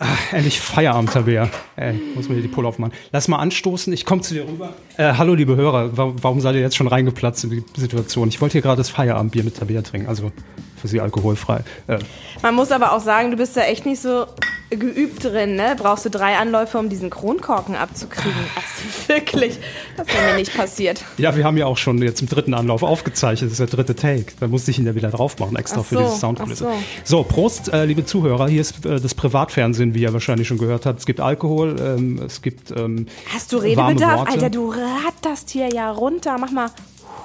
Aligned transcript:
Ach, 0.00 0.32
endlich 0.32 0.60
Feierabend, 0.60 1.12
Tabea. 1.12 1.50
Ey, 1.74 2.00
muss 2.14 2.28
mir 2.28 2.34
hier 2.34 2.42
die 2.42 2.48
Pulle 2.48 2.68
aufmachen. 2.68 2.92
Lass 3.10 3.26
mal 3.26 3.38
anstoßen, 3.38 3.92
ich 3.92 4.04
komme 4.04 4.22
zu 4.22 4.34
dir 4.34 4.46
rüber. 4.46 4.72
Äh, 4.96 5.14
hallo, 5.14 5.34
liebe 5.34 5.56
Hörer, 5.56 5.90
warum 5.96 6.40
seid 6.40 6.54
ihr 6.54 6.60
jetzt 6.60 6.76
schon 6.76 6.86
reingeplatzt 6.86 7.42
in 7.44 7.50
die 7.50 7.64
Situation? 7.76 8.28
Ich 8.28 8.40
wollte 8.40 8.52
hier 8.52 8.62
gerade 8.62 8.76
das 8.76 8.90
Feierabendbier 8.90 9.42
mit 9.42 9.56
Tabea 9.56 9.82
trinken, 9.82 10.08
also 10.08 10.30
für 10.76 10.86
sie 10.86 11.00
alkoholfrei. 11.00 11.62
Äh. 11.88 11.98
Man 12.42 12.54
muss 12.54 12.70
aber 12.70 12.92
auch 12.92 13.00
sagen, 13.00 13.32
du 13.32 13.36
bist 13.36 13.56
da 13.56 13.62
echt 13.62 13.86
nicht 13.86 14.00
so 14.00 14.26
geübt 14.70 15.24
drin, 15.24 15.56
ne? 15.56 15.76
Brauchst 15.78 16.04
du 16.04 16.10
drei 16.10 16.36
Anläufe, 16.36 16.78
um 16.78 16.88
diesen 16.88 17.10
Kronkorken 17.10 17.74
abzukriegen? 17.74 18.32
Also 18.54 19.08
wirklich, 19.08 19.58
das 19.96 20.06
wäre 20.08 20.32
mir 20.32 20.36
nicht 20.36 20.54
passiert. 20.54 21.02
Ja, 21.16 21.36
wir 21.36 21.44
haben 21.44 21.56
ja 21.56 21.66
auch 21.66 21.76
schon 21.76 22.02
jetzt 22.02 22.20
im 22.20 22.28
dritten 22.28 22.54
Anlauf 22.54 22.82
aufgezeichnet. 22.82 23.50
Das 23.50 23.58
ist 23.58 23.72
der 23.72 23.76
dritte 23.76 23.94
Take. 23.94 24.26
Da 24.40 24.48
musste 24.48 24.70
ich 24.70 24.78
ihn 24.78 24.86
ja 24.86 24.94
wieder 24.94 25.10
drauf 25.10 25.38
machen, 25.38 25.56
extra 25.56 25.78
so, 25.78 25.82
für 25.84 25.96
dieses 25.96 26.20
Soundkulisse. 26.20 26.64
So. 26.64 26.72
so, 27.04 27.22
Prost, 27.22 27.72
äh, 27.72 27.84
liebe 27.86 28.04
Zuhörer. 28.04 28.48
Hier 28.48 28.60
ist 28.60 28.84
äh, 28.84 29.00
das 29.00 29.14
Privatfernsehen, 29.14 29.94
wie 29.94 30.02
ihr 30.02 30.12
wahrscheinlich 30.12 30.48
schon 30.48 30.58
gehört 30.58 30.86
habt. 30.86 30.98
Es 30.98 31.06
gibt 31.06 31.20
Alkohol, 31.20 31.76
ähm, 31.80 32.20
es 32.24 32.42
gibt. 32.42 32.70
Ähm, 32.70 33.06
Hast 33.32 33.52
du 33.52 33.58
Redebedarf? 33.58 34.28
Alter, 34.28 34.50
du 34.50 34.70
ratterst 34.70 35.50
hier 35.50 35.68
ja 35.68 35.90
runter. 35.90 36.36
Mach 36.38 36.50
mal. 36.50 36.70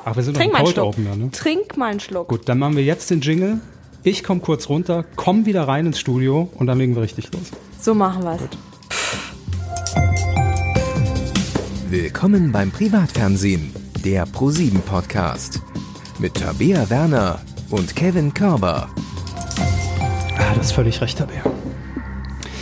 Ach, 0.05 0.16
wir 0.16 0.23
sind 0.23 0.35
Trink 0.35 0.52
noch 0.54 0.60
im 0.60 0.66
Cold 0.66 0.80
Opener, 0.80 1.16
ne? 1.16 1.32
Trink 1.32 1.77
mal 1.77 1.91
einen 1.91 1.99
Schluck. 1.99 2.27
Gut, 2.27 2.48
dann 2.48 2.60
machen 2.60 2.76
wir 2.76 2.84
jetzt 2.84 3.10
den 3.10 3.21
Jingle. 3.21 3.62
Ich 4.05 4.25
komme 4.25 4.41
kurz 4.41 4.67
runter, 4.67 5.05
komm 5.16 5.45
wieder 5.45 5.66
rein 5.66 5.85
ins 5.85 5.98
Studio 5.98 6.49
und 6.55 6.67
dann 6.67 6.77
legen 6.77 6.93
wir 6.93 7.03
richtig 7.03 7.31
los. 7.31 7.52
So 7.80 7.95
machen 7.95 8.23
wir 8.23 8.35
es. 8.35 8.41
Willkommen 11.89 12.52
beim 12.52 12.70
Privatfernsehen, 12.70 13.73
der 14.03 14.26
ProSieben 14.26 14.81
Podcast. 14.81 15.62
Mit 16.20 16.34
Tabea 16.34 16.89
Werner 16.89 17.39
und 17.70 17.95
Kevin 17.95 18.34
Körber. 18.34 18.89
Ah, 20.38 20.54
das 20.55 20.65
ist 20.65 20.71
völlig 20.73 20.99
recht, 20.99 21.17
Tabea. 21.17 21.43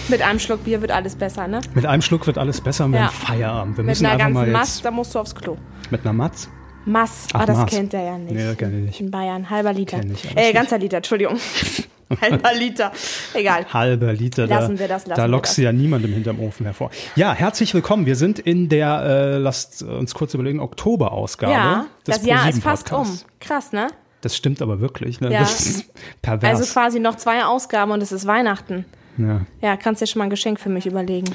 Mit 0.09 0.21
einem 0.21 0.37
Schluck 0.37 0.63
Bier 0.63 0.81
wird 0.81 0.91
alles 0.91 1.15
besser, 1.15 1.47
ne? 1.47 1.61
Mit 1.73 1.87
einem 1.87 2.03
Schluck 2.03 2.27
wird 2.27 2.37
alles 2.37 2.61
besser 2.61 2.85
und 2.85 2.91
wir 2.91 2.99
ja. 2.99 3.07
haben 3.07 3.15
Feierabend. 3.15 3.77
Wir 3.77 3.83
Mit 3.83 3.89
müssen 3.93 4.05
einer 4.05 4.19
ganzen 4.19 4.33
mal 4.33 4.47
Mast, 4.47 4.85
da 4.85 4.91
musst 4.91 5.15
du 5.15 5.19
aufs 5.19 5.33
Klo. 5.33 5.57
Mit 5.89 6.01
einer 6.01 6.13
Matz? 6.13 6.49
Mass, 6.85 7.27
Ach, 7.33 7.41
ah, 7.41 7.45
das 7.45 7.57
Maß. 7.57 7.69
kennt 7.69 7.93
er 7.93 8.03
ja 8.03 8.17
nicht. 8.17 8.33
Nee, 8.33 8.43
das 8.43 8.57
kenne 8.57 8.79
ich 8.79 8.85
nicht. 8.85 9.01
In 9.01 9.11
Bayern, 9.11 9.49
halber 9.49 9.73
Liter. 9.73 9.99
Kenn 9.99 10.13
ich 10.13 10.37
äh, 10.37 10.51
ganzer 10.51 10.77
Liter, 10.77 10.97
Entschuldigung. 10.97 11.37
halber 12.21 12.53
Liter, 12.53 12.91
egal. 13.33 13.65
Halber 13.71 14.13
Liter, 14.13 14.47
lassen 14.47 14.75
da, 14.75 14.79
wir 14.79 14.87
das, 14.87 15.05
lassen 15.05 15.21
da 15.21 15.25
lockst 15.25 15.57
du 15.57 15.61
ja 15.61 15.71
niemandem 15.71 16.11
hinterm 16.13 16.39
Ofen 16.39 16.65
hervor. 16.65 16.89
Ja, 17.15 17.33
herzlich 17.33 17.73
willkommen. 17.73 18.05
Wir 18.05 18.15
sind 18.15 18.39
in 18.39 18.67
der, 18.69 19.03
äh, 19.03 19.37
lasst 19.37 19.83
uns 19.83 20.13
kurz 20.13 20.33
überlegen, 20.33 20.59
Oktober-Ausgabe. 20.59 21.53
Ja, 21.53 21.85
das 22.05 22.25
Jahr 22.25 22.49
ist 22.49 22.63
fast 22.63 22.91
um. 22.91 23.19
Krass, 23.39 23.71
ne? 23.71 23.87
Das 24.21 24.35
stimmt 24.35 24.61
aber 24.61 24.79
wirklich. 24.79 25.19
Ne? 25.19 25.31
Ja. 25.31 25.39
Das 25.39 25.59
ist 25.61 25.85
pervers. 26.21 26.59
Also 26.59 26.73
quasi 26.73 26.99
noch 26.99 27.15
zwei 27.15 27.43
Ausgaben 27.43 27.91
und 27.91 28.01
es 28.01 28.11
ist 28.11 28.27
Weihnachten. 28.27 28.85
Ja. 29.17 29.41
ja, 29.61 29.77
kannst 29.77 30.01
dir 30.01 30.07
schon 30.07 30.19
mal 30.19 30.25
ein 30.25 30.29
Geschenk 30.29 30.59
für 30.59 30.69
mich 30.69 30.85
überlegen. 30.85 31.27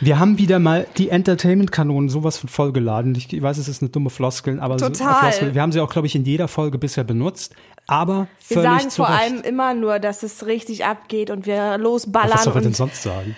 Wir 0.00 0.18
haben 0.18 0.38
wieder 0.38 0.58
mal 0.58 0.86
die 0.98 1.10
Entertainment-Kanonen 1.10 2.08
sowas 2.08 2.38
von 2.38 2.48
vollgeladen. 2.48 3.14
Ich 3.14 3.40
weiß, 3.40 3.58
es 3.58 3.68
ist 3.68 3.82
eine 3.82 3.90
dumme 3.90 4.10
Floskel, 4.10 4.60
aber 4.60 4.76
Total. 4.76 4.92
So, 4.94 5.04
Floskel, 5.04 5.54
wir 5.54 5.62
haben 5.62 5.72
sie 5.72 5.80
auch, 5.80 5.90
glaube 5.90 6.06
ich, 6.06 6.14
in 6.14 6.24
jeder 6.24 6.48
Folge 6.48 6.78
bisher 6.78 7.04
benutzt. 7.04 7.54
Aber 7.86 8.28
wir 8.48 8.62
sagen 8.62 8.90
vor 8.90 9.08
Recht. 9.08 9.20
allem 9.20 9.40
immer 9.42 9.74
nur, 9.74 9.98
dass 9.98 10.22
es 10.22 10.46
richtig 10.46 10.84
abgeht 10.84 11.30
und 11.30 11.46
wir 11.46 11.78
losballern. 11.78 12.30
Was 12.32 12.44
soll 12.44 12.54
wir 12.54 12.60
denn 12.62 12.74
sonst 12.74 13.02
sagen? 13.02 13.36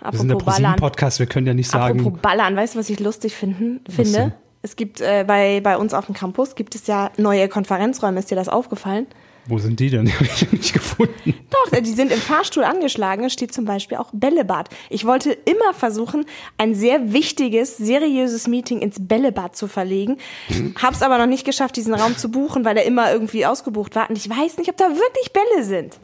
Apropos 0.00 0.12
wir 0.12 0.18
sind 0.18 0.28
der 0.28 0.36
ProSieben-Podcast, 0.36 1.18
wir 1.18 1.26
können 1.26 1.46
ja 1.46 1.54
nicht 1.54 1.70
sagen. 1.70 2.00
Apropos 2.00 2.20
Ballern, 2.20 2.56
weißt 2.56 2.74
du, 2.74 2.78
was 2.78 2.90
ich 2.90 3.00
lustig 3.00 3.34
finden, 3.34 3.80
finde? 3.88 4.34
Es 4.62 4.76
gibt 4.76 5.00
äh, 5.00 5.24
bei, 5.26 5.60
bei 5.60 5.76
uns 5.76 5.92
auf 5.94 6.06
dem 6.06 6.14
Campus 6.14 6.54
gibt 6.54 6.74
es 6.74 6.86
ja 6.86 7.10
neue 7.18 7.48
Konferenzräume. 7.48 8.18
Ist 8.18 8.30
dir 8.30 8.34
das 8.34 8.48
aufgefallen? 8.48 9.06
Wo 9.46 9.58
sind 9.58 9.78
die 9.80 9.90
denn? 9.90 10.06
Die 10.06 10.12
habe 10.12 10.24
ich 10.24 10.52
nicht 10.52 10.72
gefunden. 10.72 11.34
Doch, 11.50 11.80
die 11.80 11.92
sind 11.92 12.12
im 12.12 12.18
Fahrstuhl 12.18 12.64
angeschlagen. 12.64 13.24
Es 13.24 13.32
steht 13.32 13.52
zum 13.52 13.64
Beispiel 13.64 13.98
auch 13.98 14.10
Bällebad. 14.12 14.68
Ich 14.90 15.04
wollte 15.04 15.32
immer 15.32 15.74
versuchen, 15.74 16.24
ein 16.58 16.74
sehr 16.74 17.12
wichtiges, 17.12 17.76
seriöses 17.76 18.46
Meeting 18.48 18.80
ins 18.80 18.96
Bällebad 19.00 19.56
zu 19.56 19.68
verlegen. 19.68 20.18
Hab's 20.82 21.02
aber 21.02 21.18
noch 21.18 21.26
nicht 21.26 21.44
geschafft, 21.44 21.76
diesen 21.76 21.94
Raum 21.94 22.16
zu 22.16 22.30
buchen, 22.30 22.64
weil 22.64 22.76
er 22.76 22.84
immer 22.84 23.12
irgendwie 23.12 23.46
ausgebucht 23.46 23.94
war. 23.96 24.08
Und 24.08 24.16
ich 24.16 24.28
weiß 24.28 24.58
nicht, 24.58 24.68
ob 24.70 24.76
da 24.76 24.88
wirklich 24.88 25.32
Bälle 25.32 25.64
sind. 25.64 25.98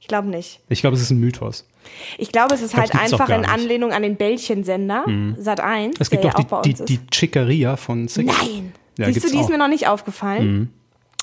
Ich 0.00 0.08
glaube 0.08 0.28
nicht. 0.28 0.60
Ich 0.68 0.80
glaube, 0.80 0.96
es 0.96 1.02
ist 1.02 1.10
ein 1.10 1.20
Mythos. 1.20 1.66
Ich 2.18 2.32
glaube, 2.32 2.54
es 2.54 2.62
ist 2.62 2.76
halt 2.76 2.94
einfach 2.94 3.28
in 3.28 3.44
Anlehnung 3.44 3.92
an 3.92 4.02
den 4.02 4.16
Bällchensender 4.16 5.06
mhm. 5.06 5.36
Sat 5.38 5.60
1. 5.60 5.96
Es 5.98 6.10
gibt 6.10 6.24
auch 6.24 6.62
die, 6.62 6.74
die, 6.74 6.84
die 6.84 7.00
Chicaria 7.12 7.76
von 7.76 8.08
Six. 8.08 8.26
Nein! 8.26 8.72
Ja, 8.98 9.06
Siehst 9.06 9.26
du, 9.26 9.30
die 9.30 9.40
ist 9.40 9.48
mir 9.48 9.58
noch 9.58 9.68
nicht 9.68 9.86
aufgefallen. 9.86 10.52
Mhm. 10.52 10.68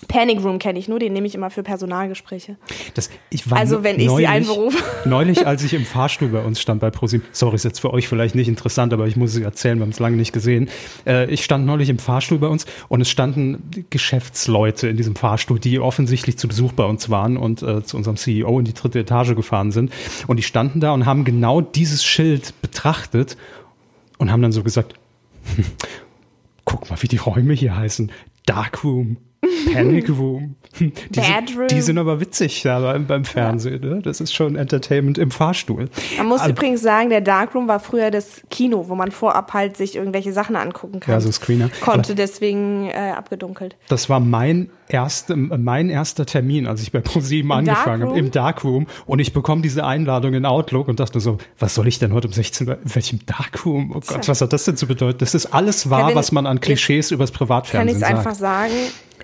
Panic 0.07 0.43
Room 0.43 0.59
kenne 0.59 0.77
ich 0.77 0.87
nur, 0.87 0.99
den 0.99 1.13
nehme 1.13 1.25
ich 1.25 1.33
immer 1.33 1.49
für 1.49 1.63
Personalgespräche. 1.63 2.57
Das, 2.93 3.09
ich 3.31 3.49
war 3.49 3.57
also 3.57 3.83
wenn 3.83 3.99
ich 3.99 4.05
neulich, 4.05 4.27
sie 4.27 4.31
einberufe. 4.31 4.77
Neulich, 5.05 5.47
als 5.47 5.63
ich 5.63 5.73
im 5.73 5.85
Fahrstuhl 5.85 6.29
bei 6.29 6.43
uns 6.43 6.61
stand 6.61 6.81
bei 6.81 6.91
ProSieben, 6.91 7.25
sorry, 7.31 7.55
ist 7.55 7.63
jetzt 7.63 7.79
für 7.79 7.91
euch 7.91 8.07
vielleicht 8.07 8.35
nicht 8.35 8.47
interessant, 8.47 8.93
aber 8.93 9.07
ich 9.07 9.15
muss 9.15 9.35
es 9.35 9.41
erzählen, 9.41 9.79
wir 9.79 9.83
haben 9.83 9.89
es 9.89 9.99
lange 9.99 10.15
nicht 10.15 10.33
gesehen. 10.33 10.69
Äh, 11.07 11.31
ich 11.31 11.43
stand 11.43 11.65
neulich 11.65 11.89
im 11.89 11.97
Fahrstuhl 11.97 12.37
bei 12.37 12.47
uns 12.47 12.67
und 12.89 13.01
es 13.01 13.09
standen 13.09 13.85
Geschäftsleute 13.89 14.87
in 14.87 14.97
diesem 14.97 15.15
Fahrstuhl, 15.15 15.59
die 15.59 15.79
offensichtlich 15.79 16.37
zu 16.37 16.47
Besuch 16.47 16.73
bei 16.73 16.85
uns 16.85 17.09
waren 17.09 17.35
und 17.35 17.63
äh, 17.63 17.83
zu 17.83 17.97
unserem 17.97 18.17
CEO 18.17 18.59
in 18.59 18.65
die 18.65 18.75
dritte 18.75 18.99
Etage 18.99 19.33
gefahren 19.33 19.71
sind. 19.71 19.91
Und 20.27 20.37
die 20.37 20.43
standen 20.43 20.79
da 20.79 20.93
und 20.93 21.07
haben 21.07 21.25
genau 21.25 21.59
dieses 21.61 22.05
Schild 22.05 22.53
betrachtet 22.61 23.35
und 24.19 24.31
haben 24.31 24.43
dann 24.43 24.51
so 24.51 24.61
gesagt, 24.61 24.93
guck 26.65 26.89
mal, 26.91 27.01
wie 27.01 27.07
die 27.07 27.17
Räume 27.17 27.53
hier 27.53 27.75
heißen. 27.75 28.11
Darkroom 28.45 29.17
Panic 29.73 30.09
Room. 30.09 30.55
Die, 30.79 30.91
Bedroom. 31.09 31.69
Sind, 31.69 31.71
die 31.71 31.81
sind 31.81 31.97
aber 31.97 32.19
witzig 32.19 32.61
da 32.61 32.79
beim, 32.79 33.07
beim 33.07 33.25
Fernsehen. 33.25 33.81
Ne? 33.81 34.01
Das 34.03 34.21
ist 34.21 34.33
schon 34.33 34.55
Entertainment 34.55 35.17
im 35.17 35.31
Fahrstuhl. 35.31 35.89
Man 36.17 36.27
muss 36.27 36.41
aber, 36.41 36.51
übrigens 36.51 36.81
sagen, 36.81 37.09
der 37.09 37.21
Darkroom 37.21 37.67
war 37.67 37.79
früher 37.79 38.11
das 38.11 38.41
Kino, 38.51 38.87
wo 38.87 38.95
man 38.95 39.11
vorab 39.11 39.53
halt 39.53 39.75
sich 39.75 39.95
irgendwelche 39.95 40.33
Sachen 40.33 40.55
angucken 40.55 40.99
kann. 40.99 41.13
Ja, 41.13 41.19
so 41.19 41.31
Screener. 41.31 41.69
Konnte 41.81 42.11
aber 42.11 42.15
deswegen 42.15 42.89
äh, 42.89 43.13
abgedunkelt. 43.15 43.75
Das 43.87 44.07
war 44.09 44.19
mein, 44.19 44.69
erste, 44.87 45.35
mein 45.35 45.89
erster 45.89 46.25
Termin, 46.25 46.67
als 46.67 46.81
ich 46.81 46.91
bei 46.91 46.99
ProSieben 46.99 47.51
angefangen 47.51 48.09
habe, 48.09 48.17
im 48.17 48.31
Darkroom. 48.31 48.87
Und 49.05 49.19
ich 49.19 49.33
bekomme 49.33 49.61
diese 49.61 49.85
Einladung 49.85 50.33
in 50.33 50.45
Outlook 50.45 50.87
und 50.87 50.99
dachte 50.99 51.19
so, 51.19 51.37
was 51.59 51.75
soll 51.75 51.87
ich 51.87 51.99
denn 51.99 52.13
heute 52.13 52.27
um 52.27 52.33
16 52.33 52.67
Uhr, 52.67 52.77
in 52.83 52.95
welchem 52.95 53.25
Darkroom? 53.25 53.91
Oh 53.95 54.01
Gott, 54.05 54.27
was 54.27 54.41
hat 54.41 54.53
das 54.53 54.65
denn 54.65 54.77
zu 54.77 54.87
bedeuten? 54.87 55.19
Das 55.19 55.33
ist 55.33 55.47
alles 55.47 55.89
wahr, 55.89 56.03
Kevin, 56.03 56.15
was 56.15 56.31
man 56.31 56.45
an 56.45 56.59
Klischees 56.59 57.11
übers 57.11 57.31
Privatfernsehen 57.31 57.99
sagt. 57.99 58.11
Kann 58.11 58.21
ich 58.21 58.27
einfach 58.27 58.39
sagen, 58.39 58.73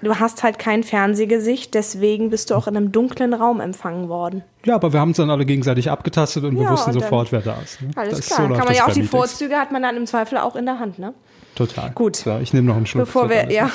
Du 0.03 0.19
hast 0.19 0.43
halt 0.43 0.59
kein 0.59 0.83
Fernsehgesicht, 0.83 1.73
deswegen 1.73 2.29
bist 2.29 2.49
du 2.49 2.55
auch 2.55 2.67
in 2.67 2.75
einem 2.75 2.91
dunklen 2.91 3.33
Raum 3.33 3.59
empfangen 3.59 4.09
worden. 4.09 4.43
Ja, 4.65 4.75
aber 4.75 4.93
wir 4.93 4.99
haben 4.99 5.09
uns 5.09 5.17
dann 5.17 5.29
alle 5.29 5.45
gegenseitig 5.45 5.89
abgetastet 5.89 6.43
und 6.43 6.55
ja, 6.55 6.61
wir 6.61 6.69
wussten 6.71 6.93
sofort, 6.93 7.31
wer 7.31 7.41
da 7.41 7.57
ist. 7.63 7.81
Ne? 7.81 7.91
Alles 7.95 8.17
das 8.17 8.27
klar. 8.27 8.49
So 8.49 8.55
Kann 8.55 8.65
man 8.65 8.75
ja 8.75 8.83
auch 8.83 8.87
die 8.87 9.01
Meetings. 9.01 9.09
Vorzüge 9.09 9.55
hat 9.55 9.71
man 9.71 9.81
dann 9.81 9.95
im 9.97 10.05
Zweifel 10.05 10.37
auch 10.37 10.55
in 10.55 10.65
der 10.65 10.79
Hand, 10.79 10.99
ne? 10.99 11.13
Total. 11.55 11.91
Gut. 11.91 12.15
So, 12.17 12.37
ich 12.39 12.53
nehme 12.53 12.67
noch 12.67 12.75
einen 12.75 12.85
Schluck. 12.85 13.05
Bevor 13.05 13.29
wir, 13.29 13.51
ja. 13.51 13.69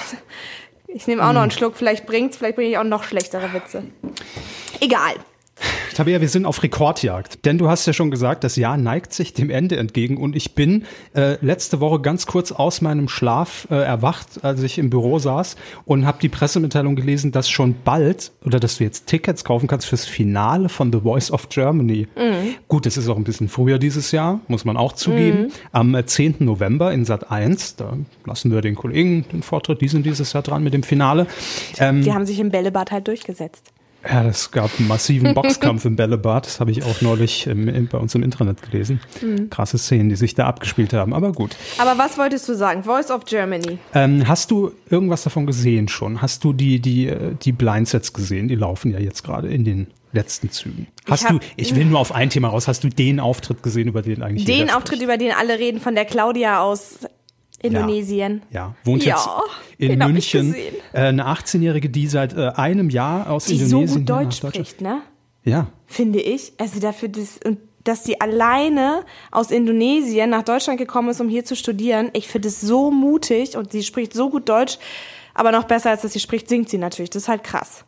Ich 0.87 1.07
nehme 1.07 1.23
auch 1.23 1.33
noch 1.33 1.43
einen 1.43 1.51
Schluck. 1.51 1.77
Vielleicht 1.77 2.07
bringt's, 2.07 2.39
vielleicht 2.39 2.57
bringe 2.57 2.71
ich 2.71 2.79
auch 2.79 2.85
noch 2.85 3.05
schlechtere 3.05 3.53
Witze. 3.53 3.85
Egal. 4.81 5.15
Tabea, 5.99 6.21
wir 6.21 6.29
sind 6.29 6.47
auf 6.47 6.63
Rekordjagd. 6.63 7.45
Denn 7.45 7.59
du 7.59 7.69
hast 7.69 7.85
ja 7.87 7.93
schon 7.93 8.13
gesagt, 8.13 8.45
das 8.45 8.55
Jahr 8.55 8.77
neigt 8.77 9.13
sich 9.13 9.33
dem 9.33 9.51
Ende 9.51 9.79
entgegen. 9.79 10.17
Und 10.17 10.37
ich 10.37 10.55
bin 10.55 10.85
äh, 11.13 11.45
letzte 11.45 11.81
Woche 11.81 11.99
ganz 11.99 12.27
kurz 12.27 12.53
aus 12.53 12.81
meinem 12.83 13.09
Schlaf 13.09 13.67
äh, 13.69 13.75
erwacht, 13.75 14.45
als 14.45 14.63
ich 14.63 14.79
im 14.79 14.91
Büro 14.91 15.19
saß 15.19 15.57
und 15.87 16.07
habe 16.07 16.19
die 16.23 16.29
Pressemitteilung 16.29 16.95
gelesen, 16.95 17.33
dass 17.33 17.51
schon 17.51 17.75
bald 17.83 18.31
oder 18.45 18.61
dass 18.61 18.79
du 18.79 18.85
jetzt 18.85 19.09
Tickets 19.09 19.43
kaufen 19.43 19.67
kannst 19.67 19.89
fürs 19.89 20.07
Finale 20.07 20.69
von 20.69 20.93
The 20.93 21.01
Voice 21.01 21.33
of 21.33 21.49
Germany. 21.49 22.07
Mhm. 22.15 22.55
Gut, 22.69 22.87
es 22.87 22.97
ist 22.97 23.09
auch 23.09 23.17
ein 23.17 23.25
bisschen 23.25 23.49
früher 23.49 23.81
dieses 23.81 24.13
Jahr, 24.13 24.39
muss 24.47 24.65
man 24.65 24.77
auch 24.77 24.93
zugeben. 24.93 25.47
Mhm. 25.47 25.53
Am 25.73 26.07
10. 26.07 26.35
Äh, 26.39 26.45
November 26.45 26.93
in 26.93 27.07
Sat 27.07 27.33
1, 27.33 27.75
da 27.75 27.95
lassen 28.25 28.53
wir 28.53 28.61
den 28.61 28.77
Kollegen 28.77 29.25
den 29.33 29.43
Vortritt, 29.43 29.81
die 29.81 29.89
sind 29.89 30.07
dieses 30.07 30.33
Jahr 30.33 30.45
dran 30.45 30.63
mit 30.63 30.75
dem 30.75 30.85
Finale. 30.85 31.27
Ähm, 31.81 32.03
die 32.03 32.13
haben 32.13 32.25
sich 32.25 32.39
im 32.39 32.51
Bällebad 32.51 32.93
halt 32.93 33.09
durchgesetzt. 33.09 33.73
Ja, 34.05 34.25
es 34.27 34.51
gab 34.51 34.71
einen 34.79 34.89
massiven 34.89 35.35
Boxkampf 35.35 35.85
im 35.85 35.97
Bällebad. 35.97 36.47
Das 36.47 36.61
habe 36.61 36.71
ich 36.71 36.85
auch 36.85 37.01
neulich 37.01 37.47
im, 37.47 37.69
im, 37.69 37.89
bei 37.89 37.99
uns 37.99 38.15
im 38.15 38.23
Internet 38.23 38.63
gelesen. 38.63 39.01
Mhm. 39.21 39.51
Krasse 39.51 39.79
Szenen, 39.79 40.09
die 40.09 40.17
sich 40.17 40.35
da 40.35 40.47
abgespielt 40.47 40.93
haben. 40.93 41.13
Aber 41.13 41.33
gut. 41.33 41.57
Aber 41.79 41.99
was 41.99 42.17
wolltest 42.17 42.49
du 42.49 42.55
sagen? 42.55 42.85
Voice 42.85 43.11
of 43.11 43.25
Germany. 43.25 43.79
Ähm, 43.95 44.27
hast 44.29 44.51
du 44.51 44.73
irgendwas 44.89 45.25
davon 45.25 45.47
gesehen 45.47 45.89
schon? 45.89 46.23
Hast 46.23 46.45
du 46.45 46.53
die, 46.53 46.81
die, 46.81 47.13
die 47.43 47.53
Blindsets 47.53 48.13
gesehen? 48.13 48.49
Die 48.49 48.55
laufen 48.55 48.93
ja 48.93 49.01
jetzt 49.01 49.25
gerade 49.25 49.49
in 49.49 49.65
den 49.65 49.89
letzten 50.13 50.51
Zügen. 50.51 50.87
Hast 51.09 51.23
ich 51.23 51.29
hab, 51.29 51.41
du, 51.41 51.47
ich 51.57 51.75
will 51.75 51.85
nur 51.85 51.99
auf 51.99 52.13
ein 52.13 52.31
Thema 52.31 52.49
raus, 52.49 52.69
hast 52.69 52.85
du 52.85 52.89
den 52.89 53.21
Auftritt 53.21 53.63
gesehen, 53.63 53.89
über 53.89 54.03
den 54.03 54.23
eigentlich 54.23 54.45
Den 54.45 54.71
Auftritt, 54.71 55.03
über 55.03 55.19
den 55.19 55.33
alle 55.33 55.59
reden, 55.59 55.81
von 55.81 55.95
der 55.95 56.05
Claudia 56.05 56.61
aus 56.61 57.01
Indonesien. 57.63 58.43
Ja, 58.51 58.61
ja. 58.61 58.75
wohnt 58.85 59.05
ja, 59.05 59.17
jetzt 59.17 59.29
in 59.79 59.99
München. 59.99 60.55
Äh, 60.93 60.99
eine 60.99 61.27
18-Jährige, 61.27 61.89
die 61.91 62.07
seit 62.07 62.37
äh, 62.37 62.49
einem 62.55 62.91
Jahr 62.91 63.31
aus 63.31 63.47
die 63.47 63.55
Indonesien 63.55 63.89
so 63.89 63.99
gut 63.99 64.09
Deutsch 64.09 64.37
spricht, 64.39 64.81
ne? 64.81 65.03
Ja. 65.45 65.67
Finde 65.87 66.21
ich. 66.21 66.53
Also 66.59 66.81
dafür, 66.81 67.09
das, 67.09 67.39
und 67.45 67.59
dass 67.85 68.05
sie 68.05 68.21
alleine 68.21 69.05
aus 69.31 69.51
Indonesien 69.51 70.31
nach 70.31 70.43
Deutschland 70.43 70.79
gekommen 70.79 71.09
ist, 71.09 71.21
um 71.21 71.29
hier 71.29 71.45
zu 71.45 71.57
studieren. 71.57 72.11
Ich 72.13 72.29
finde 72.29 72.49
es 72.49 72.61
so 72.61 72.91
mutig 72.91 73.57
und 73.57 73.73
sie 73.73 73.83
spricht 73.83 74.13
so 74.13 74.29
gut 74.29 74.49
Deutsch, 74.49 74.79
aber 75.35 75.53
noch 75.53 75.65
besser 75.65 75.91
als 75.91 76.03
dass 76.03 76.13
sie 76.13 76.21
spricht, 76.21 76.49
singt 76.49 76.69
sie 76.69 76.77
natürlich. 76.79 77.11
Das 77.11 77.23
ist 77.23 77.29
halt 77.29 77.45
krass. 77.45 77.85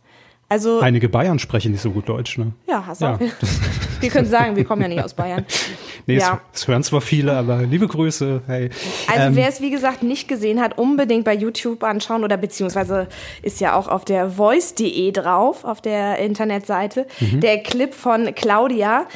Also 0.49 0.81
Einige 0.81 1.09
Bayern 1.09 1.39
sprechen 1.39 1.73
nicht 1.73 1.81
so 1.83 1.91
gut 1.91 2.09
Deutsch, 2.09 2.39
ne? 2.39 2.53
ja, 2.67 2.85
hast 2.87 3.03
du 3.03 3.05
Ja. 3.05 3.15
auch. 3.17 3.21
Wir 4.01 4.09
können 4.09 4.27
sagen, 4.27 4.57
wir 4.57 4.65
kommen 4.65 4.81
ja 4.81 4.89
nicht 4.89 5.05
aus 5.05 5.13
Bayern. 5.13 5.45
Nee, 6.13 6.19
Ja. 6.19 6.41
es, 6.53 6.63
es 6.63 6.69
hören 6.69 6.83
zwar 6.83 7.01
viele, 7.01 7.33
aber 7.37 7.63
liebe 7.63 7.87
Grüße. 7.89 8.43
Hey. 8.47 8.71
Also 9.09 9.29
Ähm, 9.29 9.37
wer 9.37 9.49
es 9.49 9.61
wie 9.61 9.71
gesagt 9.71 10.03
nicht 10.03 10.29
gesehen 10.29 10.61
hat, 10.61 10.79
unbedingt 10.79 11.25
bei 11.25 11.35
YouTube 11.35 11.83
anschauen 11.85 12.25
oder 12.25 12.37
beziehungsweise 12.37 13.09
ist 13.43 13.61
ja 13.61 13.75
auch 13.77 13.89
auf 13.89 14.05
der 14.05 14.31
voice.de 14.31 15.13
drauf, 15.13 15.65
auf 15.65 15.81
der 15.81 16.19
Internetseite, 16.19 17.07
Mhm. 17.21 17.41
der 17.41 17.63
Clip 17.63 17.93
von 17.95 18.35
Claudia, 18.35 19.07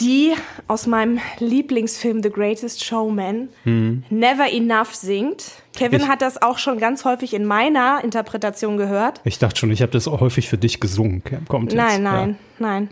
die 0.00 0.34
aus 0.68 0.86
meinem 0.86 1.20
Lieblingsfilm 1.38 2.22
The 2.22 2.30
Greatest 2.30 2.84
Showman 2.84 3.48
Never 3.64 4.46
Enough 4.52 4.94
singt. 4.94 5.44
Kevin. 5.74 6.00
Ich- 6.02 6.08
hat 6.08 6.20
das 6.22 6.40
auch 6.42 6.58
schon 6.58 6.78
ganz 6.78 7.04
häufig 7.04 7.32
in 7.34 7.44
meiner 7.46 8.00
Interpretation 8.04 8.76
gehört. 8.76 9.20
ich 9.24 9.38
dachte 9.38 9.58
schon, 9.58 9.70
ich 9.70 9.80
habe 9.82 9.92
das 9.92 10.06
auch 10.08 10.20
häufig 10.20 10.48
für 10.48 10.58
dich 10.58 10.80
gesungen. 10.80 11.22
Kommt 11.48 11.72
jetzt. 11.72 11.80
Nein, 11.82 12.02
nein, 12.02 12.38
nein. 12.58 12.88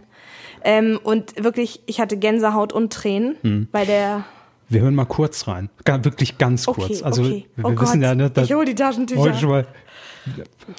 Ähm, 0.65 0.99
und 1.03 1.43
wirklich, 1.43 1.81
ich 1.87 2.01
hatte 2.01 2.17
Gänsehaut 2.17 2.73
und 2.73 2.93
Tränen 2.93 3.37
Mhm. 3.43 3.69
bei 3.71 3.85
der. 3.85 4.25
Wir 4.69 4.81
hören 4.81 4.95
mal 4.95 5.05
kurz 5.05 5.47
rein. 5.47 5.69
Wirklich 5.85 6.39
ganz 6.39 6.67
Okay, 6.67 6.81
kurz. 6.81 7.03
Also 7.03 7.23
okay. 7.23 7.47
wir 7.55 7.65
Oh 7.67 7.71
wissen 7.73 8.01
Gott, 8.01 8.03
ja, 8.03 8.15
ne, 8.15 8.33
ich 8.43 8.53
hol 8.53 8.65
die 8.65 8.75
Taschentücher. 8.75 9.21
Heute 9.21 9.39
schon 9.39 9.51
mal, 9.51 9.67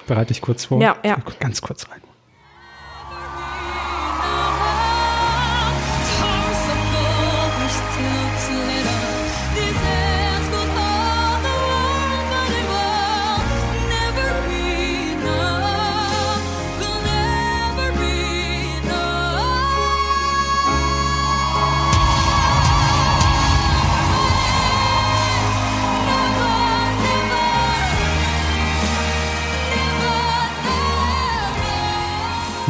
bereite 0.08 0.32
ich 0.32 0.40
kurz 0.42 0.64
vor. 0.66 0.82
Ja, 0.82 0.96
ja. 1.04 1.16
Ganz 1.38 1.62
kurz 1.62 1.88
rein. 1.88 2.00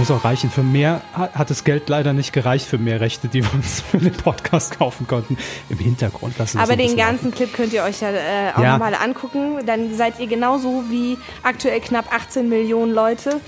Muss 0.08 0.20
auch 0.20 0.24
reichen. 0.24 0.50
Für 0.50 0.62
mehr 0.62 1.00
ha- 1.16 1.30
hat 1.34 1.50
das 1.50 1.64
Geld 1.64 1.88
leider 1.88 2.12
nicht 2.12 2.32
gereicht 2.32 2.64
für 2.66 2.78
mehr 2.78 3.00
Rechte, 3.00 3.26
die 3.26 3.42
wir 3.42 3.52
uns 3.54 3.80
für 3.90 3.98
den 3.98 4.12
Podcast 4.12 4.78
kaufen 4.78 5.08
konnten. 5.08 5.36
Im 5.68 5.78
Hintergrund 5.78 6.38
lassen 6.38 6.58
wir 6.58 6.62
Aber 6.62 6.76
den 6.76 6.96
ganzen 6.96 7.32
Clip 7.32 7.52
könnt 7.52 7.72
ihr 7.72 7.82
euch 7.82 8.00
ja 8.02 8.10
äh, 8.10 8.52
auch 8.54 8.62
Ja. 8.62 8.72
nochmal 8.74 8.94
angucken. 8.94 9.66
Dann 9.66 9.96
seid 9.96 10.20
ihr 10.20 10.28
genauso 10.28 10.84
wie 10.90 11.18
aktuell 11.42 11.80
knapp 11.80 12.12
18 12.14 12.48
Millionen 12.48 12.92
Leute, 12.92 13.40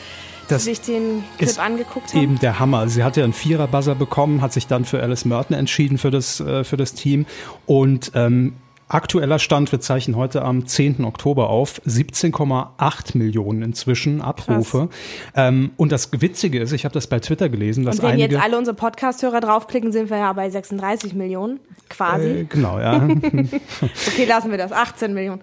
Das 0.48 0.64
die 0.64 0.70
sich 0.70 0.80
den 0.80 1.22
Clip 1.36 1.48
ist 1.48 1.60
angeguckt 1.60 2.12
haben. 2.12 2.22
Eben 2.22 2.38
der 2.40 2.58
Hammer. 2.58 2.88
Sie 2.88 3.04
hat 3.04 3.16
ja 3.16 3.22
einen 3.22 3.34
Vierer-Buzzer 3.34 3.94
bekommen, 3.94 4.42
hat 4.42 4.52
sich 4.52 4.66
dann 4.66 4.84
für 4.84 5.00
Alice 5.00 5.24
Merton 5.24 5.56
entschieden 5.56 5.96
für 5.96 6.10
das, 6.10 6.40
äh, 6.40 6.64
für 6.64 6.76
das 6.76 6.92
Team. 6.94 7.26
Und 7.66 8.10
ähm, 8.16 8.54
aktueller 8.88 9.38
Stand, 9.38 9.70
wir 9.70 9.80
zeichnen 9.80 10.16
heute 10.16 10.42
am 10.42 10.66
10. 10.66 11.04
Oktober 11.04 11.50
auf, 11.50 11.80
17,8 11.86 13.16
Millionen 13.16 13.62
inzwischen 13.62 14.22
Abrufe. 14.22 14.88
Ähm, 15.34 15.70
und 15.76 15.92
das 15.92 16.10
Witzige 16.12 16.60
ist, 16.60 16.72
ich 16.72 16.84
habe 16.84 16.94
das 16.94 17.06
bei 17.06 17.20
Twitter 17.20 17.48
gelesen, 17.48 17.84
dass 17.84 17.96
Und 17.96 18.04
wenn 18.04 18.12
einige... 18.12 18.34
jetzt 18.34 18.42
alle 18.42 18.58
unsere 18.58 18.76
Podcast-Hörer 18.76 19.40
draufklicken, 19.40 19.92
sind 19.92 20.10
wir 20.10 20.18
ja 20.18 20.32
bei 20.32 20.48
36 20.48 21.14
Millionen 21.14 21.60
quasi. 21.88 22.28
äh, 22.28 22.44
genau, 22.44 22.78
ja. 22.78 23.06
Okay, 24.08 24.24
lassen 24.26 24.50
wir 24.50 24.58
das. 24.58 24.72
18 24.72 25.12
Millionen. 25.14 25.42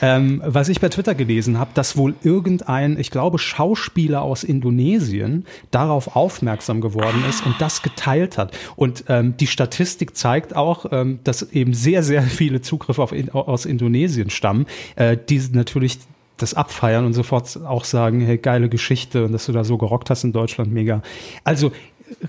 Ähm, 0.00 0.42
was 0.44 0.68
ich 0.68 0.80
bei 0.80 0.88
Twitter 0.88 1.14
gelesen 1.14 1.58
habe, 1.58 1.70
dass 1.74 1.96
wohl 1.96 2.14
irgendein, 2.22 2.98
ich 2.98 3.10
glaube, 3.10 3.38
Schauspieler 3.38 4.22
aus 4.22 4.44
Indonesien 4.44 5.44
darauf 5.70 6.16
aufmerksam 6.16 6.80
geworden 6.80 7.24
ist 7.28 7.44
und 7.44 7.56
das 7.60 7.82
geteilt 7.82 8.38
hat. 8.38 8.56
Und 8.76 9.04
ähm, 9.08 9.36
die 9.36 9.46
Statistik 9.46 10.16
zeigt 10.16 10.56
auch, 10.56 10.86
ähm, 10.92 11.20
dass 11.24 11.42
eben 11.52 11.74
sehr, 11.74 12.02
sehr 12.02 12.22
viele 12.22 12.60
Zugriffe 12.78 13.02
auf 13.02 13.12
aus 13.32 13.66
Indonesien 13.66 14.30
stammen, 14.30 14.66
äh, 14.96 15.16
die 15.28 15.42
natürlich 15.52 15.98
das 16.36 16.54
abfeiern 16.54 17.04
und 17.04 17.14
sofort 17.14 17.58
auch 17.64 17.84
sagen, 17.84 18.20
hey, 18.20 18.38
geile 18.38 18.68
Geschichte 18.68 19.24
und 19.24 19.32
dass 19.32 19.46
du 19.46 19.52
da 19.52 19.64
so 19.64 19.76
gerockt 19.76 20.08
hast 20.08 20.22
in 20.22 20.32
Deutschland, 20.32 20.72
mega. 20.72 21.02
Also 21.42 21.72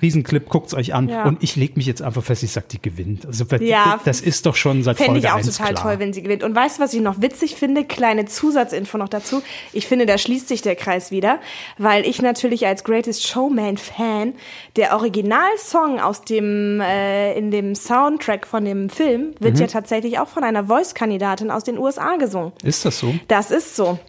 Riesenclip, 0.02 0.50
guckt's 0.50 0.74
euch 0.74 0.94
an. 0.94 1.10
Ja. 1.10 1.26
Und 1.26 1.44
ich 1.44 1.56
leg 1.56 1.78
mich 1.78 1.86
jetzt 1.86 2.02
einfach 2.02 2.24
fest, 2.24 2.44
ich 2.44 2.52
sag, 2.52 2.68
die 2.70 2.82
gewinnt. 2.82 3.26
Also 3.26 3.46
Ja, 3.60 4.00
das 4.06 4.22
ist 4.22 4.46
doch 4.46 4.56
schon 4.56 4.84
seit 4.84 4.98
Fände 4.98 5.14
Folge 5.14 5.28
ich 5.28 5.32
auch 5.32 5.38
1 5.38 5.58
total 5.58 5.74
klar. 5.74 5.84
toll, 5.84 6.00
wenn 6.00 6.14
sie 6.14 6.22
gewinnt. 6.22 6.44
Und 6.44 6.56
weißt 6.56 6.78
du, 6.78 6.84
was 6.84 6.94
ich 6.94 7.02
noch 7.02 7.22
witzig 7.22 7.56
finde? 7.56 7.84
Kleine 7.86 8.26
Zusatzinfo 8.26 8.98
noch 8.98 9.10
dazu. 9.10 9.42
Ich 9.74 9.88
finde, 9.88 10.06
da 10.06 10.18
schließt 10.18 10.48
sich 10.48 10.62
der 10.62 10.76
Kreis 10.76 11.12
wieder, 11.12 11.40
weil 11.78 12.06
ich 12.06 12.22
natürlich 12.22 12.66
als 12.68 12.84
Greatest 12.84 13.28
Showman-Fan 13.28 14.34
der 14.76 14.94
Originalsong 14.96 16.00
aus 16.00 16.22
dem, 16.22 16.82
äh, 16.82 17.34
in 17.38 17.52
dem 17.52 17.76
Soundtrack 17.76 18.48
von 18.48 18.66
dem 18.66 18.90
Film 18.90 19.34
wird 19.40 19.56
Mhm. 19.56 19.62
ja 19.62 19.68
tatsächlich 19.68 20.20
auch 20.20 20.28
von 20.28 20.44
einer 20.44 20.66
Voice-Kandidatin 20.66 21.52
aus 21.52 21.64
den 21.64 21.78
USA 21.78 22.16
gesungen. 22.18 22.52
Ist 22.64 22.86
das 22.86 23.00
so? 23.00 23.14
Das 23.28 23.52
ist 23.52 23.76
so. 23.76 24.00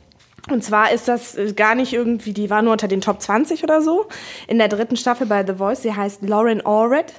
Und 0.53 0.63
zwar 0.63 0.93
ist 0.93 1.09
das 1.09 1.37
äh, 1.37 1.53
gar 1.53 1.75
nicht 1.75 1.93
irgendwie, 1.93 2.33
die 2.33 2.51
war 2.51 2.63
nur 2.63 2.73
unter 2.73 2.89
den 2.89 3.01
Top 3.01 3.21
20 3.21 3.63
oder 3.65 3.83
so 3.83 4.07
in 4.47 4.59
der 4.59 4.69
dritten 4.69 4.97
Staffel 4.97 5.27
bei 5.27 5.45
The 5.47 5.55
Voice. 5.55 5.83
Sie 5.83 5.95
heißt 5.95 6.23
Lauren 6.23 6.61
Allred. 6.65 7.13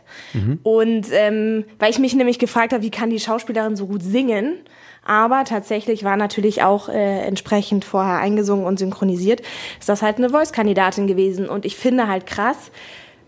Und 0.64 1.08
ähm, 1.12 1.66
weil 1.80 1.92
ich 1.92 2.00
mich 2.00 2.16
nämlich 2.16 2.40
gefragt 2.40 2.74
habe, 2.74 2.84
wie 2.84 2.92
kann 2.92 3.10
die 3.10 3.20
Schauspielerin 3.20 3.76
so 3.76 3.88
gut 3.88 4.04
singen? 4.04 4.58
Aber 5.04 5.44
tatsächlich 5.46 6.04
war 6.04 6.16
natürlich 6.16 6.62
auch 6.62 6.88
äh, 6.88 7.22
entsprechend 7.22 7.86
vorher 7.86 8.20
eingesungen 8.20 8.66
und 8.66 8.78
synchronisiert. 8.78 9.42
Ist 9.80 9.90
das 9.90 10.02
halt 10.02 10.18
eine 10.18 10.30
Voice-Kandidatin 10.30 11.08
gewesen. 11.08 11.50
Und 11.50 11.66
ich 11.66 11.76
finde 11.76 12.08
halt 12.08 12.28
krass, 12.28 12.72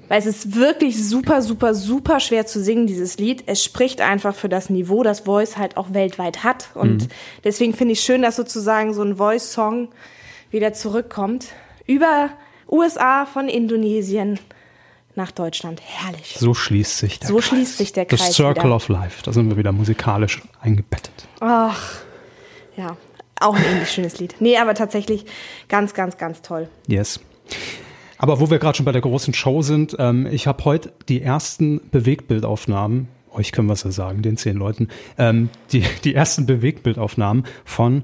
weil 0.09 0.19
es 0.19 0.25
ist 0.25 0.55
wirklich 0.55 1.03
super, 1.07 1.41
super, 1.41 1.73
super 1.73 2.19
schwer 2.19 2.45
zu 2.45 2.61
singen, 2.63 2.88
dieses 2.88 3.17
Lied. 3.17 3.44
Es 3.47 3.63
spricht 3.63 4.01
einfach 4.01 4.35
für 4.35 4.50
das 4.50 4.69
Niveau, 4.69 5.03
das 5.03 5.21
Voice 5.21 5.57
halt 5.57 5.77
auch 5.77 5.94
weltweit 5.94 6.44
hat. 6.44 6.69
Und 6.75 7.09
deswegen 7.44 7.73
finde 7.73 7.94
ich 7.94 8.01
schön, 8.01 8.21
dass 8.21 8.35
sozusagen 8.35 8.94
so 8.94 9.01
ein 9.01 9.17
Voice-Song 9.17 9.89
wieder 10.51 10.73
zurückkommt. 10.73 11.47
Über 11.88 12.29
USA 12.69 13.25
von 13.25 13.47
Indonesien 13.50 14.39
nach 15.15 15.31
Deutschland. 15.31 15.81
Herrlich. 15.83 16.35
So 16.39 16.53
schließt 16.53 16.97
sich 16.97 17.19
der 17.19 17.29
So 17.29 17.35
Kreis. 17.35 17.45
schließt 17.45 17.77
sich 17.77 17.94
der 17.94 18.07
The 18.09 18.15
Kreis 18.15 18.33
Circle 18.35 18.63
wieder. 18.65 18.75
of 18.75 18.88
Life. 18.89 19.21
Da 19.23 19.31
sind 19.31 19.49
wir 19.49 19.57
wieder 19.57 19.71
musikalisch 19.71 20.41
eingebettet. 20.61 21.27
Ach, 21.39 21.94
ja. 22.75 22.97
Auch 23.39 23.56
ein 23.56 23.63
ähnlich 23.63 23.91
schönes 23.91 24.19
Lied. 24.19 24.35
Nee, 24.39 24.57
aber 24.57 24.73
tatsächlich 24.73 25.25
ganz, 25.67 25.94
ganz, 25.94 26.17
ganz 26.17 26.41
toll. 26.41 26.69
Yes. 26.88 27.19
Aber 28.23 28.39
wo 28.39 28.49
wir 28.49 28.57
gerade 28.57 28.77
schon 28.77 28.85
bei 28.85 28.93
der 28.93 29.01
großen 29.01 29.33
Show 29.33 29.61
sind, 29.63 29.97
ähm, 29.99 30.25
ich 30.31 30.47
habe 30.47 30.63
heute 30.63 30.93
die 31.09 31.21
ersten 31.21 31.81
Bewegtbildaufnahmen, 31.91 33.09
euch 33.33 33.51
können 33.51 33.68
wir 33.68 33.73
es 33.73 33.83
ja 33.83 33.92
sagen, 33.92 34.21
den 34.21 34.37
zehn 34.37 34.56
Leuten, 34.56 34.87
ähm, 35.18 35.49
die, 35.73 35.83
die 36.06 36.15
ersten 36.15 36.45
Bewegtbildaufnahmen 36.45 37.45
von 37.65 38.03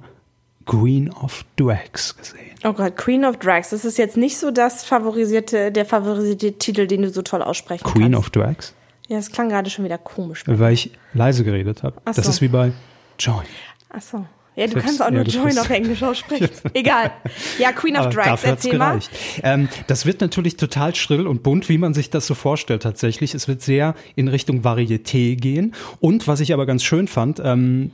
Queen 0.66 1.10
of 1.14 1.46
Drags 1.56 2.18
gesehen. 2.18 2.52
Oh 2.66 2.74
Gott, 2.74 2.98
Queen 2.98 3.24
of 3.24 3.38
Drags. 3.38 3.70
Das 3.70 3.86
ist 3.86 3.98
jetzt 3.98 4.18
nicht 4.18 4.38
so 4.38 4.52
das 4.52 4.84
favorisierte, 4.84 5.72
der 5.72 5.86
favorisierte 5.86 6.58
Titel, 6.58 6.86
den 6.86 7.04
du 7.04 7.10
so 7.12 7.22
toll 7.22 7.42
aussprechen 7.42 7.86
Queen 7.86 8.12
kannst. 8.12 8.20
of 8.20 8.30
Drags? 8.30 8.74
Ja, 9.08 9.16
das 9.16 9.32
klang 9.32 9.48
gerade 9.48 9.70
schon 9.70 9.86
wieder 9.86 9.98
komisch. 9.98 10.44
Weil 10.48 10.74
ich 10.74 10.92
leise 11.14 11.46
geredet 11.46 11.82
habe. 11.82 12.02
Ach 12.04 12.14
Das 12.14 12.26
so. 12.26 12.32
ist 12.32 12.42
wie 12.42 12.50
bei 12.50 12.74
Join. 13.18 13.46
Ach 13.90 14.02
so. 14.02 14.26
Ja, 14.60 14.66
du 14.66 14.74
Selbst 14.74 14.86
kannst 14.86 15.02
auch 15.02 15.10
nur 15.10 15.26
eher 15.26 15.28
Join 15.28 15.58
auf 15.58 15.70
Englisch 15.70 16.04
aussprechen. 16.04 16.50
Egal. 16.74 17.12
Ja, 17.60 17.72
Queen 17.72 17.96
of 17.96 18.08
Aber 18.08 18.10
Drags, 18.10 18.44
erzähl 18.44 18.78
mal. 18.78 19.00
Ähm, 19.42 19.70
das 19.88 20.06
wird 20.06 20.20
natürlich 20.20 20.58
total 20.58 20.94
schrill 20.96 21.28
und 21.28 21.44
bunt, 21.44 21.70
wie 21.70 21.78
man 21.78 21.94
sich 21.94 22.10
das 22.10 22.28
so 22.28 22.36
vorstellt 22.36 22.84
tatsächlich. 22.84 23.34
Es 23.34 23.48
wird 23.48 23.62
sehr 23.62 23.96
in 24.18 24.28
Richtung 24.28 24.62
Varieté 24.62 25.38
gehen. 25.38 25.76
Und 26.02 26.28
was 26.28 26.42
ich 26.42 26.52
aber 26.52 26.66
ganz 26.66 26.84
schön 26.84 27.08
fand, 27.08 27.42
ähm, 27.42 27.92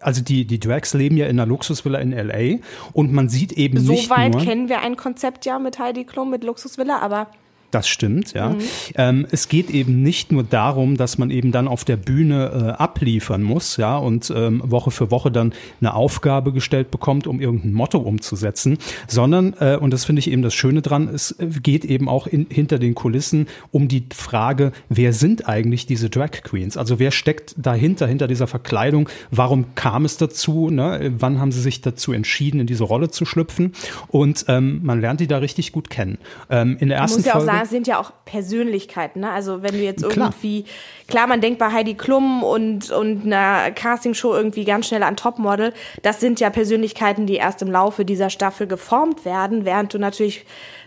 also 0.00 0.20
die, 0.20 0.46
die 0.46 0.58
Drags 0.58 0.94
leben 0.94 1.16
ja 1.16 1.26
in 1.26 1.38
einer 1.38 1.46
Luxusvilla 1.46 2.00
in 2.00 2.12
L.A. 2.12 2.58
und 2.92 3.12
man 3.12 3.28
sieht 3.28 3.52
eben 3.52 3.80
nicht 3.80 4.08
Soweit 4.08 4.32
nur... 4.32 4.42
kennen 4.42 4.68
wir 4.68 4.80
ein 4.80 4.96
Konzept 4.96 5.46
ja 5.46 5.60
mit 5.60 5.78
Heidi 5.78 6.02
Klum, 6.02 6.30
mit 6.30 6.42
Luxusvilla, 6.42 6.98
aber 6.98 7.28
Das 7.70 7.88
stimmt, 7.88 8.32
ja. 8.32 8.50
Mhm. 8.50 8.58
Ähm, 8.96 9.26
es 9.30 9.48
geht 9.48 9.70
eben 9.70 10.02
nicht 10.02 10.32
nur 10.32 10.42
darum, 10.42 10.96
dass 10.96 11.18
man 11.18 11.30
eben 11.30 11.52
dann 11.52 11.68
auf 11.68 11.84
der 11.84 11.96
Bühne 11.96 12.76
äh, 12.76 12.82
abliefern 12.82 13.42
muss, 13.42 13.76
ja, 13.76 13.96
und 13.96 14.32
ähm, 14.34 14.60
Woche 14.64 14.90
für 14.90 15.10
Woche 15.12 15.30
dann 15.30 15.52
eine 15.80 15.94
Aufgabe 15.94 16.52
gestellt 16.52 16.90
bekommt, 16.90 17.28
um 17.28 17.40
irgendein 17.40 17.72
Motto 17.72 17.98
umzusetzen, 17.98 18.78
sondern, 19.06 19.54
äh, 19.60 19.76
und 19.76 19.92
das 19.92 20.04
finde 20.04 20.18
ich 20.18 20.30
eben 20.30 20.42
das 20.42 20.54
Schöne 20.54 20.82
dran, 20.82 21.08
es 21.08 21.32
äh, 21.38 21.46
geht 21.62 21.84
eben 21.84 22.08
auch 22.08 22.26
in, 22.26 22.46
hinter 22.50 22.80
den 22.80 22.96
Kulissen 22.96 23.46
um 23.70 23.86
die 23.86 24.04
Frage, 24.12 24.72
wer 24.88 25.12
sind 25.12 25.48
eigentlich 25.48 25.86
diese 25.86 26.10
Drag 26.10 26.30
Queens? 26.42 26.76
Also 26.76 26.98
wer 26.98 27.12
steckt 27.12 27.54
dahinter, 27.56 28.08
hinter 28.08 28.26
dieser 28.26 28.48
Verkleidung? 28.48 29.08
Warum 29.30 29.76
kam 29.76 30.04
es 30.04 30.16
dazu? 30.16 30.70
Ne? 30.70 31.12
Wann 31.18 31.38
haben 31.38 31.52
sie 31.52 31.60
sich 31.60 31.80
dazu 31.82 32.12
entschieden, 32.12 32.60
in 32.60 32.66
diese 32.66 32.84
Rolle 32.84 33.10
zu 33.10 33.24
schlüpfen? 33.24 33.72
Und 34.08 34.46
ähm, 34.48 34.80
man 34.82 35.00
lernt 35.00 35.20
die 35.20 35.28
da 35.28 35.38
richtig 35.38 35.70
gut 35.70 35.88
kennen. 35.88 36.18
Ähm, 36.48 36.76
in 36.80 36.88
der 36.88 36.98
ersten 36.98 37.22
muss 37.22 37.26
ja 37.60 37.64
es 37.64 37.70
sind 37.70 37.86
ja 37.86 37.98
auch 37.98 38.12
Persönlichkeiten. 38.24 39.20
Ne? 39.20 39.30
Also 39.30 39.62
wenn 39.62 39.72
du 39.72 39.82
jetzt 39.82 40.08
Klar. 40.08 40.28
irgendwie, 40.28 40.64
klar, 41.08 41.26
man 41.26 41.40
denkt 41.40 41.58
bei 41.58 41.72
Heidi 41.72 41.94
Klum 41.94 42.42
und, 42.42 42.90
und 42.90 43.24
einer 43.24 43.70
Castingshow 43.70 44.34
irgendwie 44.34 44.64
ganz 44.64 44.88
schnell 44.88 45.02
an 45.02 45.16
Topmodel, 45.16 45.72
das 46.02 46.20
sind 46.20 46.40
ja 46.40 46.50
Persönlichkeiten, 46.50 47.26
die 47.26 47.36
erst 47.36 47.62
im 47.62 47.70
Laufe 47.70 48.04
dieser 48.04 48.30
Staffel 48.30 48.66
geformt 48.66 49.24
werden, 49.24 49.64
während 49.64 49.94
du 49.94 49.98
natürlich 49.98 50.44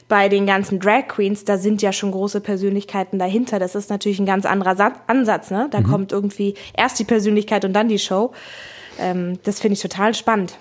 bei 0.10 0.30
den 0.30 0.46
ganzen 0.46 0.80
Drag 0.80 1.08
Queens, 1.08 1.46
da 1.46 1.58
sind 1.58 1.82
ja 1.82 1.94
schon 1.94 2.12
große 2.12 2.42
Persönlichkeiten 2.42 3.20
dahinter. 3.20 3.58
Das 3.58 3.74
ist 3.74 3.90
natürlich 3.90 4.20
ein 4.20 4.26
ganz 4.26 4.46
anderer 4.46 4.76
Sa 4.76 4.94
Ansatz. 5.08 5.50
Ne? 5.50 5.70
Da 5.72 5.82
kommt 5.82 6.12
irgendwie 6.12 6.56
erst 6.76 7.00
die 7.00 7.04
Persönlichkeit 7.06 7.66
und 7.66 7.74
dann 7.74 7.88
die 7.88 8.00
Show. 8.00 8.32
Ähm, 9.00 9.40
das 9.44 9.60
finde 9.60 9.74
ich 9.74 9.82
total 9.82 10.14
spannend. 10.14 10.58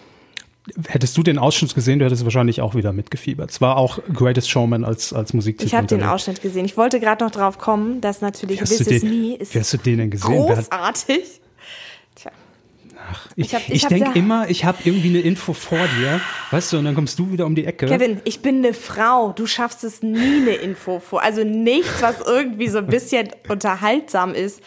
Hättest 0.89 1.17
du 1.17 1.25
den 1.25 1.39
Ausschnitt 1.39 1.75
gesehen, 1.75 1.99
du 1.99 2.05
hättest 2.05 2.23
wahrscheinlich 2.23 2.61
auch 2.61 2.77
wieder 2.77 2.93
mitgefiebert. 2.93 3.51
Es 3.51 3.61
war 3.61 3.77
auch 3.77 3.99
Greatest 4.13 4.49
Showman 4.49 4.85
als, 4.85 5.13
als 5.13 5.35
Musiktitel. 5.35 5.67
Ich 5.67 5.75
habe 5.75 5.89
den. 5.89 6.03
Ausschnitt 6.05 6.41
gesehen. 6.41 6.65
Ich 6.65 6.77
wollte 6.77 7.01
gerade 7.01 7.25
noch 7.25 7.33
drauf 7.33 7.59
kommen, 7.59 8.01
dass 8.01 8.21
natürlich 8.21 8.59
This 8.61 8.81
Is 8.81 9.03
Me 9.03 9.35
ist 9.35 9.55
wie 9.55 9.59
hast 9.59 9.73
du 9.73 9.79
den 9.79 9.99
denn 9.99 10.11
gesehen? 10.11 10.31
Großartig. 10.31 11.41
Tja. 12.15 12.31
Ich, 13.35 13.53
Ich 13.53 13.69
ich, 13.69 13.75
ich 13.75 13.87
denke 13.87 14.17
immer, 14.17 14.49
ich 14.49 14.65
habe 14.65 14.79
irgendwie 14.85 15.09
eine 15.09 15.21
Info 15.21 15.53
vor 15.53 15.79
dir, 15.99 16.21
weißt 16.53 16.73
du, 16.73 16.79
und 16.79 16.85
dann 16.85 16.95
kommst 16.95 17.19
du 17.19 17.33
wieder 17.33 17.47
um 17.47 17.57
die 17.57 17.65
Ecke. 17.65 17.87
Kevin, 17.87 18.21
ich 18.25 18.41
bin 18.41 18.59
eine 18.59 18.73
Frau. 18.73 19.33
Du 19.33 19.47
schaffst 19.47 19.83
es 19.83 20.03
nie, 20.03 20.43
eine 20.43 20.55
Info 20.55 21.01
vor. 21.01 21.23
Also 21.23 21.43
nichts, 21.43 22.01
was 22.03 22.21
irgendwie 22.25 22.69
so 22.69 22.79
ein 22.79 22.87
bisschen 22.87 23.31
unterhaltsam 23.49 24.33
ist. 24.35 24.61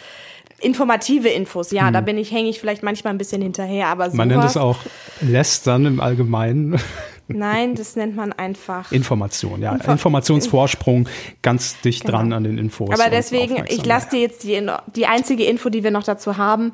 Informative 0.65 1.29
Infos, 1.29 1.71
ja, 1.71 1.91
da 1.91 2.01
bin 2.01 2.17
ich, 2.17 2.31
hänge 2.31 2.49
ich 2.49 2.59
vielleicht 2.59 2.83
manchmal 2.83 3.13
ein 3.13 3.17
bisschen 3.17 3.41
hinterher, 3.41 3.87
aber 3.87 4.09
Man 4.13 4.27
nennt 4.29 4.43
es 4.43 4.53
sowas- 4.53 4.63
auch 4.63 4.79
Lästern 5.21 5.85
im 5.85 5.99
Allgemeinen. 5.99 6.79
Nein, 7.27 7.73
das 7.75 7.95
nennt 7.95 8.15
man 8.15 8.33
einfach. 8.33 8.91
Information, 8.91 9.61
ja. 9.61 9.73
Info- 9.73 9.91
Informationsvorsprung, 9.91 11.07
ganz 11.41 11.79
dicht 11.81 12.01
Genau. 12.05 12.17
dran 12.19 12.33
an 12.33 12.43
den 12.43 12.57
Infos. 12.59 12.91
Aber 12.99 13.09
deswegen, 13.09 13.63
ich 13.67 13.83
lasse 13.85 14.09
dir 14.11 14.19
jetzt 14.21 14.43
die, 14.43 14.61
die 14.95 15.05
einzige 15.07 15.45
Info, 15.45 15.69
die 15.69 15.83
wir 15.83 15.89
noch 15.91 16.03
dazu 16.03 16.37
haben. 16.37 16.73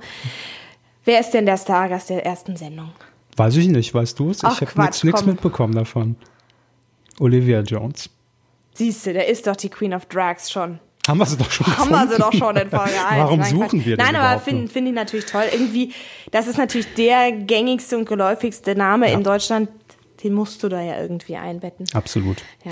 Wer 1.05 1.19
ist 1.21 1.31
denn 1.31 1.45
der 1.45 1.57
Stargast 1.57 2.09
der 2.09 2.25
ersten 2.25 2.57
Sendung? 2.57 2.91
Weiß 3.37 3.55
ich 3.55 3.67
nicht, 3.69 3.93
weißt 3.93 4.19
du 4.19 4.29
es? 4.31 4.39
Ich 4.39 4.43
habe 4.43 4.81
nichts 4.83 5.01
komm. 5.21 5.25
mitbekommen 5.25 5.73
davon. 5.73 6.15
Olivia 7.19 7.61
Jones. 7.61 8.09
Siehst 8.73 9.05
du, 9.05 9.13
der 9.13 9.27
ist 9.29 9.47
doch 9.47 9.55
die 9.55 9.69
Queen 9.69 9.93
of 9.93 10.05
Drags 10.07 10.51
schon. 10.51 10.79
Haben 11.07 11.17
wir 11.19 11.25
sie 11.25 11.37
doch 11.37 11.49
schon 11.49 11.65
Haben 11.65 11.89
wir 11.89 12.07
sie 12.07 12.15
gefunden? 12.15 12.21
doch 12.21 12.33
schon 12.47 12.55
in 12.57 12.69
Folge 12.69 12.91
1. 13.09 13.17
Warum 13.23 13.39
Nein, 13.39 13.49
suchen 13.49 13.67
Quatsch. 13.79 13.85
wir 13.85 13.97
das 13.97 14.05
Nein, 14.05 14.15
aber 14.15 14.39
finde 14.39 14.67
find 14.67 14.87
ich 14.87 14.93
natürlich 14.93 15.25
toll. 15.25 15.43
Irgendwie, 15.51 15.93
das 16.31 16.47
ist 16.47 16.57
natürlich 16.57 16.93
der 16.95 17.31
gängigste 17.31 17.97
und 17.97 18.07
geläufigste 18.07 18.75
Name 18.75 19.09
Ja. 19.09 19.17
in 19.17 19.23
Deutschland. 19.23 19.69
Den 20.23 20.33
musst 20.33 20.61
du 20.61 20.69
da 20.69 20.79
ja 20.81 21.01
irgendwie 21.01 21.35
einbetten. 21.35 21.87
Absolut. 21.93 22.37
Ja. 22.63 22.71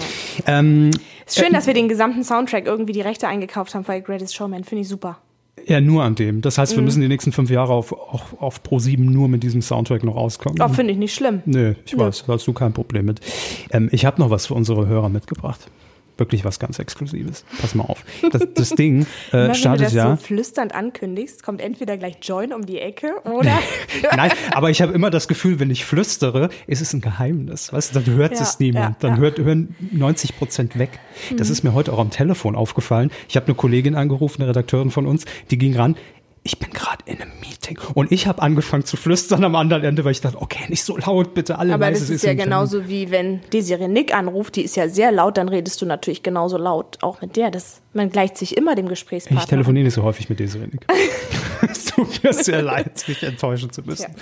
Ähm, 0.60 0.92
Ist 1.26 1.40
schön, 1.40 1.52
dass 1.52 1.66
wir 1.66 1.74
den 1.74 1.90
gesamten 1.90 2.24
Soundtrack 2.24 2.68
irgendwie 2.68 2.92
die 2.94 3.02
Rechte 3.02 3.28
eingekauft 3.28 3.74
haben 3.74 3.84
für 3.86 4.00
Greatest 4.02 4.36
Showman. 4.36 4.64
Finde 4.64 4.84
ich 4.84 4.88
super. 4.88 5.18
ja, 5.66 5.82
nur 5.82 6.04
an 6.04 6.14
dem. 6.14 6.42
Das 6.42 6.58
Mhm. 6.58 6.62
heißt, 6.62 6.76
wir 6.76 6.84
müssen 6.84 7.02
die 7.02 7.08
nächsten 7.08 7.32
fünf 7.32 7.50
Jahre 7.50 7.74
auf, 7.74 7.92
auf, 7.92 8.36
auf 8.40 8.62
Pro7 8.62 9.00
nur 9.00 9.28
mit 9.28 9.42
diesem 9.42 9.64
Soundtrack 9.64 10.04
noch 10.04 10.16
auskommen. 10.16 10.62
Oh, 10.62 10.68
finde 10.70 10.94
ich 10.94 11.00
nicht 11.00 11.16
schlimm. 11.16 11.42
Nö, 11.46 11.74
ich 11.86 11.98
weiß, 11.98 12.26
da 12.28 12.34
hast 12.34 12.46
du 12.46 12.54
kein 12.54 12.74
Problem 12.74 13.06
mit. 13.06 13.20
Ähm, 13.72 13.90
ich 13.92 14.06
habe 14.06 14.22
noch 14.22 14.30
was 14.30 14.46
für 14.46 14.54
unsere 14.54 14.86
Hörer 14.86 15.10
mitgebracht. 15.10 15.72
Wirklich 16.20 16.46
was 16.46 16.60
ganz 16.60 16.80
Exklusives. 16.80 17.46
Pass 17.62 17.76
mal 17.76 17.86
auf. 17.86 18.04
Das, 18.32 18.44
das 18.54 18.70
Ding 18.72 19.06
Immer 19.32 19.42
äh, 19.42 19.44
wenn 19.44 19.48
du 19.50 19.56
startet 19.56 19.86
das 19.88 19.94
ja. 19.94 20.16
so 20.18 20.24
flüsternd 20.24 20.76
ankündigst, 20.76 21.44
kommt 21.44 21.62
entweder 21.62 21.98
gleich 21.98 22.18
Join 22.22 22.54
um 22.54 22.66
die 22.66 22.80
Ecke 22.80 23.14
oder 23.24 23.58
Nein, 24.16 24.32
aber 24.52 24.70
ich 24.70 24.82
habe 24.82 24.94
immer 24.94 25.10
das 25.10 25.28
Gefühl, 25.28 25.60
wenn 25.60 25.72
ich 25.72 25.86
flüstere, 25.86 26.50
ist 26.68 26.82
es 26.82 26.94
ein 26.94 27.02
Geheimnis. 27.02 27.72
Weißt 27.72 27.96
du, 27.96 28.00
dann 28.00 28.16
hört 28.16 28.34
Ja, 28.34 28.42
es 28.42 28.60
niemand. 28.60 29.02
ja, 29.02 29.10
dann. 29.10 29.18
Mhm. 29.18 29.22
hört, 29.22 29.40
hören 29.40 29.76
90 29.92 30.38
Prozent 30.38 30.78
weg. 30.78 31.00
Das 31.38 31.50
ist 31.50 31.64
mir 31.64 31.74
heute 31.74 31.94
auch 31.94 32.00
am 32.00 32.10
Telefon 32.10 32.56
aufgefallen. 32.56 33.12
Ich 33.28 33.36
habe 33.36 33.48
eine 33.48 33.56
Kollegin 33.56 33.96
angerufen, 33.96 34.42
eine 34.42 34.50
Redakteurin 34.50 34.92
von 34.92 35.06
uns, 35.06 35.26
die 35.52 35.58
ging 35.58 35.76
ran. 35.76 35.96
Ich 36.44 36.58
bin 36.58 36.72
gerade 36.72 37.04
in 37.06 37.22
einem 37.22 37.32
Meeting 37.42 37.78
und 37.94 38.12
ich 38.12 38.28
habe 38.28 38.42
angefangen 38.42 38.86
zu 38.86 38.98
flüstern 38.98 39.44
am 39.44 39.56
anderen 39.56 39.84
Ende, 39.84 40.06
weil 40.06 40.12
ich 40.12 40.22
dachte, 40.22 40.42
okay, 40.42 40.64
nicht 40.70 40.84
so 40.84 40.98
laut, 40.98 41.34
bitte 41.34 41.60
alle 41.60 41.74
Aber 41.74 41.86
leise. 41.86 42.02
das 42.02 42.10
es 42.10 42.16
ist 42.18 42.24
ja 42.24 42.32
ein 42.32 42.38
Termin. 42.38 42.52
genauso 42.52 42.88
wie 42.88 43.12
wenn 43.12 43.42
Desiree 43.52 43.88
Nick 43.88 44.16
anruft, 44.16 44.56
die 44.56 44.64
ist 44.64 44.76
ja 44.76 44.88
sehr 44.88 45.12
laut, 45.12 45.38
dann 45.38 45.50
redest 45.50 45.82
du 45.82 45.86
natürlich 45.86 46.24
genauso 46.24 46.58
laut 46.58 46.98
auch 47.02 47.22
mit 47.22 47.36
der. 47.36 47.52
Das, 47.52 47.82
man 47.94 48.10
gleicht 48.10 48.38
sich 48.38 48.56
immer 48.56 48.76
dem 48.76 48.88
Gesprächspartner. 48.88 49.42
Ich 49.42 49.50
telefoniere 49.50 49.86
nicht 49.86 49.94
so 49.94 50.04
häufig 50.04 50.30
mit 50.30 50.40
Desiree 50.40 50.68
Nick. 50.68 50.88
es 51.70 51.86
tut 51.86 52.24
mir 52.24 52.34
sehr 52.34 52.62
leid, 52.62 53.04
mich 53.08 53.22
enttäuschen 53.24 53.72
zu 53.72 53.82
müssen. 53.82 54.16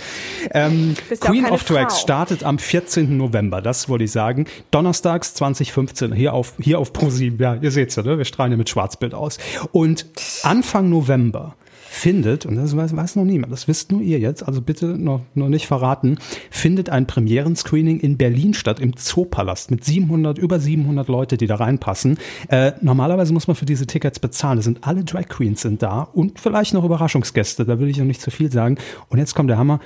Ähm, 0.51 0.95
ja 1.09 1.17
Queen 1.17 1.45
of 1.45 1.61
Frau. 1.61 1.89
startet 1.89 2.43
am 2.43 2.57
14. 2.57 3.15
November, 3.15 3.61
das 3.61 3.89
wollte 3.89 4.05
ich 4.05 4.11
sagen. 4.11 4.45
Donnerstags 4.71 5.33
2015, 5.35 6.13
hier 6.13 6.33
auf, 6.33 6.53
hier 6.59 6.79
auf 6.79 6.91
Pro7. 6.91 7.41
Ja, 7.41 7.55
ihr 7.61 7.71
seht's 7.71 7.95
ja, 7.95 8.03
ne? 8.03 8.17
wir 8.17 8.25
strahlen 8.25 8.51
ja 8.51 8.57
mit 8.57 8.69
Schwarzbild 8.69 9.13
aus. 9.13 9.37
Und 9.71 10.05
Anfang 10.43 10.89
November 10.89 11.55
findet, 11.89 12.45
und 12.45 12.55
das 12.55 12.75
weiß, 12.75 12.95
weiß 12.95 13.15
noch 13.15 13.23
niemand, 13.23 13.51
das 13.51 13.67
wisst 13.67 13.91
nur 13.91 14.01
ihr 14.01 14.19
jetzt, 14.19 14.43
also 14.43 14.61
bitte 14.61 14.85
noch, 14.85 15.21
noch 15.35 15.49
nicht 15.49 15.67
verraten, 15.67 16.17
findet 16.49 16.89
ein 16.89 17.07
Premierenscreening 17.07 17.99
in 17.99 18.17
Berlin 18.17 18.53
statt, 18.53 18.79
im 18.79 18.95
Zoopalast 18.95 19.71
mit 19.71 19.83
700, 19.83 20.37
über 20.37 20.59
700 20.59 21.07
Leute, 21.07 21.37
die 21.37 21.47
da 21.47 21.55
reinpassen. 21.55 22.17
Äh, 22.49 22.73
normalerweise 22.81 23.33
muss 23.33 23.47
man 23.47 23.55
für 23.55 23.65
diese 23.65 23.87
Tickets 23.87 24.19
bezahlen. 24.19 24.59
Es 24.59 24.65
sind 24.65 24.85
alle 24.85 25.03
Drag 25.03 25.27
Queens 25.27 25.61
sind 25.61 25.81
da 25.81 26.01
und 26.01 26.39
vielleicht 26.39 26.73
noch 26.73 26.83
Überraschungsgäste, 26.83 27.65
da 27.65 27.79
will 27.79 27.87
ich 27.87 27.97
noch 27.97 28.05
nicht 28.05 28.21
zu 28.21 28.31
viel 28.31 28.51
sagen. 28.51 28.77
Und 29.09 29.19
jetzt 29.19 29.33
kommt 29.33 29.49
der 29.49 29.57
Hammer, 29.57 29.79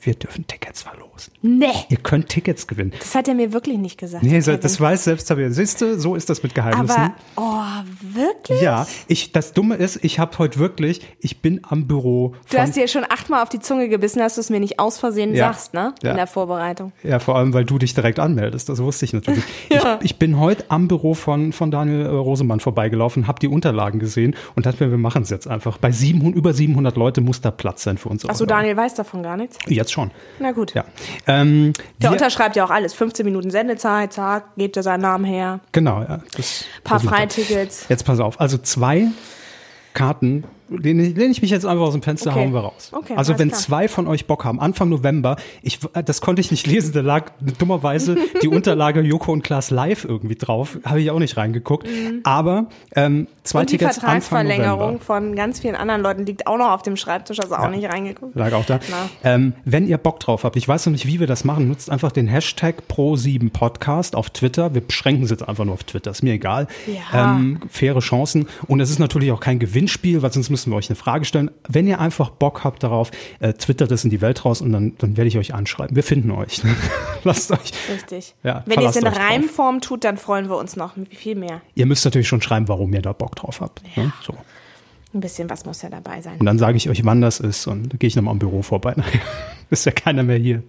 wir 0.00 0.14
dürfen 0.14 0.46
Tickets 0.46 0.86
verlosen. 1.22 1.58
Nee, 1.58 1.66
Ihr 1.88 1.98
könnt 1.98 2.28
Tickets 2.28 2.66
gewinnen. 2.66 2.92
das 2.98 3.14
hat 3.14 3.28
er 3.28 3.34
mir 3.34 3.52
wirklich 3.52 3.78
nicht 3.78 3.98
gesagt. 3.98 4.22
Nee, 4.24 4.38
Kevin. 4.40 4.60
das 4.60 4.80
weiß 4.80 5.04
selbst 5.04 5.26
Tabea. 5.26 5.50
Siehst 5.50 5.80
du, 5.80 5.98
so 5.98 6.14
ist 6.14 6.28
das 6.30 6.42
mit 6.42 6.54
Geheimnissen. 6.54 6.96
Aber, 6.96 7.14
oh, 7.36 8.14
wirklich? 8.14 8.60
ja, 8.60 8.86
ich, 9.06 9.32
das 9.32 9.52
Dumme 9.52 9.76
ist, 9.76 10.04
ich 10.04 10.18
habe 10.18 10.38
heute 10.38 10.58
wirklich, 10.58 11.00
ich 11.20 11.40
bin 11.42 11.60
am 11.68 11.86
Büro. 11.86 12.34
Du 12.50 12.58
hast 12.58 12.76
dir 12.76 12.88
schon 12.88 13.04
achtmal 13.08 13.42
auf 13.42 13.48
die 13.48 13.60
Zunge 13.60 13.88
gebissen, 13.88 14.18
dass 14.20 14.34
du 14.36 14.40
es 14.40 14.50
mir 14.50 14.60
nicht 14.60 14.78
aus 14.78 14.98
Versehen 14.98 15.34
Ja. 15.34 15.52
sagst, 15.52 15.74
ne? 15.74 15.94
Ja. 16.02 16.10
In 16.10 16.16
der 16.16 16.26
Vorbereitung. 16.26 16.92
Ja, 17.02 17.18
vor 17.18 17.36
allem, 17.36 17.52
weil 17.54 17.64
du 17.64 17.78
dich 17.78 17.94
direkt 17.94 18.18
anmeldest. 18.18 18.68
Das 18.68 18.82
wusste 18.82 19.04
ich 19.04 19.12
natürlich. 19.12 19.44
Ja. 19.70 19.98
ich, 20.00 20.12
ich 20.12 20.18
bin 20.18 20.38
heute 20.40 20.64
am 20.68 20.88
Büro 20.88 21.14
von, 21.14 21.52
von 21.52 21.70
Daniel 21.70 22.06
äh, 22.06 22.08
Rosemann 22.08 22.58
vorbeigelaufen, 22.60 23.26
habe 23.26 23.38
die 23.38 23.48
Unterlagen 23.48 23.98
gesehen 23.98 24.34
und 24.56 24.64
dachte 24.66 24.82
mir, 24.84 24.90
wir 24.90 24.98
machen 24.98 25.22
es 25.22 25.30
jetzt 25.30 25.46
einfach. 25.46 25.78
Bei 25.78 25.90
700, 25.92 26.34
über 26.36 26.52
700 26.54 26.96
Leute 26.96 27.20
muss 27.20 27.40
da 27.40 27.50
Platz 27.50 27.82
sein 27.82 27.98
für 27.98 28.08
uns. 28.08 28.26
Achso, 28.28 28.46
Daniel 28.46 28.76
weiß 28.76 28.94
davon 28.94 29.22
gar 29.22 29.36
nichts. 29.36 29.58
Jetzt 29.66 29.92
schon. 29.92 30.10
Na 30.38 30.52
gut. 30.52 30.74
Ja. 30.74 30.84
Ähm, 31.26 31.72
Der 32.00 32.12
unterschreibt 32.12 32.56
ja 32.56 32.64
auch 32.64 32.70
alles. 32.70 32.94
15 32.94 33.24
Minuten 33.24 33.50
Sendezeit, 33.50 34.12
zack, 34.12 34.56
gibt 34.56 34.76
er 34.76 34.82
seinen 34.82 35.00
Namen 35.02 35.24
her. 35.24 35.60
Genau, 35.72 36.00
ja. 36.00 36.20
Das, 36.36 36.64
Paar. 36.84 37.00
Freitickets. 37.00 37.86
Jetzt 37.88 38.04
pass 38.04 38.20
auf. 38.20 38.40
Also 38.40 38.58
zwei 38.58 39.06
Karten, 39.94 40.44
lehne 40.70 41.02
ich, 41.04 41.16
lehne 41.16 41.30
ich 41.30 41.42
mich 41.42 41.50
jetzt 41.50 41.66
einfach 41.66 41.84
aus 41.84 41.92
dem 41.92 42.02
Fenster, 42.02 42.30
Okay. 42.30 42.40
hauen 42.40 42.52
wir 42.52 42.60
raus. 42.60 42.90
Okay, 42.92 43.14
also 43.16 43.38
wenn 43.38 43.48
klar. 43.48 43.60
zwei 43.60 43.88
von 43.88 44.06
euch 44.06 44.26
Bock 44.26 44.44
haben, 44.44 44.60
Anfang 44.60 44.88
November, 44.88 45.36
ich, 45.62 45.78
das 46.04 46.20
konnte 46.20 46.40
ich 46.40 46.50
nicht 46.50 46.66
lesen, 46.66 46.92
da 46.92 47.00
lag 47.00 47.30
dummerweise 47.58 48.16
die 48.42 48.48
Unterlage 48.48 49.00
Joko 49.00 49.32
und 49.32 49.42
Klaas 49.42 49.70
live 49.70 50.04
irgendwie 50.04 50.36
drauf, 50.36 50.78
habe 50.84 51.00
ich 51.00 51.10
auch 51.10 51.18
nicht 51.18 51.36
reingeguckt. 51.36 51.88
Aber 52.24 52.66
ähm, 52.94 53.26
zwei 53.42 53.58
Mhm. 53.58 53.60
Und 53.62 53.72
die 53.72 53.78
Tickets 53.78 53.98
Vertragsverlängerung 53.98 55.00
von 55.00 55.34
ganz 55.34 55.60
vielen 55.60 55.74
anderen 55.74 56.00
Leuten 56.00 56.26
liegt 56.26 56.46
auch 56.46 56.58
noch 56.58 56.70
auf 56.70 56.82
dem 56.82 56.96
Schreibtisch, 56.96 57.40
also 57.40 57.54
auch 57.56 57.70
nicht 57.70 57.88
reingeguckt. 57.88 58.34
Lag 58.36 58.52
auch 58.52 58.64
da. 58.64 58.78
Ähm, 59.24 59.54
wenn 59.64 59.86
ihr 59.88 59.98
Bock 59.98 60.20
drauf 60.20 60.44
habt, 60.44 60.56
ich 60.56 60.66
weiß 60.68 60.86
noch 60.86 60.92
nicht, 60.92 61.06
wie 61.06 61.18
wir 61.20 61.26
das 61.26 61.44
machen, 61.44 61.68
nutzt 61.68 61.90
einfach 61.90 62.12
den 62.12 62.28
Hashtag 62.28 62.82
Pro7Podcast 62.88 64.14
auf 64.14 64.30
Twitter. 64.30 64.74
Wir 64.74 64.80
beschränken 64.80 65.24
es 65.24 65.30
jetzt 65.30 65.46
einfach 65.48 65.64
nur 65.64 65.74
auf 65.74 65.84
Twitter, 65.84 66.10
ist 66.10 66.22
mir 66.22 66.32
egal. 66.34 66.66
Ja. 66.86 67.36
Ähm, 67.36 67.60
faire 67.68 67.98
Chancen. 68.00 68.46
Und 68.66 68.80
es 68.80 68.90
ist 68.90 68.98
natürlich 68.98 69.32
auch 69.32 69.40
kein 69.40 69.58
Gewinnspiel, 69.58 70.22
weil 70.22 70.32
sonst 70.32 70.50
müssen 70.50 70.57
wir 70.66 70.76
euch 70.76 70.88
eine 70.88 70.96
Frage 70.96 71.24
stellen. 71.24 71.50
Wenn 71.68 71.86
ihr 71.86 72.00
einfach 72.00 72.30
Bock 72.30 72.64
habt 72.64 72.82
darauf, 72.82 73.10
äh, 73.40 73.52
twittert 73.52 73.92
es 73.92 74.04
in 74.04 74.10
die 74.10 74.20
Welt 74.20 74.44
raus 74.44 74.60
und 74.60 74.72
dann, 74.72 74.94
dann 74.98 75.16
werde 75.16 75.28
ich 75.28 75.38
euch 75.38 75.54
anschreiben. 75.54 75.94
Wir 75.94 76.02
finden 76.02 76.30
euch. 76.30 76.62
Lasst 77.24 77.50
euch. 77.52 77.72
Richtig. 77.92 78.34
Ja, 78.42 78.62
Wenn 78.66 78.80
ihr 78.80 78.88
es 78.88 78.96
in 78.96 79.06
euch 79.06 79.14
drauf. 79.14 79.22
Reimform 79.22 79.80
tut, 79.80 80.04
dann 80.04 80.16
freuen 80.16 80.48
wir 80.48 80.56
uns 80.56 80.76
noch 80.76 80.94
viel 81.10 81.34
mehr. 81.34 81.60
Ihr 81.74 81.86
müsst 81.86 82.04
natürlich 82.04 82.28
schon 82.28 82.42
schreiben, 82.42 82.68
warum 82.68 82.92
ihr 82.92 83.02
da 83.02 83.12
Bock 83.12 83.36
drauf 83.36 83.60
habt. 83.60 83.82
Ne? 83.96 84.12
So. 84.22 84.34
Ein 85.14 85.20
bisschen 85.20 85.48
was 85.48 85.64
muss 85.64 85.80
ja 85.82 85.88
dabei 85.88 86.20
sein. 86.20 86.38
Und 86.38 86.46
dann 86.46 86.58
sage 86.58 86.76
ich 86.76 86.90
euch, 86.90 87.04
wann 87.04 87.20
das 87.20 87.40
ist 87.40 87.66
und 87.66 87.92
dann 87.92 87.98
gehe 87.98 88.08
ich 88.08 88.16
nochmal 88.16 88.32
am 88.32 88.38
Büro 88.38 88.62
vorbei. 88.62 88.94
ist 89.70 89.86
ja 89.86 89.92
keiner 89.92 90.22
mehr 90.22 90.38
hier. 90.38 90.62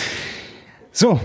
so, 0.92 1.20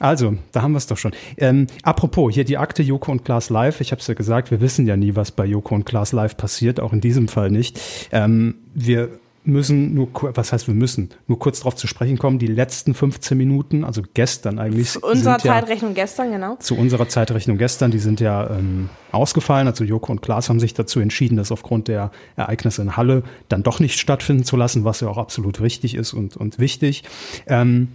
also, 0.00 0.34
da 0.52 0.62
haben 0.62 0.72
wir 0.72 0.78
es 0.78 0.86
doch 0.86 0.96
schon. 0.96 1.12
Ähm, 1.36 1.66
apropos, 1.82 2.32
hier 2.32 2.44
die 2.44 2.56
Akte 2.56 2.82
Joko 2.82 3.12
und 3.12 3.24
Klaas 3.24 3.50
Live. 3.50 3.82
Ich 3.82 3.92
habe 3.92 4.00
es 4.00 4.06
ja 4.06 4.14
gesagt, 4.14 4.50
wir 4.50 4.60
wissen 4.60 4.86
ja 4.86 4.96
nie, 4.96 5.14
was 5.14 5.30
bei 5.30 5.44
Joko 5.44 5.74
und 5.74 5.84
Klaas 5.84 6.12
Live 6.12 6.38
passiert, 6.38 6.80
auch 6.80 6.94
in 6.94 7.02
diesem 7.02 7.28
Fall 7.28 7.50
nicht. 7.50 7.78
Ähm, 8.10 8.54
wir 8.74 9.10
müssen 9.44 9.94
nur, 9.94 10.08
was 10.14 10.52
heißt 10.52 10.68
wir 10.68 10.74
müssen, 10.74 11.10
nur 11.26 11.38
kurz 11.38 11.60
darauf 11.60 11.74
zu 11.74 11.86
sprechen 11.86 12.18
kommen, 12.18 12.38
die 12.38 12.46
letzten 12.46 12.94
15 12.94 13.36
Minuten, 13.36 13.84
also 13.84 14.02
gestern 14.14 14.58
eigentlich. 14.58 14.90
Zu 14.90 15.00
unserer 15.00 15.38
sind 15.38 15.44
ja, 15.44 15.54
Zeitrechnung 15.54 15.94
gestern, 15.94 16.30
genau. 16.30 16.56
zu 16.56 16.76
unserer 16.76 17.08
Zeitrechnung 17.08 17.58
gestern, 17.58 17.90
die 17.90 17.98
sind 17.98 18.20
ja 18.20 18.50
ähm, 18.50 18.88
ausgefallen. 19.12 19.66
Also 19.66 19.84
Joko 19.84 20.12
und 20.12 20.22
Klaas 20.22 20.48
haben 20.48 20.60
sich 20.60 20.74
dazu 20.74 21.00
entschieden, 21.00 21.36
das 21.36 21.52
aufgrund 21.52 21.88
der 21.88 22.10
Ereignisse 22.36 22.82
in 22.82 22.96
Halle 22.96 23.22
dann 23.48 23.62
doch 23.62 23.80
nicht 23.80 23.98
stattfinden 23.98 24.44
zu 24.44 24.56
lassen, 24.56 24.84
was 24.84 25.00
ja 25.00 25.08
auch 25.08 25.18
absolut 25.18 25.60
richtig 25.60 25.94
ist 25.94 26.12
und, 26.14 26.36
und 26.36 26.58
wichtig. 26.58 27.04
Ähm, 27.46 27.88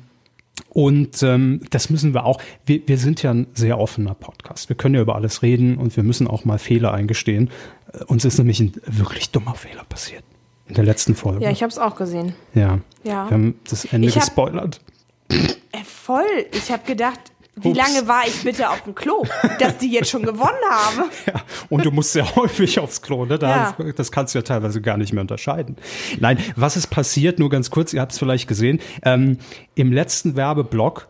und 0.70 1.22
ähm, 1.24 1.62
das 1.70 1.90
müssen 1.90 2.14
wir 2.14 2.26
auch. 2.26 2.42
Wir, 2.66 2.82
wir 2.88 2.98
sind 2.98 3.22
ja 3.24 3.32
ein 3.32 3.48
sehr 3.54 3.80
offener 3.80 4.14
Podcast. 4.14 4.70
Wir 4.70 4.76
können 4.76 4.96
ja 4.96 5.02
über 5.02 5.16
alles 5.16 5.42
reden 5.42 5.78
und 5.78 5.96
wir 5.96 6.04
müssen 6.04 6.28
auch 6.28 6.46
mal 6.46 6.60
Fehler 6.60 6.94
eingestehen. 6.94 7.50
Äh, 7.94 8.04
Uns 8.06 8.26
ist 8.26 8.38
nämlich 8.38 8.60
ein 8.60 8.74
wirklich 8.86 9.32
dummer 9.32 9.56
Fehler 9.56 9.84
passiert 9.86 10.24
in 10.68 10.76
der 10.76 10.84
letzten 10.84 11.16
Folge. 11.16 11.44
Ja, 11.44 11.52
ich 11.52 11.62
habe 11.62 11.72
es 11.72 11.78
auch 11.78 11.96
gesehen. 11.96 12.34
ja. 12.54 12.80
Ja. 13.04 13.26
Wir 13.30 13.32
haben 13.34 13.60
das 13.70 13.86
Ende 13.86 14.08
Ich 14.08 14.16
gespoilert. 14.16 14.82
Äh, 15.30 15.84
voll. 15.86 16.24
Ich 16.54 16.72
habe 16.72 16.84
gedacht, 16.88 17.20
Wie 17.58 17.70
Ups. 17.70 17.78
lange 17.78 18.08
war 18.08 18.28
ich 18.28 18.44
bitte 18.44 18.70
auf 18.70 18.82
dem 18.84 18.94
Klo, 18.96 19.24
dass 19.60 19.78
die 19.78 19.90
jetzt 19.90 20.10
schon 20.10 20.24
gewonnen 20.24 20.60
haben? 20.70 21.10
Ja, 21.26 21.42
und 21.70 21.86
du 21.86 21.92
musst 21.92 22.12
sehr 22.14 22.36
häufig 22.36 22.80
aufs 22.80 23.02
Klo, 23.02 23.26
ne? 23.26 23.40
Da, 23.40 23.74
Ja. 23.78 23.92
Das 23.96 24.12
kannst 24.12 24.34
du 24.36 24.40
ja 24.40 24.44
teilweise 24.44 24.82
gar 24.82 24.98
nicht 24.98 25.14
mehr 25.14 25.22
unterscheiden. 25.22 25.78
Nein, 26.20 26.38
was 26.56 26.76
ist 26.76 26.88
passiert? 26.88 27.40
Nur 27.40 27.50
ganz 27.50 27.70
kurz, 27.72 27.94
ihr 27.94 28.02
habt 28.02 28.12
es 28.12 28.20
vielleicht 28.20 28.48
gesehen. 28.48 28.80
Ähm, 29.04 29.38
Im 29.76 29.92
letzten 29.94 30.36
Werbeblock 30.36 31.08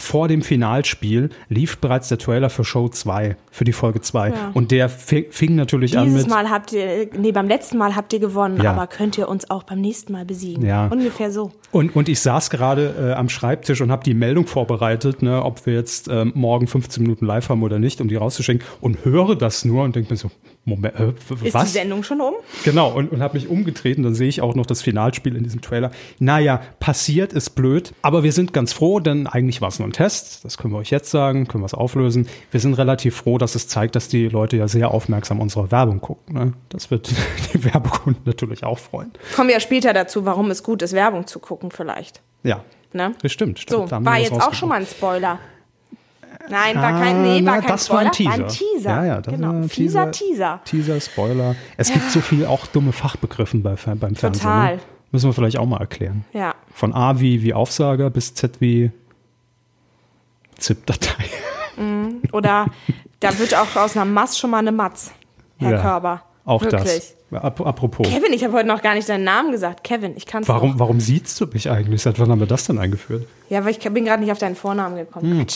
vor 0.00 0.28
dem 0.28 0.42
Finalspiel 0.42 1.30
lief 1.48 1.78
bereits 1.78 2.08
der 2.08 2.18
Trailer 2.18 2.50
für 2.50 2.64
Show 2.64 2.88
2, 2.88 3.36
für 3.50 3.64
die 3.64 3.72
Folge 3.72 4.00
2. 4.00 4.32
Und 4.54 4.70
der 4.70 4.88
fi- 4.88 5.26
fing 5.30 5.54
natürlich 5.54 5.98
an 5.98 6.06
Dieses 6.06 6.22
mit. 6.24 6.30
Mal 6.30 6.50
habt 6.50 6.72
ihr, 6.72 7.08
nee, 7.18 7.32
beim 7.32 7.48
letzten 7.48 7.78
Mal 7.78 7.94
habt 7.96 8.12
ihr 8.12 8.18
gewonnen, 8.20 8.60
Ja. 8.62 8.72
aber 8.72 8.86
könnt 8.86 9.18
ihr 9.18 9.28
uns 9.28 9.50
auch 9.50 9.62
beim 9.64 9.80
nächsten 9.80 10.12
Mal 10.12 10.24
besiegen? 10.24 10.64
Ja. 10.66 10.86
Ungefähr 10.88 11.30
so. 11.30 11.52
Und, 11.72 11.94
und 11.94 12.08
ich 12.08 12.20
saß 12.20 12.50
gerade 12.50 13.10
äh, 13.10 13.12
am 13.12 13.28
Schreibtisch 13.28 13.80
und 13.80 13.90
habe 13.92 14.02
die 14.04 14.14
Meldung 14.14 14.46
vorbereitet, 14.46 15.22
ne, 15.22 15.44
ob 15.44 15.66
wir 15.66 15.74
jetzt 15.74 16.08
ähm, 16.08 16.32
morgen 16.34 16.66
15 16.66 17.02
Minuten 17.02 17.26
live 17.26 17.48
haben 17.48 17.62
oder 17.62 17.78
nicht, 17.78 18.00
um 18.00 18.08
die 18.08 18.16
rauszuschicken. 18.16 18.66
Und 18.80 19.04
höre 19.04 19.36
das 19.36 19.64
nur 19.64 19.84
und 19.84 19.94
denke 19.96 20.12
mir 20.12 20.16
so, 20.16 20.30
Moment, 20.66 20.94
äh, 20.96 21.08
w- 21.08 21.46
Ist 21.48 21.54
was? 21.54 21.64
die 21.64 21.70
Sendung 21.78 22.02
schon 22.02 22.20
um? 22.20 22.34
Genau, 22.64 22.92
und, 22.92 23.10
und 23.10 23.22
habe 23.22 23.34
mich 23.34 23.48
umgedreht 23.48 23.96
und 23.96 24.02
dann 24.04 24.14
sehe 24.14 24.28
ich 24.28 24.40
auch 24.42 24.54
noch 24.54 24.66
das 24.66 24.82
Finalspiel 24.82 25.34
in 25.34 25.42
diesem 25.42 25.62
Trailer. 25.62 25.90
Naja, 26.18 26.60
passiert 26.80 27.32
ist 27.32 27.50
blöd, 27.50 27.92
aber 28.02 28.22
wir 28.24 28.32
sind 28.32 28.52
ganz 28.52 28.72
froh, 28.74 29.00
denn 29.00 29.26
eigentlich 29.26 29.60
war 29.62 29.68
es 29.68 29.78
nur 29.78 29.88
ein 29.88 29.92
Test. 29.92 30.44
Das 30.44 30.58
können 30.58 30.74
wir 30.74 30.78
euch 30.78 30.90
jetzt 30.90 31.10
sagen, 31.10 31.48
können 31.48 31.62
wir 31.62 31.66
es 31.66 31.74
auflösen. 31.74 32.28
Wir 32.50 32.60
sind 32.60 32.74
relativ 32.74 33.16
froh, 33.16 33.38
dass 33.38 33.54
es 33.54 33.68
zeigt, 33.68 33.96
dass 33.96 34.08
die 34.08 34.28
Leute 34.28 34.58
ja 34.58 34.68
sehr 34.68 34.90
aufmerksam 34.90 35.40
unsere 35.40 35.70
Werbung 35.72 36.00
gucken. 36.00 36.34
Ne? 36.34 36.52
Das 36.68 36.90
wird 36.90 37.10
die 37.54 37.64
Werbekunden 37.64 38.22
natürlich 38.26 38.62
auch 38.62 38.78
freuen. 38.78 39.10
Kommen 39.34 39.48
wir 39.48 39.54
ja 39.54 39.60
später 39.60 39.92
dazu, 39.94 40.26
warum 40.26 40.50
es 40.50 40.62
gut 40.62 40.82
ist, 40.82 40.92
Werbung 40.92 41.26
zu 41.26 41.38
gucken 41.38 41.70
vielleicht. 41.70 42.20
Ja, 42.42 42.64
Ne? 42.92 43.14
das 43.22 43.30
stimmt. 43.32 43.60
stimmt. 43.60 43.88
So, 43.88 43.90
war 43.92 44.04
was 44.04 44.18
jetzt 44.22 44.32
auch 44.42 44.52
schon 44.52 44.68
mal 44.68 44.80
ein 44.80 44.86
Spoiler. 44.86 45.38
Nein, 46.50 46.76
war 46.76 46.92
kein, 46.92 47.22
nee, 47.22 47.28
Ah, 47.42 47.46
war 47.46 47.54
na, 47.56 47.60
kein 47.60 47.68
das 47.68 47.86
Spoiler, 47.86 48.00
war 48.00 48.06
ein 48.06 48.12
Teaser. 48.12 48.30
war 48.30 48.44
ein 48.44 48.48
Teaser. 48.48 48.90
Ja, 48.90 49.04
ja, 49.04 49.20
das 49.20 49.34
genau. 49.34 49.46
war 49.48 49.54
ein 49.54 49.68
Teaser. 49.68 50.10
Teaser. 50.10 50.60
Teaser, 50.64 51.00
Spoiler. 51.00 51.56
Es 51.76 51.92
gibt 51.92 52.10
so 52.10 52.20
viel 52.20 52.46
auch 52.46 52.66
dumme 52.66 52.92
Fachbegriffen 52.92 53.62
bei, 53.62 53.74
beim 53.76 54.14
Fernsehen. 54.16 54.32
Total. 54.32 54.76
Ne? 54.76 54.82
Müssen 55.12 55.28
wir 55.28 55.32
vielleicht 55.32 55.58
auch 55.58 55.66
mal 55.66 55.80
erklären. 55.80 56.24
Ja. 56.32 56.54
Von 56.72 56.94
A 56.94 57.18
wie, 57.20 57.42
wie 57.42 57.54
Aufsager 57.54 58.10
bis 58.10 58.34
Z 58.34 58.60
wie 58.60 58.90
ZIP-Datei. 60.58 61.24
Oder 62.32 62.66
da 63.20 63.38
wird 63.38 63.54
auch 63.54 63.74
aus 63.76 63.96
einer 63.96 64.04
Mass 64.04 64.38
schon 64.38 64.50
mal 64.50 64.58
eine 64.58 64.72
Matz, 64.72 65.12
Herr 65.58 65.72
Ja, 65.72 65.80
Körber. 65.80 66.22
Auch 66.44 66.62
Wirklich. 66.62 66.82
das. 66.82 67.16
Ap 67.32 67.60
apropos. 67.60 68.08
Kevin, 68.08 68.32
ich 68.32 68.42
habe 68.42 68.54
heute 68.54 68.66
noch 68.66 68.82
gar 68.82 68.94
nicht 68.94 69.08
deinen 69.08 69.22
Namen 69.24 69.52
gesagt. 69.52 69.84
Kevin, 69.84 70.16
ich 70.16 70.26
kann 70.26 70.42
es 70.42 70.48
Warum, 70.48 70.78
warum 70.80 70.98
siehst 70.98 71.40
du 71.40 71.46
mich 71.46 71.70
eigentlich? 71.70 72.02
Seit 72.02 72.18
wann 72.18 72.28
haben 72.30 72.40
wir 72.40 72.48
das 72.48 72.66
denn 72.66 72.78
eingeführt? 72.78 73.26
Ja, 73.48 73.64
weil 73.64 73.70
ich 73.70 73.78
bin 73.78 74.04
gerade 74.04 74.20
nicht 74.22 74.32
auf 74.32 74.38
deinen 74.38 74.56
Vornamen 74.56 74.96
gekommen. 74.96 75.38
Hm. 75.38 75.46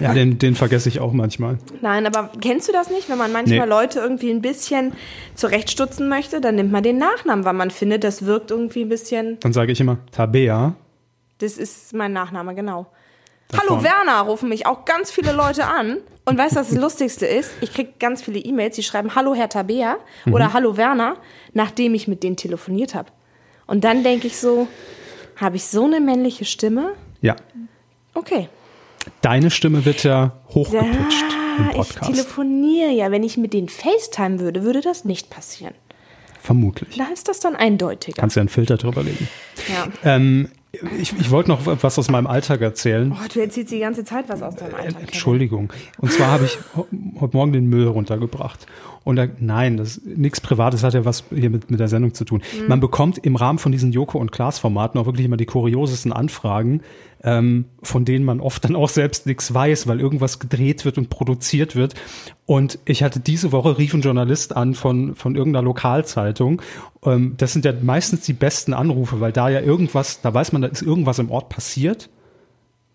Ja, 0.00 0.12
den, 0.14 0.38
den 0.38 0.54
vergesse 0.54 0.88
ich 0.88 1.00
auch 1.00 1.12
manchmal. 1.12 1.58
Nein, 1.80 2.06
aber 2.06 2.30
kennst 2.40 2.68
du 2.68 2.72
das 2.72 2.90
nicht? 2.90 3.08
Wenn 3.08 3.18
man 3.18 3.32
manchmal 3.32 3.60
Nee. 3.60 3.64
Leute 3.66 3.98
irgendwie 4.00 4.30
ein 4.30 4.42
bisschen 4.42 4.92
zurechtstutzen 5.34 6.08
möchte, 6.08 6.40
dann 6.40 6.54
nimmt 6.56 6.72
man 6.72 6.82
den 6.82 6.98
Nachnamen, 6.98 7.44
weil 7.44 7.54
man 7.54 7.70
findet, 7.70 8.04
das 8.04 8.26
wirkt 8.26 8.50
irgendwie 8.50 8.82
ein 8.82 8.88
bisschen. 8.88 9.38
Dann 9.40 9.52
sage 9.52 9.72
ich 9.72 9.80
immer 9.80 9.98
Tabea. 10.12 10.74
Das 11.38 11.58
ist 11.58 11.92
mein 11.94 12.12
Nachname, 12.12 12.54
genau. 12.54 12.86
Da 13.48 13.58
Hallo. 13.60 13.82
Werner, 13.82 14.22
rufen 14.22 14.48
mich 14.48 14.66
auch 14.66 14.84
ganz 14.84 15.10
viele 15.10 15.32
Leute 15.32 15.64
an. 15.66 15.98
Und 16.24 16.36
weißt 16.36 16.56
du, 16.56 16.60
was 16.60 16.70
das 16.70 16.78
Lustigste 16.78 17.26
ist? 17.26 17.52
Ich 17.60 17.72
kriege 17.72 17.90
ganz 18.00 18.20
viele 18.22 18.40
E-Mails, 18.40 18.74
die 18.74 18.82
schreiben 18.82 19.14
Hallo 19.14 19.34
Herr 19.34 19.48
Tabea 19.48 19.96
Mhm. 20.24 20.34
oder 20.34 20.52
Hallo 20.52 20.76
Werner, 20.76 21.16
nachdem 21.52 21.94
ich 21.94 22.08
mit 22.08 22.22
denen 22.24 22.36
telefoniert 22.36 22.94
habe. 22.96 23.10
Und 23.68 23.84
dann 23.84 24.02
denke 24.02 24.26
ich 24.26 24.36
so, 24.38 24.66
habe 25.36 25.56
ich 25.56 25.64
so 25.66 25.84
eine 25.84 26.00
männliche 26.00 26.44
Stimme? 26.44 26.94
Ja. 27.20 27.36
Okay. 28.14 28.48
Deine 29.22 29.50
Stimme 29.50 29.84
wird 29.84 30.02
ja 30.02 30.32
hochgepitcht 30.50 31.24
im 31.58 31.64
Ah, 31.64 31.70
ich 31.70 31.76
Podcast. 31.76 32.10
telefoniere 32.12 32.90
ja. 32.90 33.10
Wenn 33.10 33.22
ich 33.22 33.36
mit 33.38 33.52
denen 33.54 33.68
FaceTime 33.68 34.40
würde, 34.40 34.62
würde 34.62 34.80
das 34.82 35.04
nicht 35.04 35.30
passieren. 35.30 35.74
Vermutlich. 36.40 36.96
Da 36.96 37.06
ist 37.12 37.28
das 37.28 37.40
dann 37.40 37.56
eindeutiger. 37.56 38.20
Kannst 38.20 38.36
ja 38.36 38.40
einen 38.40 38.48
Filter 38.48 38.76
drüber 38.76 39.02
legen. 39.02 39.26
Ja. 39.68 39.88
Ähm, 40.04 40.48
ich 41.00 41.12
ich 41.18 41.30
wollte 41.30 41.48
noch 41.48 41.60
was 41.82 41.98
aus 41.98 42.10
meinem 42.10 42.26
Alltag 42.26 42.60
erzählen. 42.60 43.10
Oh, 43.12 43.26
du 43.32 43.40
erzählst 43.40 43.72
die 43.72 43.78
ganze 43.80 44.04
Zeit 44.04 44.28
was 44.28 44.42
aus 44.42 44.54
deinem 44.54 44.74
Alltag. 44.74 44.92
Kevin. 44.92 45.06
Entschuldigung. 45.06 45.72
Und 45.98 46.12
zwar 46.12 46.28
habe 46.28 46.44
ich 46.44 46.58
heute 47.18 47.36
Morgen 47.36 47.52
den 47.52 47.66
Müll 47.66 47.88
runtergebracht. 47.88 48.66
Und 49.02 49.16
da, 49.16 49.26
nein, 49.38 49.76
das 49.76 50.00
nichts 50.04 50.40
Privates 50.40 50.82
hat 50.82 50.94
ja 50.94 51.04
was 51.04 51.24
hier 51.34 51.48
mit, 51.50 51.70
mit 51.70 51.80
der 51.80 51.88
Sendung 51.88 52.12
zu 52.12 52.24
tun. 52.24 52.42
Mhm. 52.60 52.68
Man 52.68 52.80
bekommt 52.80 53.18
im 53.18 53.36
Rahmen 53.36 53.58
von 53.58 53.72
diesen 53.72 53.92
Joko 53.92 54.18
und 54.18 54.30
Klaas 54.32 54.58
Formaten 54.58 55.00
auch 55.00 55.06
wirklich 55.06 55.24
immer 55.26 55.36
die 55.36 55.46
kuriosesten 55.46 56.12
Anfragen, 56.12 56.80
ähm, 57.22 57.66
von 57.82 58.04
denen 58.04 58.24
man 58.24 58.40
oft 58.40 58.64
dann 58.64 58.76
auch 58.76 58.88
selbst 58.88 59.26
nichts 59.26 59.52
weiß, 59.52 59.86
weil 59.86 60.00
irgendwas 60.00 60.38
gedreht 60.38 60.84
wird 60.84 60.98
und 60.98 61.10
produziert 61.10 61.76
wird. 61.76 61.94
Und 62.44 62.78
ich 62.84 63.02
hatte 63.02 63.20
diese 63.20 63.52
Woche 63.52 63.78
rief 63.78 63.94
ein 63.94 64.02
Journalist 64.02 64.56
an 64.56 64.74
von, 64.74 65.14
von 65.14 65.34
irgendeiner 65.34 65.64
Lokalzeitung. 65.64 66.62
Ähm, 67.04 67.34
das 67.36 67.52
sind 67.52 67.64
ja 67.64 67.72
meistens 67.80 68.22
die 68.22 68.32
besten 68.32 68.74
Anrufe, 68.74 69.20
weil 69.20 69.32
da 69.32 69.48
ja 69.48 69.60
irgendwas, 69.60 70.20
da 70.20 70.32
weiß 70.32 70.52
man, 70.52 70.62
da 70.62 70.68
ist 70.68 70.82
irgendwas 70.82 71.18
im 71.18 71.30
Ort 71.30 71.48
passiert 71.48 72.08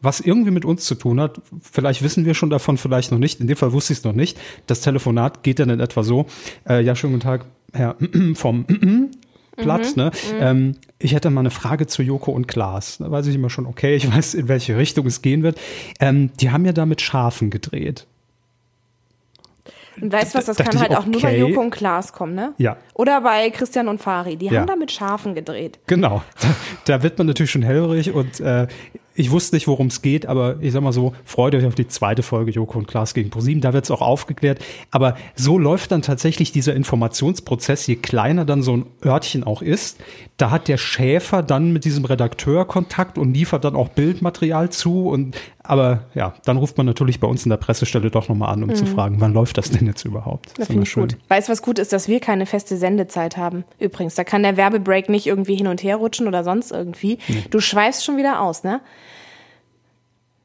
was 0.02 0.20
irgendwie 0.20 0.52
mit 0.52 0.66
uns 0.66 0.86
zu 0.86 0.96
tun 0.96 1.22
hat. 1.22 1.42
Vielleicht 1.62 2.02
wissen 2.02 2.26
wir 2.26 2.34
schon 2.34 2.50
davon, 2.50 2.78
vielleicht 2.78 3.12
noch 3.12 3.20
nicht. 3.20 3.40
In 3.40 3.48
dem 3.48 3.56
Fall 3.56 3.72
wusste 3.72 3.94
ich 3.94 4.00
es 4.00 4.06
noch 4.06 4.14
nicht. 4.14 4.40
Das 4.66 4.82
Telefonat 4.82 5.44
geht 5.44 5.60
dann 5.60 5.70
in 5.70 5.80
etwa 5.80 6.04
so. 6.04 6.26
Äh, 6.68 6.84
ja, 6.84 6.96
schönen 6.96 7.14
guten 7.14 7.24
Tag, 7.24 7.46
Herr 7.72 7.96
vom 8.34 8.66
Platz. 9.58 9.96
Ne? 9.96 10.12
Ähm, 10.40 10.76
ich 11.00 11.14
hätte 11.14 11.30
mal 11.30 11.42
eine 11.42 11.52
Frage 11.52 11.88
zu 11.88 12.04
Joko 12.04 12.32
und 12.32 12.48
Klaas. 12.48 12.98
Da 13.00 13.12
weiß 13.12 13.28
ich 13.28 13.36
immer 13.36 13.50
schon, 13.50 13.66
okay, 13.66 13.96
ich 13.96 14.12
weiß, 14.16 14.34
in 14.36 14.48
welche 14.48 14.78
Richtung 14.78 15.06
es 15.06 15.22
gehen 15.22 15.44
wird. 15.44 15.60
Ähm, 16.00 16.32
die 16.40 16.52
haben 16.52 16.66
ja 16.66 16.74
da 16.74 16.86
mit 16.86 17.02
Schafen 17.02 17.50
gedreht. 17.50 18.08
Und 20.00 20.12
weißt 20.12 20.34
du 20.34 20.38
was, 20.38 20.46
das 20.46 20.58
kann 20.58 20.74
ich, 20.74 20.82
halt 20.82 20.96
auch 20.96 21.06
nur 21.06 21.22
bei 21.22 21.30
okay. 21.30 21.40
Joko 21.40 21.62
und 21.62 21.70
Klaas 21.70 22.14
kommen, 22.14 22.34
ne? 22.34 22.54
Ja. 22.58 22.78
Oder 22.94 23.22
bei 23.22 23.50
Christian 23.50 23.88
und 23.88 24.02
Fari. 24.02 24.38
Die 24.38 24.48
Ja. 24.48 24.62
haben 24.62 24.68
da 24.68 24.76
mit 24.76 24.92
Schafen 24.92 25.36
gedreht. 25.36 25.80
Genau. 25.88 26.24
Da, 26.86 26.98
da 26.98 27.04
wird 27.04 27.18
man 27.18 27.28
natürlich 27.28 27.52
schon 27.52 27.62
hellhörig 27.62 28.12
und 28.12 28.40
äh, 28.40 28.68
ich 29.22 29.32
wusste 29.32 29.56
nicht, 29.56 29.68
worum 29.68 29.88
es 29.88 30.02
geht, 30.02 30.26
aber 30.26 30.58
ich 30.62 30.74
sag 30.74 30.82
mal 30.82 30.92
so, 30.92 31.14
freut 31.24 31.54
euch 31.54 31.66
auf 31.66 31.76
die 31.76 31.88
zweite 31.88 32.24
Folge 32.24 32.52
Joko 32.52 32.80
und 32.80 32.88
Klaas 32.88 33.14
gegen 33.14 33.30
ProSieben. 33.30 33.62
Da 33.62 33.72
wird 33.72 33.86
es 33.86 33.92
auch 33.92 34.02
aufgeklärt. 34.02 34.60
Aber 34.90 35.16
so 35.36 35.60
läuft 35.60 35.92
dann 35.92 36.02
tatsächlich 36.02 36.52
dieser 36.52 36.76
Informationsprozess, 36.76 37.86
je 37.86 37.98
kleiner 37.98 38.46
dann 38.46 38.64
so 38.64 38.76
ein 38.76 38.86
Örtchen 39.06 39.44
auch 39.44 39.62
ist. 39.62 40.00
Da 40.38 40.50
hat 40.50 40.68
der 40.68 40.78
Schäfer 40.78 41.44
dann 41.44 41.72
mit 41.72 41.86
diesem 41.86 42.04
Redakteur 42.04 42.66
Kontakt 42.66 43.20
und 43.20 43.34
liefert 43.34 43.64
dann 43.64 43.76
auch 43.76 43.90
Bildmaterial 43.90 44.72
zu. 44.72 45.08
Und 45.08 45.38
aber 45.64 46.04
ja, 46.16 46.34
dann 46.46 46.58
ruft 46.58 46.78
man 46.78 46.86
natürlich 46.86 47.20
bei 47.20 47.28
uns 47.28 47.46
in 47.46 47.50
der 47.50 47.58
Pressestelle 47.58 48.10
doch 48.10 48.30
nochmal 48.30 48.54
an, 48.54 48.64
um 48.64 48.74
zu 48.76 48.86
fragen, 48.86 49.20
wann 49.20 49.34
läuft 49.34 49.58
das 49.58 49.72
denn 49.72 49.86
jetzt 49.88 50.06
überhaupt? 50.06 50.58
Das 50.58 50.68
finde 50.68 50.84
ich 50.84 50.94
gut. 50.94 51.18
Weißt 51.28 51.48
du, 51.48 51.52
was 51.52 51.62
gut 51.62 51.80
ist, 51.80 51.94
dass 51.94 52.08
wir 52.08 52.20
keine 52.20 52.46
feste 52.46 52.78
Sendezeit 52.78 53.38
haben? 53.38 53.64
Übrigens, 53.80 54.16
da 54.16 54.24
kann 54.24 54.44
der 54.44 54.58
Werbebreak 54.58 55.10
nicht 55.10 55.28
irgendwie 55.28 55.56
hin 55.56 55.68
und 55.68 55.84
her 55.84 55.98
rutschen 55.98 56.28
oder 56.28 56.44
sonst 56.44 56.72
irgendwie. 56.72 57.20
Du 57.50 57.60
schweifst 57.60 58.04
schon 58.06 58.18
wieder 58.18 58.42
aus, 58.42 58.64
ne? 58.64 58.82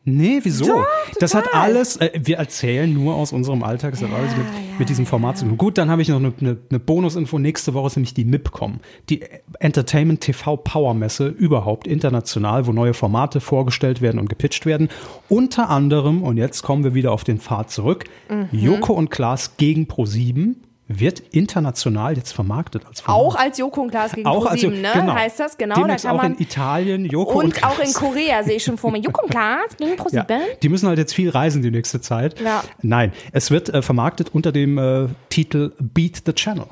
Nee, 0.08 0.38
wieso? 0.44 0.66
Doch, 0.66 0.86
das 1.18 1.34
hat 1.34 1.52
alles, 1.52 1.96
äh, 1.96 2.12
wir 2.22 2.36
erzählen 2.38 2.92
nur 2.92 3.16
aus 3.16 3.32
unserem 3.32 3.64
Alltag, 3.64 3.90
das 3.90 4.02
hat 4.02 4.12
alles 4.12 4.36
mit, 4.36 4.46
mit 4.78 4.88
diesem 4.88 5.04
Format 5.04 5.36
zu 5.38 5.46
tun. 5.46 5.56
Gut, 5.56 5.78
dann 5.78 5.90
habe 5.90 6.00
ich 6.00 6.08
noch 6.08 6.18
eine, 6.18 6.32
eine, 6.40 6.56
eine 6.70 6.78
Bonusinfo. 6.78 7.40
Nächste 7.40 7.74
Woche 7.74 7.88
ist 7.88 7.96
nämlich 7.96 8.14
die 8.14 8.24
MIPCOM, 8.24 8.78
die 9.10 9.24
Entertainment 9.58 10.20
TV 10.20 10.58
Power 10.58 10.94
Messe 10.94 11.26
überhaupt 11.26 11.88
international, 11.88 12.68
wo 12.68 12.72
neue 12.72 12.94
Formate 12.94 13.40
vorgestellt 13.40 14.00
werden 14.00 14.20
und 14.20 14.28
gepitcht 14.28 14.64
werden. 14.64 14.90
Unter 15.28 15.70
anderem, 15.70 16.22
und 16.22 16.36
jetzt 16.36 16.62
kommen 16.62 16.84
wir 16.84 16.94
wieder 16.94 17.10
auf 17.10 17.24
den 17.24 17.38
Pfad 17.40 17.70
zurück, 17.72 18.04
Mhm. 18.28 18.48
Joko 18.52 18.92
und 18.92 19.10
Klaas 19.10 19.56
gegen 19.56 19.84
Pro7 19.84 20.54
wird 20.88 21.18
international 21.18 22.16
jetzt 22.16 22.32
vermarktet 22.32 22.86
als 22.86 23.00
Format. 23.00 23.20
Auch 23.20 23.34
als 23.34 23.58
Joko 23.58 23.80
und 23.82 23.90
Klaas 23.90 24.12
gegen 24.12 24.26
Auch 24.26 24.46
als- 24.46 24.60
ProSieben, 24.60 24.80
ne? 24.82 24.90
genau. 24.94 25.14
Heißt 25.14 25.40
das, 25.40 25.58
genau. 25.58 25.74
Demnächst 25.74 26.04
da 26.04 26.10
kann 26.10 26.18
auch 26.18 26.22
man 26.22 26.34
in 26.34 26.42
Italien, 26.42 27.04
Joko 27.06 27.38
und, 27.40 27.44
und 27.56 27.64
auch 27.64 27.78
in. 27.80 27.92
Korea 27.92 28.42
sehe 28.44 28.56
ich 28.56 28.64
schon 28.64 28.78
vor 28.78 28.92
mir. 28.92 28.98
Joko 28.98 29.24
und 29.24 29.30
Klaas 29.30 29.76
gegen 29.76 29.90
Ja, 29.96 29.96
ProSieben. 29.96 30.40
die 30.62 30.68
müssen 30.68 30.88
halt 30.88 30.98
jetzt 30.98 31.14
viel 31.14 31.30
reisen 31.30 31.62
die 31.62 31.70
nächste 31.72 32.00
Zeit. 32.00 32.40
Ja. 32.40 32.62
Nein, 32.82 33.12
es 33.32 33.50
wird 33.50 33.68
äh, 33.70 33.82
vermarktet 33.82 34.30
unter 34.32 34.52
dem 34.52 34.78
äh, 34.78 35.08
Titel 35.28 35.72
Beat 35.80 36.22
the 36.24 36.32
Channel. 36.32 36.66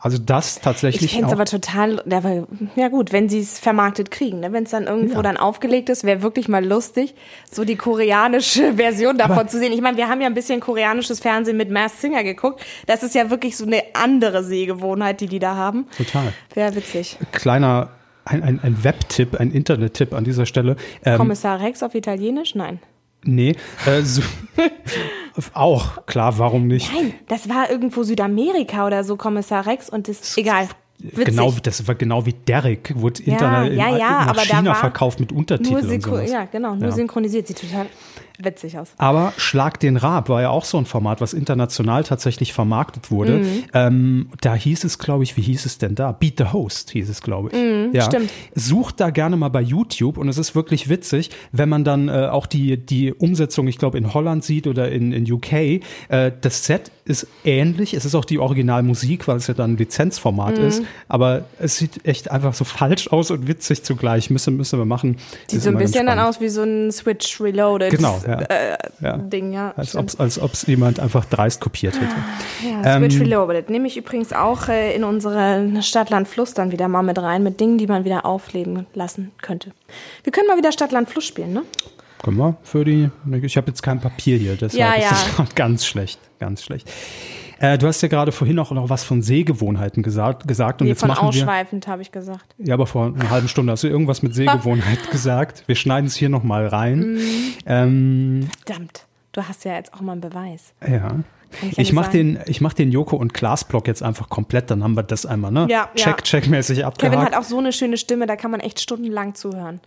Also 0.00 0.18
das 0.18 0.56
Ich 0.58 0.62
tatsächlich 0.62 1.10
fände 1.12 1.26
es 1.26 1.32
aber 1.32 1.44
total, 1.44 2.00
aber, 2.08 2.46
ja 2.76 2.88
gut, 2.88 3.12
wenn 3.12 3.28
sie 3.28 3.40
es 3.40 3.58
vermarktet 3.58 4.10
kriegen, 4.12 4.40
ne? 4.40 4.52
wenn 4.52 4.62
es 4.64 4.70
dann 4.70 4.86
irgendwo 4.86 5.16
Ja. 5.16 5.22
dann 5.22 5.36
aufgelegt 5.36 5.88
ist, 5.88 6.04
wäre 6.04 6.22
wirklich 6.22 6.46
mal 6.48 6.64
lustig, 6.64 7.14
so 7.50 7.64
die 7.64 7.74
koreanische 7.76 8.74
Version 8.76 9.18
davon 9.18 9.38
Aber- 9.38 9.48
zu 9.48 9.58
sehen. 9.58 9.72
Ich 9.72 9.80
meine, 9.80 9.96
wir 9.96 10.08
haben 10.08 10.20
ja 10.20 10.28
ein 10.28 10.34
bisschen 10.34 10.60
koreanisches 10.60 11.18
Fernsehen 11.18 11.56
mit 11.56 11.70
Masked 11.70 12.00
Singer 12.00 12.22
geguckt. 12.22 12.64
Das 12.86 13.02
ist 13.02 13.14
ja 13.16 13.28
wirklich 13.30 13.56
so 13.56 13.66
eine 13.66 13.82
andere 13.94 14.44
Sehgewohnheit, 14.44 15.20
die 15.20 15.26
die 15.26 15.40
da 15.40 15.56
haben. 15.56 15.86
Total. 15.96 16.32
Wäre 16.54 16.76
witzig. 16.76 17.16
Kleiner 17.32 17.90
ein, 18.24 18.42
ein, 18.42 18.60
ein 18.62 18.84
Web-Tipp, 18.84 19.36
ein 19.40 19.50
Internet-Tipp 19.50 20.12
an 20.14 20.22
dieser 20.22 20.46
Stelle. 20.46 20.76
Ähm, 21.04 21.16
Kommissar 21.16 21.60
Rex 21.60 21.82
auf 21.82 21.94
Italienisch? 21.94 22.54
Nein. 22.54 22.78
Nee, 23.28 23.54
äh, 23.86 24.02
so, 24.02 24.22
auch 25.54 26.06
klar, 26.06 26.38
warum 26.38 26.66
nicht? 26.66 26.92
Nein, 26.92 27.14
das 27.28 27.48
war 27.48 27.70
irgendwo 27.70 28.02
Südamerika 28.02 28.86
oder 28.86 29.04
so, 29.04 29.16
Kommissar 29.16 29.66
Rex 29.66 29.88
und 29.88 30.08
das, 30.08 30.36
egal. 30.36 30.68
Genau, 31.00 31.54
das 31.62 31.86
war 31.86 31.94
genau 31.94 32.26
wie 32.26 32.32
Derek, 32.32 32.92
wurde 32.96 33.22
Ja, 33.22 33.34
Internet 33.34 33.72
ja, 33.74 33.96
ja, 33.96 34.24
nach 34.24 34.44
China 34.44 34.74
verkauft 34.74 35.20
mit 35.20 35.30
Untertiteln 35.30 35.92
und 35.92 36.02
sowas. 36.02 36.30
ja, 36.30 36.46
genau, 36.46 36.74
nur 36.74 36.90
synchronisiert. 36.90 37.46
Sieht 37.46 37.60
total 37.60 37.86
witzig 38.38 38.78
aus. 38.78 38.88
Aber 38.98 39.32
Schlag 39.36 39.80
den 39.80 39.96
Raab 39.96 40.28
war 40.28 40.42
ja 40.42 40.50
auch 40.50 40.64
so 40.64 40.78
ein 40.78 40.84
Format, 40.86 41.20
was 41.20 41.32
international 41.34 42.04
tatsächlich 42.04 42.52
vermarktet 42.52 43.10
wurde. 43.10 43.38
Mhm. 43.38 43.64
Ähm, 43.74 44.28
da 44.40 44.54
hieß 44.54 44.84
es, 44.84 44.98
glaube 44.98 45.24
ich, 45.24 45.36
wie 45.36 45.42
hieß 45.42 45.66
es 45.66 45.78
denn 45.78 45.94
da? 45.94 46.12
Beat 46.12 46.34
the 46.38 46.44
Host 46.52 46.90
hieß 46.90 47.08
es, 47.08 47.20
glaube 47.22 47.48
ich. 47.50 47.54
ja. 47.94 48.04
Mhm, 48.04 48.08
stimmt. 48.08 48.30
Sucht 48.54 49.00
da 49.00 49.10
gerne 49.10 49.36
mal 49.36 49.48
bei 49.48 49.60
YouTube 49.62 50.18
und 50.18 50.28
es 50.28 50.38
ist 50.38 50.54
wirklich 50.54 50.88
witzig, 50.88 51.30
wenn 51.52 51.68
man 51.68 51.84
dann 51.84 52.08
äh, 52.08 52.28
auch 52.30 52.46
die, 52.46 52.76
die 52.76 53.12
Umsetzung, 53.12 53.66
ich 53.68 53.78
glaube, 53.78 53.98
in 53.98 54.14
Holland 54.14 54.44
sieht 54.44 54.66
oder 54.66 54.90
in, 54.90 55.12
in 55.12 55.30
UK. 55.30 55.52
Äh, 55.52 55.80
das 56.40 56.64
Set 56.64 56.90
ist 57.04 57.26
ähnlich. 57.44 57.94
Es 57.94 58.04
ist 58.04 58.14
auch 58.14 58.24
die 58.24 58.38
Originalmusik, 58.38 59.28
weil 59.28 59.36
es 59.38 59.46
ja 59.46 59.54
dann 59.54 59.72
ein 59.72 59.76
Lizenzformat 59.76 60.58
Mhm. 60.58 60.64
ist. 60.64 60.82
Aber 61.08 61.44
es 61.58 61.76
sieht 61.76 62.04
echt 62.06 62.30
einfach 62.30 62.54
so 62.54 62.64
falsch 62.64 63.08
aus 63.08 63.30
und 63.30 63.48
witzig 63.48 63.82
zugleich. 63.82 64.30
Müssen, 64.30 64.56
müssen 64.56 64.78
wir 64.78 64.84
machen. 64.86 65.16
Sieht 65.46 65.62
so 65.62 65.70
ein 65.70 65.78
bisschen 65.78 66.06
dann 66.06 66.18
aus 66.18 66.40
wie 66.40 66.48
so 66.48 66.62
ein 66.62 66.92
Switch 66.92 67.40
Reloaded 67.40 67.90
Genau, 67.90 68.20
ja. 68.28 68.40
äh, 68.40 68.78
Ja. 69.00 69.16
Ding, 69.16 69.52
ja. 69.52 69.72
Als 69.76 69.96
ob 69.96 70.08
als 70.18 70.40
ob's 70.40 70.66
jemand 70.66 71.00
einfach 71.00 71.24
dreist 71.24 71.60
kopiert 71.60 71.94
hätte. 71.94 72.14
Ja, 72.62 72.96
Ähm, 72.96 73.02
Switch 73.02 73.20
Reloaded. 73.20 73.70
Nehme 73.70 73.86
ich 73.86 73.96
übrigens 73.96 74.32
auch 74.32 74.68
äh, 74.68 74.94
in 74.94 75.04
unsere 75.04 75.82
Stadtland 75.82 76.28
Fluss 76.28 76.54
dann 76.54 76.70
wieder 76.72 76.88
mal 76.88 77.02
mit 77.02 77.18
rein, 77.18 77.42
mit 77.42 77.60
Dingen, 77.60 77.78
die 77.78 77.86
man 77.86 78.04
wieder 78.04 78.24
aufleben 78.26 78.86
lassen 78.94 79.32
könnte. 79.42 79.72
Wir 80.24 80.32
können 80.32 80.46
mal 80.48 80.56
wieder 80.58 80.72
Stadtland 80.72 81.08
Fluss 81.08 81.24
spielen, 81.24 81.52
ne? 81.52 81.62
Können 82.22 82.36
wir 82.36 82.56
für 82.62 82.84
die. 82.84 83.10
Ich 83.42 83.56
habe 83.56 83.68
jetzt 83.68 83.82
kein 83.82 84.00
Papier 84.00 84.36
hier, 84.38 84.56
deshalb 84.56 84.74
Ja, 84.74 84.94
ist 84.94 85.38
das 85.38 85.48
ganz 85.54 85.86
schlecht. 85.86 86.18
Ganz 86.40 86.62
schlecht. 86.62 86.90
Äh, 87.60 87.76
du 87.78 87.86
hast 87.86 88.00
ja 88.02 88.08
gerade 88.08 88.30
vorhin 88.32 88.58
auch 88.58 88.70
noch 88.70 88.88
was 88.88 89.02
von 89.04 89.20
Sehgewohnheiten 89.22 90.02
gesagt, 90.02 90.46
gesagt 90.46 90.80
und 90.80 90.86
Nee, 90.86 90.92
jetzt 90.92 91.00
von 91.00 91.08
machen 91.08 91.26
ausschweifend 91.28 91.88
habe 91.88 92.02
ich 92.02 92.12
gesagt. 92.12 92.54
Ja, 92.58 92.74
aber 92.74 92.86
vor 92.86 93.06
einer 93.06 93.30
halben 93.30 93.48
Stunde 93.48 93.72
hast 93.72 93.82
du 93.82 93.88
irgendwas 93.88 94.22
mit 94.22 94.34
Sehgewohnheit 94.34 95.10
gesagt. 95.10 95.64
Wir 95.66 95.74
schneiden 95.74 96.06
es 96.06 96.14
hier 96.16 96.28
nochmal 96.28 96.66
rein. 96.68 97.14
Mhm. 97.14 97.20
Ähm, 97.66 98.48
Verdammt, 98.64 99.06
du 99.32 99.42
hast 99.42 99.64
ja 99.64 99.74
jetzt 99.74 99.92
auch 99.94 100.00
mal 100.00 100.12
einen 100.12 100.20
Beweis. 100.20 100.72
ja. 100.82 100.88
ich 100.88 101.62
ja 101.62 101.68
Ich 101.70 101.78
nicht 101.78 101.92
mach 101.94 102.04
sagen. 102.04 102.34
den, 102.34 102.38
ich 102.46 102.60
mach 102.60 102.74
den 102.74 102.92
Joko 102.92 103.16
und 103.16 103.34
Klaas 103.34 103.64
Block 103.64 103.88
jetzt 103.88 104.02
einfach 104.02 104.28
komplett, 104.28 104.70
dann 104.70 104.84
haben 104.84 104.94
wir 104.94 105.02
das 105.02 105.26
einmal, 105.26 105.50
ne? 105.50 105.66
Ja, 105.68 105.88
ja. 105.88 105.88
Check, 105.96 106.22
checkmäßig 106.24 106.84
abgehakt. 106.84 107.14
Kevin 107.14 107.26
hat 107.26 107.34
auch 107.34 107.44
so 107.48 107.58
eine 107.58 107.72
schöne 107.72 107.96
Stimme, 107.96 108.26
da 108.26 108.36
kann 108.36 108.50
man 108.50 108.60
echt 108.60 108.80
stundenlang 108.80 109.34
zuhören. 109.34 109.80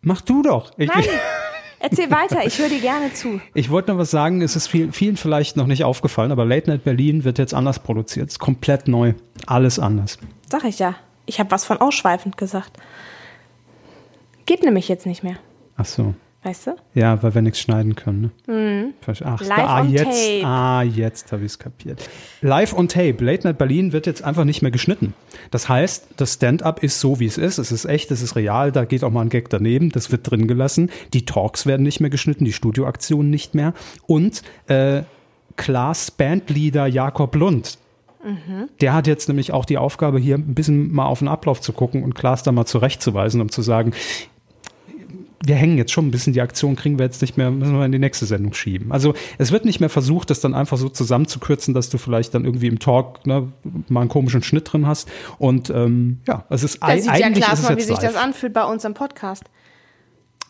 Mach 0.00 0.20
du 0.20 0.42
doch. 0.42 0.70
Ich, 0.78 0.88
Nein, 0.88 1.02
erzähl 1.80 2.10
weiter, 2.10 2.44
ich 2.46 2.58
höre 2.58 2.68
dir 2.68 2.80
gerne 2.80 3.12
zu. 3.12 3.40
Ich 3.54 3.70
wollte 3.70 3.92
noch 3.92 3.98
was 3.98 4.10
sagen, 4.10 4.42
es 4.42 4.56
ist 4.56 4.66
viel, 4.66 4.92
vielen 4.92 5.16
vielleicht 5.16 5.56
noch 5.56 5.66
nicht 5.66 5.84
aufgefallen, 5.84 6.32
aber 6.32 6.44
Late 6.44 6.70
Night 6.70 6.84
Berlin 6.84 7.24
wird 7.24 7.38
jetzt 7.38 7.54
anders 7.54 7.78
produziert. 7.78 8.28
Ist 8.28 8.38
komplett 8.38 8.88
neu. 8.88 9.14
Alles 9.46 9.78
anders. 9.78 10.18
Sag 10.50 10.64
ich 10.64 10.78
ja. 10.78 10.96
Ich 11.26 11.40
habe 11.40 11.50
was 11.50 11.64
von 11.64 11.78
ausschweifend 11.78 12.36
gesagt. 12.36 12.78
Geht 14.46 14.62
nämlich 14.62 14.88
jetzt 14.88 15.04
nicht 15.04 15.22
mehr, 15.22 15.36
Ach 15.76 15.84
so. 15.84 16.14
Weißt 16.48 16.68
du? 16.68 16.76
Ja, 16.94 17.22
weil 17.22 17.34
wir 17.34 17.42
nichts 17.42 17.60
schneiden 17.60 17.94
können. 17.94 18.32
Ne? 18.46 18.92
Ach, 19.24 19.40
Mhm. 19.40 19.48
Live 19.48 19.58
ah, 19.58 19.80
on 19.80 19.90
jetzt, 19.90 20.04
tape. 20.04 20.46
ah, 20.46 20.82
jetzt 20.82 21.32
habe 21.32 21.42
ich 21.44 21.52
es 21.52 21.58
kapiert. 21.58 22.08
Live 22.40 22.72
on 22.72 22.88
Tape. 22.88 23.16
Late 23.22 23.46
Night 23.46 23.58
Berlin 23.58 23.92
wird 23.92 24.06
jetzt 24.06 24.24
einfach 24.24 24.44
nicht 24.44 24.62
mehr 24.62 24.70
geschnitten. 24.70 25.14
Das 25.50 25.68
heißt, 25.68 26.08
das 26.16 26.34
Stand-up 26.34 26.82
ist 26.82 27.00
so, 27.00 27.20
wie 27.20 27.26
es 27.26 27.38
ist. 27.38 27.58
Es 27.58 27.70
ist 27.70 27.84
echt, 27.84 28.10
es 28.10 28.22
ist 28.22 28.34
real. 28.36 28.72
Da 28.72 28.84
geht 28.84 29.04
auch 29.04 29.10
mal 29.10 29.22
ein 29.22 29.28
Gag 29.28 29.50
daneben. 29.50 29.90
Das 29.90 30.10
wird 30.10 30.30
drin 30.30 30.48
gelassen. 30.48 30.90
Die 31.12 31.24
Talks 31.24 31.66
werden 31.66 31.82
nicht 31.82 32.00
mehr 32.00 32.10
geschnitten, 32.10 32.44
die 32.44 32.52
Studioaktionen 32.52 33.30
nicht 33.30 33.54
mehr. 33.54 33.74
Und 34.06 34.42
äh, 34.68 35.02
Klaas 35.56 36.10
Bandleader 36.10 36.86
Jakob 36.86 37.34
Lund. 37.34 37.78
Der 38.80 38.94
hat 38.94 39.06
jetzt 39.06 39.28
nämlich 39.28 39.52
auch 39.52 39.64
die 39.64 39.78
Aufgabe, 39.78 40.18
hier 40.18 40.34
ein 40.36 40.54
bisschen 40.54 40.92
mal 40.92 41.06
auf 41.06 41.20
den 41.20 41.28
Ablauf 41.28 41.60
zu 41.60 41.72
gucken 41.72 42.02
und 42.02 42.14
Klaas 42.14 42.42
da 42.42 42.52
mal 42.52 42.66
zurechtzuweisen, 42.66 43.40
um 43.40 43.48
zu 43.50 43.62
sagen, 43.62 43.92
wir 45.44 45.54
hängen 45.54 45.78
jetzt 45.78 45.92
schon 45.92 46.08
ein 46.08 46.10
bisschen, 46.10 46.32
die 46.32 46.40
Aktion 46.40 46.74
kriegen 46.74 46.98
wir 46.98 47.04
jetzt 47.06 47.20
nicht 47.22 47.36
mehr, 47.36 47.50
müssen 47.50 47.76
wir 47.78 47.84
in 47.84 47.92
die 47.92 47.98
nächste 48.00 48.26
Sendung 48.26 48.54
schieben. 48.54 48.90
Also 48.90 49.14
es 49.38 49.52
wird 49.52 49.64
nicht 49.64 49.78
mehr 49.80 49.88
versucht, 49.88 50.30
das 50.30 50.40
dann 50.40 50.52
einfach 50.54 50.76
so 50.78 50.88
zusammenzukürzen, 50.88 51.74
dass 51.74 51.90
du 51.90 51.98
vielleicht 51.98 52.34
dann 52.34 52.44
irgendwie 52.44 52.66
im 52.66 52.78
Talk 52.80 53.24
ne, 53.26 53.52
mal 53.88 54.00
einen 54.00 54.08
komischen 54.10 54.42
Schnitt 54.42 54.72
drin 54.72 54.86
hast. 54.86 55.08
Und 55.38 55.70
ähm, 55.70 56.18
ja, 56.26 56.44
es 56.50 56.64
ist 56.64 56.82
Da 56.82 56.88
ei- 56.88 56.98
sieht 57.00 57.06
ja 57.06 57.26
eigentlich 57.26 57.44
klar 57.44 57.52
ist 57.54 57.60
es 57.60 57.68
mal, 57.68 57.76
wie 57.76 57.82
sich 57.82 57.94
das 57.98 58.14
live. 58.14 58.24
anfühlt 58.24 58.52
bei 58.52 58.64
uns 58.64 58.84
im 58.84 58.94
Podcast. 58.94 59.44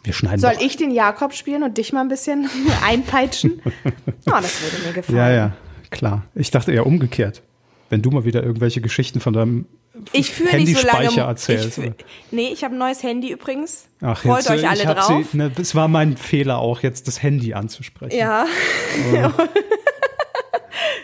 Wir 0.05 0.13
schneiden 0.15 0.41
Soll 0.41 0.55
doch. 0.55 0.61
ich 0.63 0.77
den 0.77 0.91
Jakob 0.91 1.35
spielen 1.35 1.63
und 1.65 1.77
dich 1.77 1.93
mal 1.93 2.01
ein 2.01 2.09
bisschen 2.09 2.49
einpeitschen? 2.87 3.61
Ah, 4.27 4.41
das 4.41 4.63
würde 4.63 4.87
mir 4.87 4.93
gefallen. 4.95 5.19
Ja, 5.19 5.31
ja, 5.31 5.53
klar. 5.91 6.25
Ich 6.35 6.51
dachte 6.51 6.73
eher 6.73 6.87
umgekehrt. 6.87 7.43
Wenn 7.91 8.03
du 8.03 8.11
mal 8.11 8.25
wieder 8.25 8.43
irgendwelche 8.43 8.81
Geschichten 8.81 9.21
von 9.21 9.33
deinem 9.33 9.67
Ich 10.13 10.31
fühle 10.31 10.57
nicht 10.57 10.77
so 10.77 10.87
lange. 10.87 11.09
Ich 11.09 11.17
erzählst. 11.17 11.75
fühl, 11.75 11.95
nee, 12.31 12.51
ich 12.53 12.65
habe 12.65 12.75
ein 12.75 12.79
neues 12.79 13.03
Handy 13.03 13.31
übrigens. 13.31 13.89
Ach, 14.01 14.19
Freut 14.19 14.39
jetzt, 14.39 14.51
euch 14.51 14.63
äh, 14.63 14.67
alle 14.67 14.83
ich 14.83 14.89
drauf. 14.89 15.25
Sie, 15.33 15.37
ne, 15.37 15.51
das 15.55 15.75
war 15.75 15.89
mein 15.89 16.17
Fehler 16.17 16.59
auch, 16.59 16.83
jetzt 16.83 17.09
das 17.09 17.23
Handy 17.23 17.55
anzusprechen. 17.55 18.17
Ja. 18.17 18.47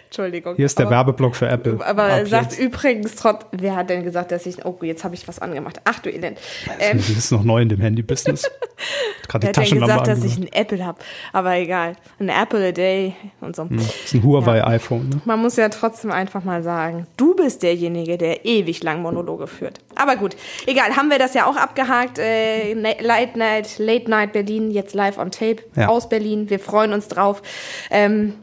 Entschuldigung. 0.06 0.56
Hier 0.56 0.66
ist 0.66 0.78
der 0.78 0.86
aber, 0.86 0.96
Werbeblock 0.96 1.34
für 1.36 1.48
Apple. 1.48 1.78
Aber 1.84 2.04
Ab 2.04 2.26
sagt 2.26 2.52
jetzt. 2.52 2.58
übrigens 2.60 3.16
trotz, 3.16 3.44
wer 3.52 3.76
hat 3.76 3.90
denn 3.90 4.04
gesagt, 4.04 4.30
dass 4.32 4.46
ich, 4.46 4.64
oh, 4.64 4.76
jetzt 4.82 5.04
habe 5.04 5.14
ich 5.14 5.26
was 5.26 5.38
angemacht. 5.40 5.80
Ach 5.84 5.98
du 6.00 6.10
Elend. 6.10 6.38
Ähm, 6.78 6.98
Das 6.98 7.08
ist 7.10 7.30
noch 7.32 7.42
neu 7.44 7.62
in 7.62 7.68
dem 7.68 7.80
Handy-Business. 7.80 8.50
Gerade 9.28 9.40
die 9.40 9.46
hat 9.48 9.54
Taschenlampe 9.56 9.92
gesagt, 10.02 10.06
dass 10.08 10.18
ich 10.24 10.32
angemacht. 10.36 10.54
ein 10.54 10.60
Apple 10.60 10.84
habe? 10.86 10.98
Aber 11.32 11.54
egal. 11.56 11.96
Ein 12.20 12.28
Apple 12.28 12.68
a 12.68 12.72
day 12.72 13.14
und 13.40 13.56
so. 13.56 13.64
Das 13.70 13.84
ist 14.04 14.14
ein 14.14 14.22
Huawei-iPhone. 14.22 15.08
Ne? 15.08 15.20
Man 15.24 15.40
muss 15.40 15.56
ja 15.56 15.68
trotzdem 15.68 16.10
einfach 16.12 16.44
mal 16.44 16.62
sagen, 16.62 17.06
du 17.16 17.34
bist 17.34 17.62
derjenige, 17.62 18.18
der 18.18 18.44
ewig 18.44 18.82
lang 18.82 19.02
Monologe 19.02 19.46
führt. 19.46 19.78
Aber 19.96 20.16
gut, 20.16 20.36
egal, 20.66 20.96
haben 20.96 21.10
wir 21.10 21.18
das 21.18 21.34
ja 21.34 21.46
auch 21.46 21.56
abgehakt. 21.56 22.18
Äh, 22.18 22.74
Na- 22.74 22.90
Late 23.00 23.38
Night, 23.38 23.78
Late 23.78 24.10
Night 24.10 24.32
Berlin, 24.32 24.70
jetzt 24.70 24.94
live 24.94 25.18
on 25.18 25.30
tape 25.30 25.62
Ja. 25.76 25.88
aus 25.88 26.08
Berlin. 26.08 26.50
Wir 26.50 26.58
freuen 26.60 26.92
uns 26.92 27.08
drauf. 27.08 27.42
Ähm, 27.90 28.34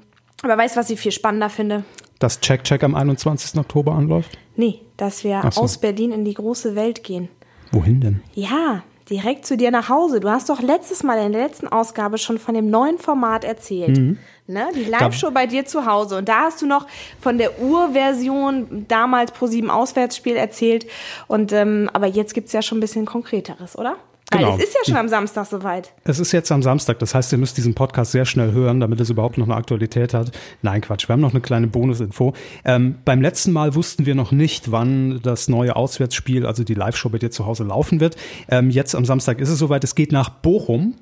aber 0.42 0.58
weißt 0.58 0.76
du, 0.76 0.80
was 0.80 0.90
ich 0.90 1.00
viel 1.00 1.12
spannender 1.12 1.50
finde? 1.50 1.84
Dass 2.20 2.40
Check 2.40 2.64
Check 2.64 2.84
am 2.84 2.96
21. 2.96 3.60
Oktober 3.60 3.94
anläuft? 3.94 4.38
Nee, 4.56 4.82
dass 4.98 5.24
wir 5.24 5.42
so. 5.52 5.62
aus 5.62 5.80
Berlin 5.80 6.12
in 6.12 6.26
die 6.26 6.34
große 6.34 6.76
Welt 6.76 7.04
gehen. 7.04 7.30
Wohin 7.72 8.02
denn? 8.02 8.22
Ja, 8.34 8.84
direkt 9.10 9.46
zu 9.46 9.58
dir 9.58 9.72
nach 9.72 9.90
Hause. 9.90 10.20
Du 10.20 10.30
hast 10.30 10.50
doch 10.50 10.62
letztes 10.62 11.04
Mal 11.04 11.26
in 11.26 11.32
der 11.32 11.44
letzten 11.44 11.68
Ausgabe 11.68 12.18
schon 12.18 12.38
von 12.38 12.54
dem 12.54 12.70
neuen 12.70 12.98
Format 12.98 13.44
erzählt. 13.44 13.98
Mhm. 13.98 14.18
Ne? 14.48 14.70
Die 14.76 14.84
Live-Show 14.84 15.32
bei 15.32 15.48
dir 15.48 15.66
zu 15.66 15.86
Hause. 15.86 16.18
Und 16.18 16.28
da 16.28 16.42
hast 16.42 16.62
du 16.62 16.66
noch 16.66 16.88
von 17.20 17.38
der 17.38 17.62
Urversion 17.62 18.86
damals 18.88 19.32
pro 19.32 19.48
7 19.48 19.70
Auswärtsspiel 19.70 20.36
erzählt. 20.36 20.86
Und 21.28 21.54
ähm, 21.54 21.90
aber 21.94 22.08
jetzt 22.08 22.34
gibt's 22.34 22.52
ja 22.54 22.62
schon 22.62 22.78
ein 22.78 22.82
bisschen 22.82 23.06
Konkreteres, 23.06 23.78
oder? 23.78 23.98
Weil 24.32 24.40
Genau. 24.46 24.56
es 24.56 24.64
ist 24.64 24.74
ja 24.74 24.80
schon 24.86 24.96
am 24.96 25.10
Samstag 25.10 25.46
soweit. 25.46 25.94
Es 26.06 26.18
ist 26.20 26.32
jetzt 26.32 26.52
am 26.52 26.64
Samstag, 26.64 27.00
das 27.00 27.14
heißt, 27.14 27.32
ihr 27.34 27.38
müsst 27.38 27.58
diesen 27.58 27.74
Podcast 27.74 28.14
sehr 28.14 28.26
schnell 28.26 28.54
hören, 28.54 28.80
damit 28.80 29.00
es 29.02 29.10
überhaupt 29.10 29.38
noch 29.38 29.46
eine 29.46 29.56
Aktualität 29.56 30.14
hat. 30.14 30.32
Nein, 30.62 30.80
Quatsch, 30.82 31.08
wir 31.10 31.14
haben 31.14 31.20
noch 31.22 31.32
eine 31.32 31.42
kleine 31.42 31.68
Bonusinfo. 31.68 32.34
Ähm, 32.64 32.96
beim 33.04 33.22
letzten 33.22 33.52
Mal 33.52 33.76
wussten 33.76 34.06
wir 34.06 34.16
noch 34.16 34.32
nicht, 34.32 34.72
wann 34.72 35.20
das 35.22 35.50
neue 35.50 35.76
Auswärtsspiel, 35.76 36.46
also 36.46 36.64
die 36.64 36.76
Live-Show 36.76 37.10
bei 37.10 37.18
dir 37.18 37.30
zu 37.32 37.46
Hause 37.46 37.66
laufen 37.66 38.00
wird. 38.00 38.16
Ähm, 38.50 38.70
jetzt 38.70 38.96
am 38.96 39.04
Samstag 39.06 39.40
ist 39.42 39.50
es 39.50 39.60
soweit, 39.60 39.84
es 39.84 39.96
geht 39.96 40.12
nach 40.14 40.30
Bochum. 40.30 40.96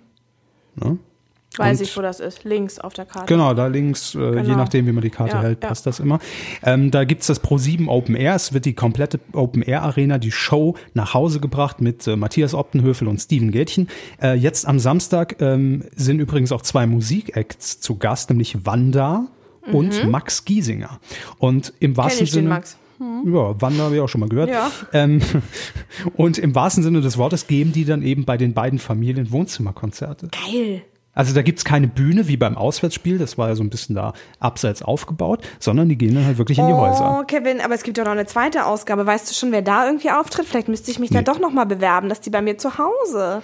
Weiß 1.59 1.79
Und- 1.79 1.85
ich, 1.85 1.95
wo 1.97 2.01
das 2.01 2.19
ist. 2.19 2.43
Links 2.45 2.79
auf 2.79 2.93
der 2.93 3.05
Karte. 3.05 3.31
Genau, 3.31 3.53
da 3.53 3.67
links, 3.67 4.15
äh, 4.15 4.19
je 4.19 4.41
Genau. 4.43 4.55
nachdem, 4.57 4.87
wie 4.87 4.91
man 4.91 5.03
die 5.03 5.09
Karte 5.09 5.35
Ja, 5.35 5.41
hält, 5.41 5.61
ja. 5.61 5.67
passt 5.69 5.85
das 5.85 5.99
immer. 5.99 6.19
Ähm, 6.63 6.89
da 6.89 7.03
gibt's 7.03 7.27
das 7.27 7.43
Pro7 7.43 7.87
Open 7.87 8.15
Air. 8.15 8.33
Es 8.35 8.53
wird 8.53 8.65
die 8.65 8.73
komplette 8.73 9.19
Open 9.33 9.61
Air 9.61 9.83
Arena, 9.83 10.17
die 10.17 10.31
Show 10.31 10.75
nach 10.93 11.13
Hause 11.13 11.39
gebracht 11.39 11.81
mit 11.81 12.07
äh, 12.07 12.15
Matthias 12.15 12.53
Optenhöfel 12.53 13.07
und 13.07 13.19
Steven 13.19 13.51
Gätchen. 13.51 13.87
Äh, 14.21 14.33
jetzt 14.35 14.67
am 14.67 14.79
Samstag 14.79 15.35
ähm, 15.41 15.83
sind 15.95 16.19
übrigens 16.19 16.51
auch 16.51 16.61
zwei 16.61 16.87
Musikacts 16.87 17.79
zu 17.81 17.97
Gast, 17.97 18.29
nämlich 18.29 18.65
Wanda 18.65 19.27
und 19.71 20.09
Max 20.09 20.45
Giesinger. 20.45 20.99
Und 21.37 21.73
im 21.79 21.95
wahrsten 21.97 22.21
Mhm. 22.21 22.23
ich 22.23 22.31
den 22.31 22.33
Sinne. 22.35 22.49
Max. 22.49 22.77
Ja, 22.99 23.61
Wanda 23.61 23.83
habe 23.83 23.95
ich 23.95 24.01
auch 24.01 24.09
schon 24.09 24.19
mal 24.21 24.27
gehört. 24.29 24.49
Ja. 24.49 24.69
Ähm, 24.93 25.21
und 26.15 26.37
im 26.37 26.53
wahrsten 26.55 26.83
Sinne 26.83 27.01
des 27.01 27.17
Wortes 27.17 27.47
geben 27.47 27.71
die 27.71 27.85
dann 27.85 28.01
eben 28.01 28.25
bei 28.25 28.35
den 28.37 28.53
beiden 28.53 28.77
Familien 28.79 29.31
Wohnzimmerkonzerte. 29.31 30.29
Geil. 30.31 30.81
Also 31.13 31.33
da 31.33 31.41
gibt's 31.41 31.65
keine 31.65 31.87
Bühne 31.87 32.27
wie 32.27 32.37
beim 32.37 32.55
Auswärtsspiel, 32.55 33.17
das 33.17 33.37
war 33.37 33.49
ja 33.49 33.55
so 33.55 33.63
ein 33.63 33.69
bisschen 33.69 33.95
da 33.95 34.13
abseits 34.39 34.81
aufgebaut, 34.81 35.41
sondern 35.59 35.89
die 35.89 35.97
gehen 35.97 36.15
dann 36.15 36.25
halt 36.25 36.37
wirklich 36.37 36.57
in 36.59 36.67
die 36.67 36.73
Oh, 36.73 36.77
Häuser. 36.77 37.23
Kevin, 37.27 37.59
aber 37.61 37.73
es 37.73 37.83
gibt 37.83 37.97
ja 37.97 38.03
noch 38.05 38.11
eine 38.11 38.25
zweite 38.25 38.65
Ausgabe. 38.65 39.05
Weißt 39.05 39.29
du 39.29 39.33
schon, 39.35 39.51
wer 39.51 39.61
da 39.61 39.85
irgendwie 39.85 40.11
auftritt? 40.11 40.45
Vielleicht 40.45 40.69
müsste 40.69 40.91
ich 40.91 40.99
mich 40.99 41.09
da 41.09 41.19
Nee. 41.19 41.25
doch 41.25 41.39
noch 41.39 41.51
mal 41.51 41.65
bewerben, 41.65 42.07
dass 42.09 42.21
die 42.21 42.29
bei 42.29 42.41
mir 42.41 42.57
zu 42.57 42.77
Hause 42.77 43.41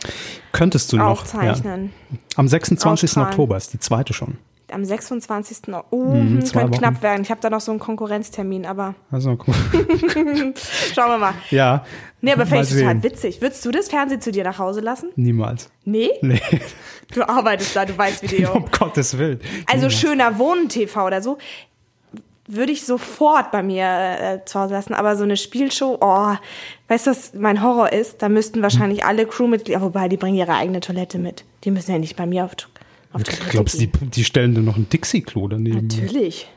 Könntest 0.52 0.94
du 0.94 0.98
noch. 0.98 1.26
Ja. 1.34 1.54
Am 2.38 2.48
26. 2.48 3.10
Ausstrahlen. 3.10 3.30
Oktober 3.30 3.58
ist 3.58 3.74
die 3.74 3.80
zweite 3.80 4.14
schon. 4.14 4.38
Am 4.72 4.84
26. 4.84 5.58
Oh, 5.92 6.14
hm, 6.14 6.36
Mhm, 6.36 6.46
zwei 6.46 6.60
könnte 6.62 6.74
Wochen. 6.74 6.80
knapp 6.82 7.02
werden. 7.04 7.22
Ich 7.22 7.30
habe 7.32 7.42
da 7.42 7.50
noch 7.50 7.62
so 7.62 7.72
einen 7.72 7.80
Konkurrenztermin, 7.80 8.66
aber 8.66 8.96
Also 9.12 9.38
cool. 9.48 9.54
schauen 10.94 11.10
wir 11.12 11.18
mal. 11.18 11.34
ja. 11.52 11.86
Nee, 12.22 12.32
aber 12.32 12.46
mal 12.46 12.48
vielleicht 12.48 12.72
total 12.72 13.04
witzig. 13.04 13.42
Würdest 13.42 13.64
du 13.66 13.72
das 13.72 13.88
Fernsehen 13.90 14.22
zu 14.22 14.32
dir 14.32 14.44
nach 14.44 14.58
Hause 14.58 14.80
lassen? 14.82 15.12
Niemals. 15.16 15.70
Nee? 15.84 16.10
Nee, 16.22 16.42
Du 17.14 17.22
arbeitest 17.28 17.76
da, 17.76 17.86
du 17.86 17.96
weißt 17.96 18.24
Video. 18.24 18.52
um 18.56 18.66
Gottes 18.72 19.16
Willen. 19.18 19.40
Also 19.68 19.86
Niemals. 19.88 19.94
schöner 20.00 20.40
Wohnen 20.40 20.68
TV 20.70 21.06
oder 21.06 21.22
so. 21.22 21.38
würde 22.48 22.72
ich 22.72 22.84
sofort 22.86 23.52
bei 23.52 23.62
mir 23.62 23.86
äh, 23.86 24.46
zu 24.46 24.60
Hause 24.60 24.74
lassen. 24.74 24.96
Aber 24.96 25.16
so 25.16 25.24
eine 25.24 25.38
Spielshow, 25.38 25.98
oh, 26.02 26.34
weißt 26.88 27.06
du, 27.06 27.12
was 27.12 27.34
mein 27.36 27.62
Horror 27.62 27.94
ist? 27.94 28.24
Da 28.24 28.30
müssten 28.30 28.64
wahrscheinlich 28.64 29.06
alle 29.06 29.28
Crewmitglieder, 29.28 29.82
wobei 29.82 30.08
die 30.08 30.18
bringen 30.18 30.38
ihre 30.38 30.56
eigene 30.56 30.80
Toilette 30.80 31.20
mit. 31.20 31.44
Die 31.64 31.70
müssen 31.72 31.92
ja 31.92 32.00
nicht 32.00 32.16
bei 32.16 32.26
mir 32.26 32.46
auf, 32.46 32.56
auf 33.16 33.24
Toilette 33.24 33.50
Glaubst 33.50 33.76
du, 33.76 33.88
die, 33.88 33.90
die 34.10 34.24
stellen 34.24 34.54
dann 34.54 34.66
noch 34.66 34.76
ein 34.76 34.90
Dixie-Klo 34.90 35.48
daneben? 35.48 35.88
Natürlich. 35.88 36.48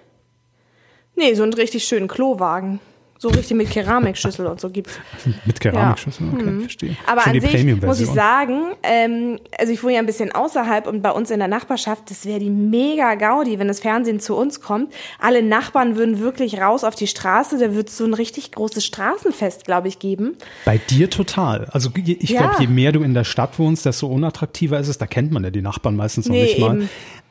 Nee, 1.14 1.35
so 1.35 1.42
einen 1.42 1.55
richtig 1.55 1.85
schönen 1.85 2.09
Klowagen. 2.09 2.81
So 3.20 3.28
richtig 3.31 3.57
mit 3.57 3.70
Keramikschüssel 3.70 4.46
und 4.46 4.61
so 4.61 4.70
gibt's. 4.70 4.98
Mit 5.44 5.59
Keramikschüssel, 5.61 6.28
okay, 6.33 6.61
verstehe. 6.61 6.90
Mhm. 6.90 6.96
Aber 7.07 7.22
Schon 7.22 7.33
an 7.35 7.40
sich 7.40 7.83
muss 7.83 8.00
ich 8.00 8.07
sagen, 8.09 8.61
ähm, 8.85 9.40
also 9.59 9.72
ich 9.72 9.83
wohne 9.83 9.94
ja 9.94 9.98
ein 9.98 10.07
bisschen 10.07 10.31
außerhalb 10.33 10.87
und 10.87 11.02
bei 11.02 11.11
uns 11.11 11.31
in 11.33 11.40
der 11.40 11.48
Nachbarschaft, 11.48 12.11
das 12.11 12.26
wäre 12.26 12.38
die 12.38 12.48
mega 12.50 13.16
Gaudi, 13.16 13.59
wenn 13.59 13.66
das 13.66 13.81
Fernsehen 13.81 14.20
zu 14.20 14.37
uns 14.37 14.61
kommt. 14.61 14.92
Alle 15.18 15.42
Nachbarn 15.42 15.96
würden 15.96 16.20
wirklich 16.20 16.61
raus 16.61 16.85
auf 16.85 16.94
die 16.94 17.09
Straße, 17.09 17.59
da 17.59 17.74
wird 17.74 17.88
es 17.88 17.96
so 17.96 18.04
ein 18.04 18.14
richtig 18.14 18.52
großes 18.52 18.85
Straßenfest, 18.87 19.64
glaube 19.64 19.88
ich, 19.88 19.98
geben. 19.98 20.37
Bei 20.64 20.78
dir 20.78 21.11
total. 21.11 21.64
Also 21.72 21.90
ich 21.96 22.31
Ja. 22.31 22.42
glaube, 22.42 22.54
je 22.61 22.66
mehr 22.68 22.92
du 22.92 23.02
in 23.02 23.14
der 23.14 23.24
Stadt 23.24 23.59
wohnst, 23.59 23.85
desto 23.85 24.07
unattraktiver 24.07 24.78
ist 24.78 24.87
es. 24.88 24.98
Da 24.98 25.07
kennt 25.09 25.33
man 25.33 25.42
ja 25.42 25.50
die 25.50 25.62
Nachbarn 25.62 25.96
meistens 25.96 26.26
noch 26.28 26.35
Nee, 26.37 26.42
nicht 26.42 26.59
mal. 26.61 26.76
eben. 26.76 26.88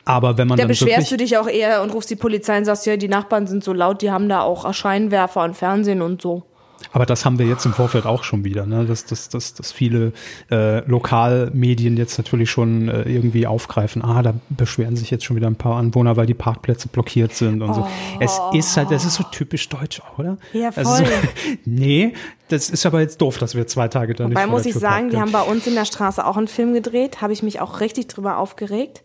Aber 0.08 0.38
wenn 0.38 0.48
man 0.48 0.56
Da 0.56 0.62
dann 0.62 0.68
beschwerst 0.68 1.12
du 1.12 1.18
dich 1.18 1.36
auch 1.36 1.46
eher 1.46 1.82
und 1.82 1.90
rufst 1.90 2.08
die 2.08 2.16
Polizei 2.16 2.56
und 2.56 2.64
sagst, 2.64 2.86
ja, 2.86 2.96
die 2.96 3.08
Nachbarn 3.08 3.46
sind 3.46 3.62
so 3.62 3.74
laut, 3.74 4.00
die 4.00 4.10
haben 4.10 4.28
da 4.30 4.40
auch 4.40 4.72
Scheinwerfer 4.72 5.44
und 5.44 5.54
Fernsehen 5.54 6.00
und 6.00 6.22
so. 6.22 6.44
aber 6.92 7.04
das 7.04 7.26
haben 7.26 7.38
wir 7.38 7.44
jetzt 7.44 7.66
im 7.66 7.74
Vorfeld 7.74 8.06
auch 8.06 8.24
schon 8.24 8.42
wieder, 8.42 8.64
ne? 8.64 8.86
dass, 8.86 9.04
dass, 9.04 9.28
dass, 9.28 9.52
dass 9.52 9.70
viele 9.70 10.12
äh, 10.50 10.78
Lokalmedien 10.88 11.98
jetzt 11.98 12.16
natürlich 12.16 12.50
schon 12.50 12.88
äh, 12.88 13.02
irgendwie 13.02 13.46
aufgreifen, 13.46 14.02
ah, 14.02 14.22
da 14.22 14.32
beschweren 14.48 14.96
sich 14.96 15.10
jetzt 15.10 15.26
schon 15.26 15.36
wieder 15.36 15.48
ein 15.48 15.56
paar 15.56 15.76
Anwohner, 15.76 16.16
weil 16.16 16.24
die 16.24 16.32
Parkplätze 16.32 16.88
blockiert 16.88 17.34
sind 17.34 17.60
und 17.60 17.74
so. 17.74 17.86
Es 18.18 18.40
ist 18.54 18.78
halt, 18.78 18.90
das 18.90 19.04
ist 19.04 19.16
so 19.16 19.24
typisch 19.24 19.68
deutsch, 19.68 20.00
oder? 20.16 20.38
Ja, 20.54 20.70
Also 20.74 21.04
voll. 21.04 21.12
nee, 21.66 22.14
das 22.48 22.70
ist 22.70 22.86
aber 22.86 23.00
jetzt 23.00 23.20
doof, 23.20 23.36
dass 23.36 23.54
wir 23.54 23.66
zwei 23.66 23.88
Tage 23.88 24.14
da 24.14 24.24
nicht 24.24 24.36
Wobei 24.38 24.46
vor 24.46 24.56
muss 24.56 24.64
ich 24.64 24.74
sagen, 24.74 25.10
die 25.10 25.18
haben 25.18 25.32
bei 25.32 25.42
uns 25.42 25.66
in 25.66 25.74
der 25.74 25.84
Straße 25.84 26.24
auch 26.24 26.38
einen 26.38 26.48
Film 26.48 26.72
gedreht, 26.72 27.20
habe 27.20 27.34
ich 27.34 27.42
mich 27.42 27.60
auch 27.60 27.80
richtig 27.80 28.06
drüber 28.08 28.38
aufgeregt. 28.38 29.02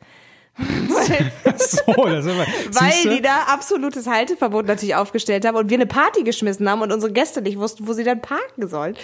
so, 1.57 1.93
das 2.05 2.27
aber, 2.27 2.45
Weil 2.71 3.15
die 3.15 3.21
da 3.21 3.43
absolutes 3.47 4.05
Halteverbot 4.05 4.67
natürlich 4.67 4.93
aufgestellt 4.93 5.45
haben 5.45 5.57
und 5.57 5.69
wir 5.69 5.77
eine 5.77 5.87
Party 5.87 6.23
geschmissen 6.23 6.69
haben 6.69 6.81
und 6.81 6.91
unsere 6.91 7.11
Gäste 7.11 7.41
nicht 7.41 7.57
wussten, 7.57 7.87
wo 7.87 7.93
sie 7.93 8.03
dann 8.03 8.21
parken 8.21 8.67
sollen. 8.67 8.95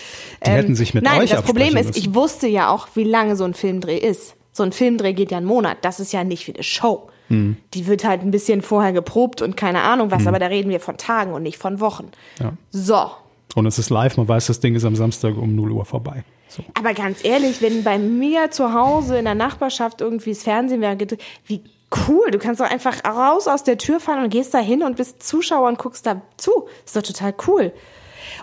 Die 0.45 0.49
hätten 0.51 0.75
sich 0.75 0.93
mit 0.93 1.03
nein, 1.03 1.21
euch 1.21 1.31
das 1.31 1.41
Problem 1.41 1.75
ist, 1.75 1.87
müssen. 1.87 1.97
ich 1.97 2.13
wusste 2.13 2.47
ja 2.47 2.69
auch, 2.69 2.89
wie 2.93 3.03
lange 3.03 3.35
so 3.35 3.45
ein 3.45 3.55
Filmdreh 3.55 3.97
ist. 3.97 4.35
So 4.51 4.61
ein 4.61 4.71
Filmdreh 4.71 5.13
geht 5.13 5.31
ja 5.31 5.37
einen 5.37 5.47
Monat. 5.47 5.77
Das 5.81 5.99
ist 5.99 6.13
ja 6.13 6.23
nicht 6.23 6.47
wie 6.47 6.53
eine 6.53 6.63
Show. 6.63 7.09
Hm. 7.29 7.57
Die 7.73 7.87
wird 7.87 8.03
halt 8.03 8.21
ein 8.21 8.31
bisschen 8.31 8.61
vorher 8.61 8.93
geprobt 8.93 9.41
und 9.41 9.57
keine 9.57 9.81
Ahnung 9.81 10.11
was, 10.11 10.27
aber 10.27 10.39
da 10.39 10.47
reden 10.47 10.69
wir 10.69 10.79
von 10.79 10.97
Tagen 10.97 11.33
und 11.33 11.43
nicht 11.43 11.57
von 11.57 11.79
Wochen. 11.79 12.11
Ja. 12.39 12.53
So. 12.71 13.11
Und 13.55 13.65
es 13.65 13.79
ist 13.79 13.89
live, 13.89 14.17
man 14.17 14.27
weiß, 14.27 14.47
das 14.47 14.59
Ding 14.59 14.75
ist 14.75 14.85
am 14.85 14.95
Samstag 14.95 15.35
um 15.35 15.55
0 15.55 15.71
Uhr 15.71 15.85
vorbei. 15.85 16.23
So. 16.47 16.63
Aber 16.75 16.93
ganz 16.93 17.23
ehrlich, 17.23 17.61
wenn 17.61 17.83
bei 17.83 17.97
mir 17.97 18.51
zu 18.51 18.73
Hause 18.73 19.17
in 19.17 19.25
der 19.25 19.35
Nachbarschaft 19.35 20.01
irgendwie 20.01 20.31
das 20.31 20.43
Fernsehen 20.43 20.81
wäre, 20.81 20.97
wie 21.45 21.63
cool. 22.07 22.29
Du 22.31 22.37
kannst 22.37 22.61
doch 22.61 22.69
einfach 22.69 23.03
raus 23.03 23.47
aus 23.47 23.63
der 23.63 23.77
Tür 23.77 23.99
fahren 23.99 24.23
und 24.23 24.29
gehst 24.29 24.53
da 24.53 24.59
hin 24.59 24.83
und 24.83 24.97
bist 24.97 25.23
Zuschauer 25.23 25.67
und 25.67 25.79
guckst 25.79 26.05
da 26.05 26.21
zu. 26.37 26.67
Ist 26.85 26.95
doch 26.95 27.01
total 27.01 27.33
cool. 27.47 27.73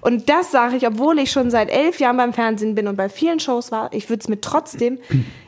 Und 0.02 0.28
das 0.28 0.50
sage 0.50 0.76
ich, 0.76 0.86
obwohl 0.86 1.18
ich 1.18 1.30
schon 1.30 1.50
seit 1.50 1.70
elf 1.70 2.00
Jahren 2.00 2.16
beim 2.16 2.32
Fernsehen 2.32 2.74
bin 2.74 2.88
und 2.88 2.96
bei 2.96 3.08
vielen 3.08 3.40
Shows 3.40 3.70
war. 3.70 3.92
Ich 3.92 4.08
würde 4.08 4.20
es 4.20 4.28
mir 4.28 4.40
trotzdem, 4.40 4.98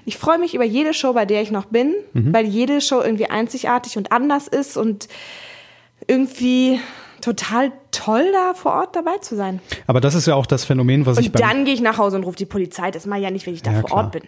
ich 0.04 0.16
freue 0.16 0.38
mich 0.38 0.54
über 0.54 0.64
jede 0.64 0.94
Show, 0.94 1.12
bei 1.12 1.26
der 1.26 1.42
ich 1.42 1.50
noch 1.50 1.66
bin, 1.66 1.94
weil 2.12 2.46
jede 2.46 2.80
Show 2.80 3.00
irgendwie 3.00 3.26
einzigartig 3.26 3.96
und 3.98 4.12
anders 4.12 4.48
ist 4.48 4.76
und 4.76 5.08
irgendwie 6.06 6.80
total 7.20 7.72
toll, 7.90 8.24
da 8.32 8.54
vor 8.54 8.72
Ort 8.72 8.96
dabei 8.96 9.18
zu 9.20 9.36
sein. 9.36 9.60
Aber 9.86 10.00
das 10.00 10.14
ist 10.14 10.26
ja 10.26 10.34
auch 10.34 10.46
das 10.46 10.64
Phänomen, 10.64 11.06
was 11.06 11.18
ich 11.18 11.26
Und 11.26 11.40
dann 11.40 11.64
gehe 11.64 11.74
ich 11.74 11.80
nach 11.80 11.98
Hause 11.98 12.16
und 12.16 12.24
rufe 12.24 12.36
die 12.36 12.46
Polizei. 12.46 12.90
Das 12.90 13.06
mache 13.06 13.20
ich 13.20 13.24
ja 13.24 13.30
nicht, 13.30 13.46
wenn 13.46 13.54
ich 13.54 13.62
da 13.62 13.72
Ja, 13.72 13.80
vor 13.80 13.90
klar. 13.90 14.04
Ort 14.04 14.12
bin. 14.12 14.22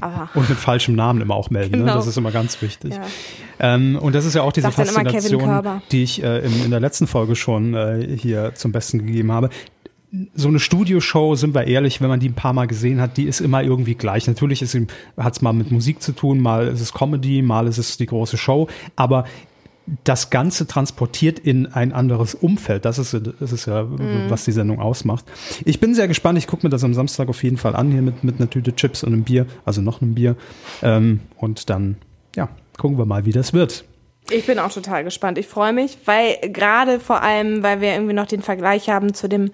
Aber 0.00 0.28
und 0.34 0.48
mit 0.48 0.58
falschem 0.58 0.94
Namen 0.94 1.20
immer 1.20 1.34
auch 1.34 1.50
melden. 1.50 1.72
Ne? 1.72 1.78
Genau. 1.78 1.94
Das 1.94 2.06
ist 2.06 2.16
immer 2.16 2.30
ganz 2.30 2.60
wichtig. 2.62 2.94
Ja. 2.94 3.02
Ähm, 3.60 3.98
und 4.00 4.14
das 4.14 4.24
ist 4.24 4.34
ja 4.34 4.42
auch 4.42 4.52
diese 4.52 4.70
Faszination, 4.70 5.82
die 5.90 6.02
ich 6.02 6.22
äh, 6.22 6.38
in, 6.44 6.64
in 6.64 6.70
der 6.70 6.80
letzten 6.80 7.06
Folge 7.06 7.36
schon 7.36 7.74
äh, 7.74 8.16
hier 8.16 8.54
zum 8.54 8.72
Besten 8.72 9.04
gegeben 9.06 9.32
habe. 9.32 9.50
So 10.34 10.46
eine 10.46 10.60
Studioshow, 10.60 11.34
sind 11.34 11.54
wir 11.54 11.66
ehrlich, 11.66 12.00
wenn 12.00 12.08
man 12.08 12.20
die 12.20 12.28
ein 12.28 12.34
paar 12.34 12.52
Mal 12.52 12.68
gesehen 12.68 13.00
hat, 13.00 13.16
die 13.16 13.24
ist 13.24 13.40
immer 13.40 13.64
irgendwie 13.64 13.96
gleich. 13.96 14.28
Natürlich 14.28 14.60
hat 15.16 15.32
es 15.32 15.42
mal 15.42 15.52
mit 15.52 15.72
Musik 15.72 16.00
zu 16.02 16.12
tun, 16.12 16.38
mal 16.38 16.68
ist 16.68 16.80
es 16.80 16.92
Comedy, 16.92 17.42
mal 17.42 17.66
ist 17.66 17.78
es 17.78 17.96
die 17.96 18.06
große 18.06 18.36
Show, 18.36 18.68
aber 18.94 19.24
das 20.04 20.30
Ganze 20.30 20.66
transportiert 20.66 21.38
in 21.38 21.66
ein 21.66 21.92
anderes 21.92 22.34
Umfeld. 22.34 22.84
Das 22.86 22.98
ist, 22.98 23.14
das 23.40 23.52
ist 23.52 23.66
ja, 23.66 23.82
Mhm. 23.84 24.30
was 24.30 24.44
die 24.44 24.52
Sendung 24.52 24.80
ausmacht. 24.80 25.24
Ich 25.64 25.78
bin 25.80 25.94
sehr 25.94 26.08
gespannt. 26.08 26.38
Ich 26.38 26.46
gucke 26.46 26.64
mir 26.66 26.70
das 26.70 26.84
am 26.84 26.94
Samstag 26.94 27.28
auf 27.28 27.42
jeden 27.42 27.56
Fall 27.58 27.76
an, 27.76 27.90
hier 27.92 28.00
mit, 28.02 28.24
mit 28.24 28.38
einer 28.40 28.48
Tüte 28.48 28.74
Chips 28.74 29.04
und 29.04 29.12
einem 29.12 29.24
Bier, 29.24 29.46
also 29.64 29.82
noch 29.82 30.00
einem 30.00 30.14
Bier. 30.14 30.36
Ähm, 30.82 31.20
und 31.36 31.68
dann, 31.68 31.96
ja, 32.34 32.48
gucken 32.78 32.96
wir 32.98 33.04
mal, 33.04 33.26
wie 33.26 33.32
das 33.32 33.52
wird. 33.52 33.84
ich 34.30 34.46
bin 34.46 34.58
auch 34.58 34.72
total 34.72 35.04
gespannt. 35.04 35.36
Ich 35.36 35.46
freue 35.46 35.74
mich, 35.74 35.98
weil 36.06 36.36
gerade 36.50 36.98
vor 36.98 37.20
allem, 37.20 37.62
weil 37.62 37.82
wir 37.82 37.92
irgendwie 37.92 38.14
noch 38.14 38.26
den 38.26 38.40
Vergleich 38.40 38.88
haben 38.88 39.12
zu 39.12 39.28
dem, 39.28 39.50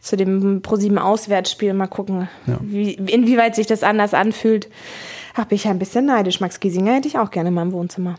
zu 0.00 0.16
dem 0.16 0.62
ProSieben 0.62 0.96
Auswärtsspiel. 0.96 1.74
Mal 1.74 1.88
gucken, 1.88 2.26
Ja. 2.46 2.56
wie, 2.62 2.92
inwieweit 2.94 3.54
sich 3.54 3.66
das 3.66 3.82
anders 3.82 4.14
anfühlt. 4.14 4.70
Habe 5.34 5.54
ich 5.54 5.64
ja 5.64 5.72
ein 5.72 5.78
bisschen 5.78 6.06
neidisch. 6.06 6.40
Max 6.40 6.58
Giesinger 6.58 6.94
hätte 6.94 7.08
ich 7.08 7.18
auch 7.18 7.30
gerne 7.30 7.48
in 7.50 7.54
meinem 7.54 7.72
Wohnzimmer. 7.72 8.14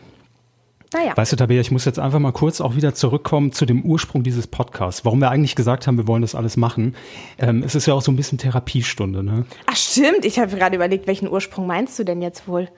Naja. 0.92 1.16
Weißt 1.16 1.32
du, 1.32 1.36
Tabea, 1.36 1.60
ich 1.60 1.70
muss 1.70 1.84
jetzt 1.84 1.98
einfach 1.98 2.20
mal 2.20 2.32
kurz 2.32 2.60
auch 2.60 2.76
wieder 2.76 2.94
zurückkommen 2.94 3.52
zu 3.52 3.66
dem 3.66 3.82
Ursprung 3.82 4.22
dieses 4.22 4.46
Podcasts. 4.46 5.04
Warum 5.04 5.20
wir 5.20 5.30
eigentlich 5.30 5.56
gesagt 5.56 5.86
haben, 5.86 5.98
wir 5.98 6.06
wollen 6.06 6.22
das 6.22 6.34
alles 6.34 6.56
machen. 6.56 6.94
Ähm, 7.38 7.62
es 7.64 7.74
ist 7.74 7.86
ja 7.86 7.94
auch 7.94 8.02
so 8.02 8.12
ein 8.12 8.16
bisschen 8.16 8.38
Therapiestunde, 8.38 9.22
ne? 9.22 9.44
Ach 9.66 9.76
stimmt, 9.76 10.24
ich 10.24 10.38
habe 10.38 10.54
gerade 10.56 10.76
überlegt, 10.76 11.06
welchen 11.06 11.28
Ursprung 11.28 11.66
meinst 11.66 11.98
du 11.98 12.04
denn 12.04 12.22
jetzt 12.22 12.46
wohl? 12.46 12.68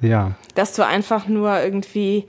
Ja. 0.00 0.32
Dass 0.54 0.74
du 0.74 0.84
einfach 0.84 1.28
nur 1.28 1.60
irgendwie 1.60 2.26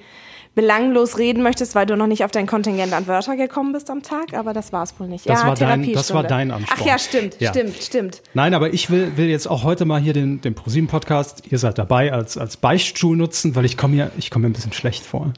belanglos 0.60 1.18
reden 1.18 1.42
möchtest, 1.42 1.74
weil 1.74 1.86
du 1.86 1.96
noch 1.96 2.08
nicht 2.08 2.26
auf 2.26 2.32
dein 2.32 2.46
Kontingent 2.46 2.92
an 2.92 3.08
Wörter 3.08 3.38
gekommen 3.38 3.72
bist 3.72 3.90
am 3.90 4.04
Tag, 4.04 4.34
aber 4.34 4.52
das 4.54 4.74
war 4.74 4.84
es 4.84 5.00
wohl 5.00 5.08
nicht. 5.08 5.30
Das 5.30 5.42
ja, 5.42 5.48
war 5.48 5.56
dein- 5.56 5.94
das 5.94 6.14
war 6.14 6.24
dein 6.24 6.52
Ansporn. 6.52 6.80
Ach 6.82 6.86
ja, 6.86 7.00
stimmt, 7.00 7.38
Ja. 7.40 7.52
stimmt, 7.52 7.76
stimmt. 7.78 8.22
Nein, 8.34 8.54
aber 8.54 8.74
ich 8.74 8.90
will, 8.92 9.14
will 9.16 9.28
jetzt 9.28 9.48
auch 9.50 9.64
heute 9.64 9.86
mal 9.86 10.02
hier 10.02 10.12
den, 10.12 10.42
den 10.42 10.56
ProSieben-Podcast, 10.56 11.44
ihr 11.50 11.58
seid 11.60 11.78
dabei, 11.78 12.12
als, 12.12 12.38
als 12.38 12.58
Beichtstuhl 12.58 13.16
nutzen, 13.16 13.56
weil 13.56 13.64
ich 13.64 13.78
komme 13.78 13.96
mir, 13.96 14.12
ich 14.18 14.30
komme 14.32 14.44
mir 14.44 14.50
ein 14.50 14.54
bisschen 14.54 14.74
schlecht 14.74 15.04
vor. 15.06 15.32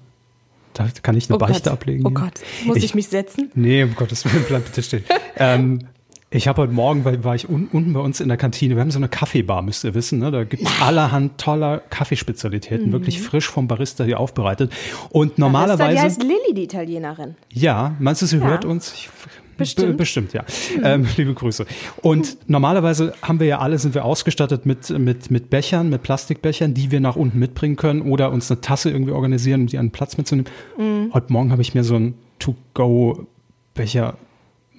Da 0.74 0.88
kann 1.04 1.16
ich 1.16 1.30
eine 1.30 1.36
Oh 1.36 1.40
Beichte 1.40 1.64
Gott. 1.64 1.74
ablegen. 1.74 2.08
Oh? 2.08 2.12
Gott, 2.12 2.40
muss 2.66 2.78
ich, 2.78 2.96
mich 2.96 3.08
setzen? 3.08 3.52
Nee, 3.54 3.84
um 3.84 3.94
Gottes 3.96 4.26
Willen, 4.26 4.46
bleib 4.48 4.66
bitte 4.66 4.82
stehen. 4.82 5.04
ähm, 5.38 5.88
ich 6.34 6.48
habe 6.48 6.62
heute 6.62 6.72
Morgen, 6.74 7.04
weil 7.04 7.24
war 7.26 7.36
ich 7.36 7.50
un, 7.50 7.67
unten 7.72 7.91
bei 7.94 8.00
uns 8.00 8.22
in 8.22 8.30
der 8.30 8.38
Kantine, 8.38 8.76
wir 8.76 8.82
haben 8.82 8.89
so 8.91 9.00
eine 9.00 9.10
Kaffeebar, 9.10 9.62
müsst 9.62 9.84
ihr 9.84 9.94
wissen, 9.94 10.20
ne? 10.20 10.32
da 10.32 10.46
gibt 10.46 10.63
es 10.63 10.82
allerhand 10.82 11.38
toller 11.38 11.80
Kaffeespezialitäten, 11.89 12.91
wirklich 12.94 13.22
frisch 13.22 13.50
vom 13.50 13.67
Barista 13.67 14.04
hier 14.06 14.20
aufbereitet. 14.20 14.72
Und 15.10 15.38
Mhm. 15.38 15.41
Barista, 15.41 15.41
normalerweise, 15.41 15.96
Die 15.96 16.00
heißt 16.02 16.24
Lilly, 16.24 16.54
die 16.56 16.63
Italienerin. 16.63 17.36
ja, 17.52 17.96
meinst 18.00 18.22
du, 18.22 18.26
sie 18.28 18.38
Ja. 18.38 18.44
hört 18.46 18.65
uns? 18.65 18.94
Ich, 18.94 19.10
Bestimmt. 19.58 19.88
Be 19.89 19.94
bestimmt, 19.96 20.34
ja. 20.34 20.44
Ähm, 20.82 21.06
liebe 21.17 21.36
Grüße. 21.36 21.67
Und 22.02 22.38
normalerweise 22.50 23.13
haben 23.22 23.39
wir 23.39 23.46
ja 23.46 23.60
alle, 23.60 23.78
sind 23.78 23.94
wir 23.94 24.06
ausgestattet 24.06 24.65
mit, 24.65 24.89
mit, 24.89 25.30
mit 25.30 25.52
Bechern, 25.52 25.89
mit 25.89 26.02
Plastikbechern, 26.02 26.74
die 26.74 26.89
wir 26.89 27.00
nach 27.00 27.15
unten 27.15 27.38
mitbringen 27.38 27.76
können 27.76 28.02
oder 28.02 28.32
uns 28.32 28.50
eine 28.50 28.62
Tasse 28.62 28.89
irgendwie 28.89 29.12
organisieren, 29.12 29.62
um 29.62 29.67
die 29.67 29.78
an 29.78 29.88
den 29.88 29.91
Platz 29.91 30.17
mitzunehmen. 30.17 30.50
Mhm. 30.80 31.12
Heute 31.13 31.32
Morgen 31.32 31.52
habe 31.52 31.62
ich 31.62 31.76
mir 31.76 31.84
so 31.84 31.96
einen 31.96 32.15
To-Go-Becher 32.39 34.15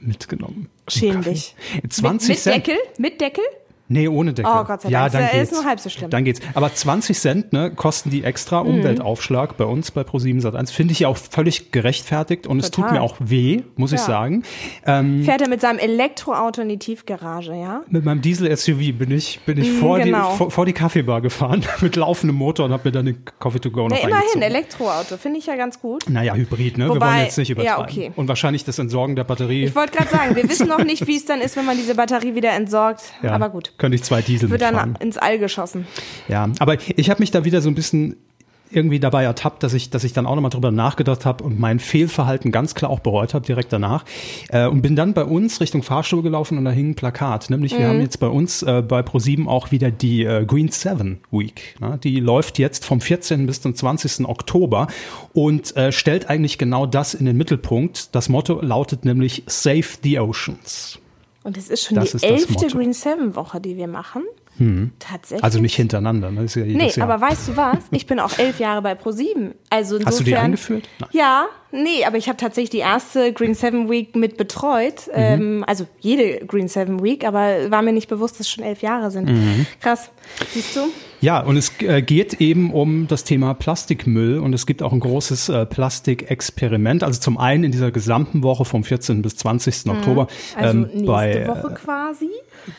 mitgenommen. 0.03 0.69
Schäm 0.89 1.17
Kaffee. 1.17 1.31
dich. 1.31 1.55
20 1.89 2.29
mit, 2.29 2.37
mit 2.37 2.39
Cent. 2.43 2.67
Deckel? 2.67 2.77
Mit 2.99 3.21
Deckel? 3.21 3.45
Nee, 3.93 4.09
ohne 4.09 4.33
Deckel. 4.33 4.53
Oh, 4.55 4.65
Gott 4.65 4.83
sei 4.83 4.89
ja, 4.89 5.09
Dank. 5.09 5.13
dann 5.13 5.23
Ist 5.25 5.33
ja- 5.35 5.43
ist 5.43 5.49
geht's. 5.51 5.61
nur 5.63 5.69
halb 5.71 5.81
so 5.81 5.89
schlimm. 5.91 6.11
Dann 6.11 6.25
geht's. 6.25 6.41
Aber 6.55 6.73
20 6.75 7.19
Cent 7.19 7.53
ne, 7.53 7.71
kosten 7.75 8.11
die 8.11 8.25
extra 8.25 8.63
Mhm. 8.65 8.71
Umweltaufschlag 8.71 9.57
bei 9.57 9.65
uns 9.65 9.91
bei 9.91 10.03
Pro7 10.03 10.41
Sat1. 10.43 10.71
Finde 10.73 10.93
ich 10.93 11.01
ja 11.01 11.09
auch 11.09 11.17
völlig 11.17 11.73
gerechtfertigt 11.73 12.47
und 12.47 12.59
es 12.59 12.71
tut 12.71 12.85
Total. 12.85 12.99
mir 12.99 13.03
auch 13.03 13.17
weh, 13.19 13.63
muss 13.77 13.93
ich 13.93 14.01
Ja. 14.01 14.07
sagen. 14.07 14.43
Ähm, 14.87 15.25
Fährt 15.25 15.43
er 15.43 15.49
mit 15.49 15.61
seinem 15.61 15.79
Elektroauto 15.79 16.63
in 16.63 16.69
die 16.69 16.79
Tiefgarage, 16.79 17.55
ja? 17.55 17.83
mit 17.89 18.05
meinem 18.05 18.21
Diesel-SUV 18.23 18.93
bin 18.99 19.11
ich, 19.11 19.41
bin 19.47 19.59
ich 19.61 19.71
vor, 19.73 19.99
genau. 19.99 20.33
die, 20.33 20.37
vor, 20.39 20.51
vor 20.51 20.67
die 20.67 20.73
Kaffeebar 20.73 21.21
gefahren 21.21 21.65
mit 21.81 21.97
laufendem 21.97 22.37
Motor 22.37 22.67
und 22.67 22.73
habe 22.73 22.89
mir 22.89 22.93
dann 22.93 23.07
den 23.07 23.25
Coffee 23.39 23.61
to 23.61 23.71
go 23.71 23.89
noch 23.89 23.99
Na, 24.03 24.09
immerhin. 24.09 24.43
Elektroauto, 24.43 25.17
finde 25.17 25.39
ich 25.39 25.47
ja 25.47 25.57
ganz 25.57 25.81
gut. 25.81 26.05
Naja, 26.09 26.35
Hybrid, 26.35 26.79
ne? 26.79 26.87
wir 26.87 26.91
Wobei- 26.97 27.07
wollen 27.07 27.19
jetzt 27.21 27.39
nicht 27.39 27.51
übertreiben. 27.51 27.79
ja, 27.79 27.85
okay. 27.85 28.13
Und 28.17 28.29
wahrscheinlich 28.29 28.65
das 28.65 28.79
Entsorgen 28.79 29.17
der 29.17 29.25
Batterie. 29.25 29.65
Ich 29.65 29.75
wollte 29.77 29.97
gerade 29.97 30.11
sagen, 30.11 30.35
wir 30.37 30.49
wissen 30.49 30.69
noch 30.69 30.83
nicht, 30.85 31.07
wie 31.07 31.17
es 31.17 31.25
dann 31.25 31.41
ist, 31.41 31.57
wenn 31.57 31.65
man 31.67 31.77
diese 31.77 31.95
Batterie 31.95 32.35
wieder 32.35 32.53
entsorgt. 32.53 33.03
ja, 33.23 33.33
Aber 33.33 33.49
gut. 33.51 33.73
Könnte 33.83 33.97
ich 33.97 34.05
zwei 34.05 34.23
Diesel 34.23 34.49
Wird 34.49 34.61
mitfahren. 34.61 34.95
dann 34.95 35.03
ins 35.03 35.19
All 35.19 35.41
geschossen. 35.41 35.89
Ja, 36.29 36.49
aber 36.61 36.77
ich 36.95 37.11
habe 37.11 37.19
mich 37.19 37.33
da 37.33 37.45
wieder 37.45 37.61
so 37.61 37.69
ein 37.69 37.75
bisschen 37.75 38.15
irgendwie 38.71 39.01
dabei 39.01 39.25
ertappt, 39.25 39.65
dass 39.65 39.75
ich, 39.75 39.91
dass 39.91 40.05
ich 40.05 40.13
dann 40.13 40.25
auch 40.25 40.37
nochmal 40.37 40.53
drüber 40.53 40.71
nachgedacht 40.71 41.27
habe 41.27 41.43
und 41.43 41.59
mein 41.59 41.81
Fehlverhalten 41.81 42.53
ganz 42.53 42.77
klar 42.77 42.93
auch 42.93 43.01
bereut 43.01 43.35
habe 43.35 43.45
direkt 43.45 43.73
danach. 43.73 44.05
Äh, 44.51 44.69
und 44.69 44.83
bin 44.83 44.95
dann 44.95 45.15
bei 45.15 45.25
uns 45.25 45.61
Richtung 45.61 45.83
Fahrstuhl 45.83 46.23
gelaufen 46.23 46.59
und 46.59 46.65
da 46.65 46.71
hing 46.71 46.91
ein 46.91 46.95
Plakat. 46.95 47.51
Nämlich, 47.51 47.77
wir 47.77 47.89
haben 47.89 48.01
jetzt 48.01 48.21
bei 48.21 48.29
uns 48.29 48.63
äh, 48.63 48.85
bei 48.87 49.03
ProSieben 49.03 49.49
auch 49.49 49.73
wieder 49.73 49.91
die 49.91 50.23
äh, 50.23 50.45
Green 50.45 50.69
Seven 50.69 51.19
Week. 51.33 51.75
Ne? 51.81 51.99
Die 52.05 52.21
läuft 52.21 52.61
jetzt 52.61 52.85
vom 52.85 53.01
14. 53.01 53.47
bis 53.47 53.61
zum 53.63 53.75
20. 53.75 54.29
Oktober 54.29 54.87
und 55.33 55.77
äh, 55.77 55.91
stellt 55.91 56.31
eigentlich 56.31 56.57
genau 56.57 56.87
das 56.87 57.15
in 57.15 57.27
den 57.27 57.37
Mittelpunkt. 57.37 58.15
Das 58.15 58.29
Motto 58.29 58.61
lautet 58.63 59.05
nämlich 59.05 59.43
Save 59.49 59.87
the 60.05 60.21
Oceans. 60.21 61.02
Und 61.45 61.57
es 61.57 61.69
ist 61.69 61.85
schon 61.85 61.97
Das 61.97 62.11
die 62.11 62.17
ist 62.17 62.23
elfte. 62.25 62.67
Green 62.69 62.93
Seven 62.93 63.35
Woche, 63.35 63.61
die 63.61 63.77
wir 63.77 63.89
machen. 63.89 64.23
Tatsächlich. 65.01 65.43
Also 65.43 65.59
nicht 65.61 65.75
hintereinander. 65.75 66.31
Ne? 66.31 66.45
Ist 66.45 66.55
ja 66.55 66.65
Nee, 66.65 66.89
Jahr. 66.91 67.11
aber 67.11 67.21
weißt 67.27 67.49
du 67.49 67.57
was? 67.57 67.79
Ich 67.91 68.07
bin 68.07 68.21
auch 68.21 68.39
elf 68.39 68.61
Jahre 68.61 68.81
bei 68.81 68.95
ProSieben. 68.95 69.55
Also 69.71 69.97
insofern, 69.97 70.07
Hast 70.07 70.21
du 70.21 70.25
die 70.25 70.37
eingeführt? 70.37 70.89
Nein. 71.01 71.09
Ja, 71.13 71.47
nee, 71.73 72.05
aber 72.05 72.17
ich 72.19 72.29
habe 72.29 72.37
tatsächlich 72.37 72.71
die 72.71 72.79
erste 72.79 73.33
Green 73.33 73.55
Seven 73.55 73.91
Week 73.91 74.15
mit 74.15 74.37
betreut. 74.37 75.09
Mhm. 75.09 75.13
Ähm, 75.15 75.65
also 75.67 75.87
jede 75.99 76.47
Green 76.47 76.69
Seven 76.69 77.03
Week, 77.03 77.25
aber 77.25 77.71
war 77.73 77.83
mir 77.83 77.93
nicht 77.93 78.09
bewusst, 78.09 78.35
dass 78.35 78.47
es 78.47 78.51
schon 78.51 78.63
elf 78.63 78.83
Jahre 78.83 79.11
sind. 79.11 79.29
Mhm. 79.31 79.67
Krass. 79.81 80.11
Siehst 80.53 80.77
du? 80.77 80.81
Ja, 81.23 81.41
und 81.41 81.57
es 81.57 81.73
äh, 81.81 82.03
geht 82.03 82.41
eben 82.41 82.73
um 82.73 83.07
das 83.07 83.23
Thema 83.23 83.55
Plastikmüll 83.55 84.41
und 84.41 84.53
es 84.55 84.67
gibt 84.67 84.83
auch 84.83 84.93
ein 84.93 84.99
großes 84.99 85.49
äh, 85.51 85.67
Plastikexperiment. 85.67 87.05
Also 87.05 87.21
zum 87.21 87.39
einen 87.39 87.63
in 87.63 87.71
dieser 87.71 87.93
gesamten 87.93 88.43
Woche 88.43 88.65
vom 88.65 88.83
14. 88.83 89.23
bis 89.23 89.37
20. 89.37 89.87
Oktober 89.87 90.27
Also 90.57 90.79
ähm, 90.79 90.83
nächste 90.83 91.05
bei 91.07 91.47
Woche 91.47 91.75
quasi. 91.75 92.29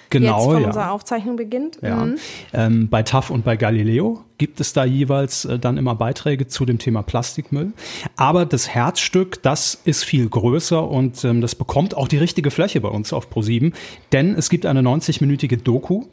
genau 0.10 0.36
Jetzt, 0.40 0.46
von 0.46 0.62
ja. 0.62 0.68
unserer 0.68 0.92
Aufzeichnung 0.92 1.38
beginnt. 1.38 1.80
Ja. 1.82 2.04
Mhm. 2.04 2.16
Ähm, 2.52 2.90
bei 2.90 3.02
TAF 3.02 3.30
und 3.30 3.46
bei 3.46 3.56
Galileo 3.56 4.26
gibt 4.38 4.60
es 4.60 4.74
da 4.74 4.84
jeweils 4.84 5.46
äh, 5.46 5.58
dann 5.58 5.78
immer 5.78 5.96
Beiträge 5.96 6.46
zu 6.48 6.66
dem 6.66 6.80
Thema 6.80 7.02
Plastikmüll. 7.02 7.72
Aber 8.18 8.46
das 8.46 8.68
Herzstück, 8.68 9.42
das 9.42 9.80
ist 9.86 10.04
viel 10.04 10.28
größer 10.28 10.86
und 10.86 11.24
ähm, 11.24 11.40
das 11.40 11.56
bekommt 11.56 11.96
auch 11.96 12.10
die 12.10 12.18
richtige 12.18 12.52
Fläche 12.52 12.82
bei 12.82 12.90
uns 12.90 13.14
auf 13.14 13.30
ProSieben, 13.30 13.74
denn 14.12 14.36
es 14.36 14.50
gibt 14.50 14.66
eine 14.66 14.82
90-minütige 14.82 15.56
Doku, 15.64 16.04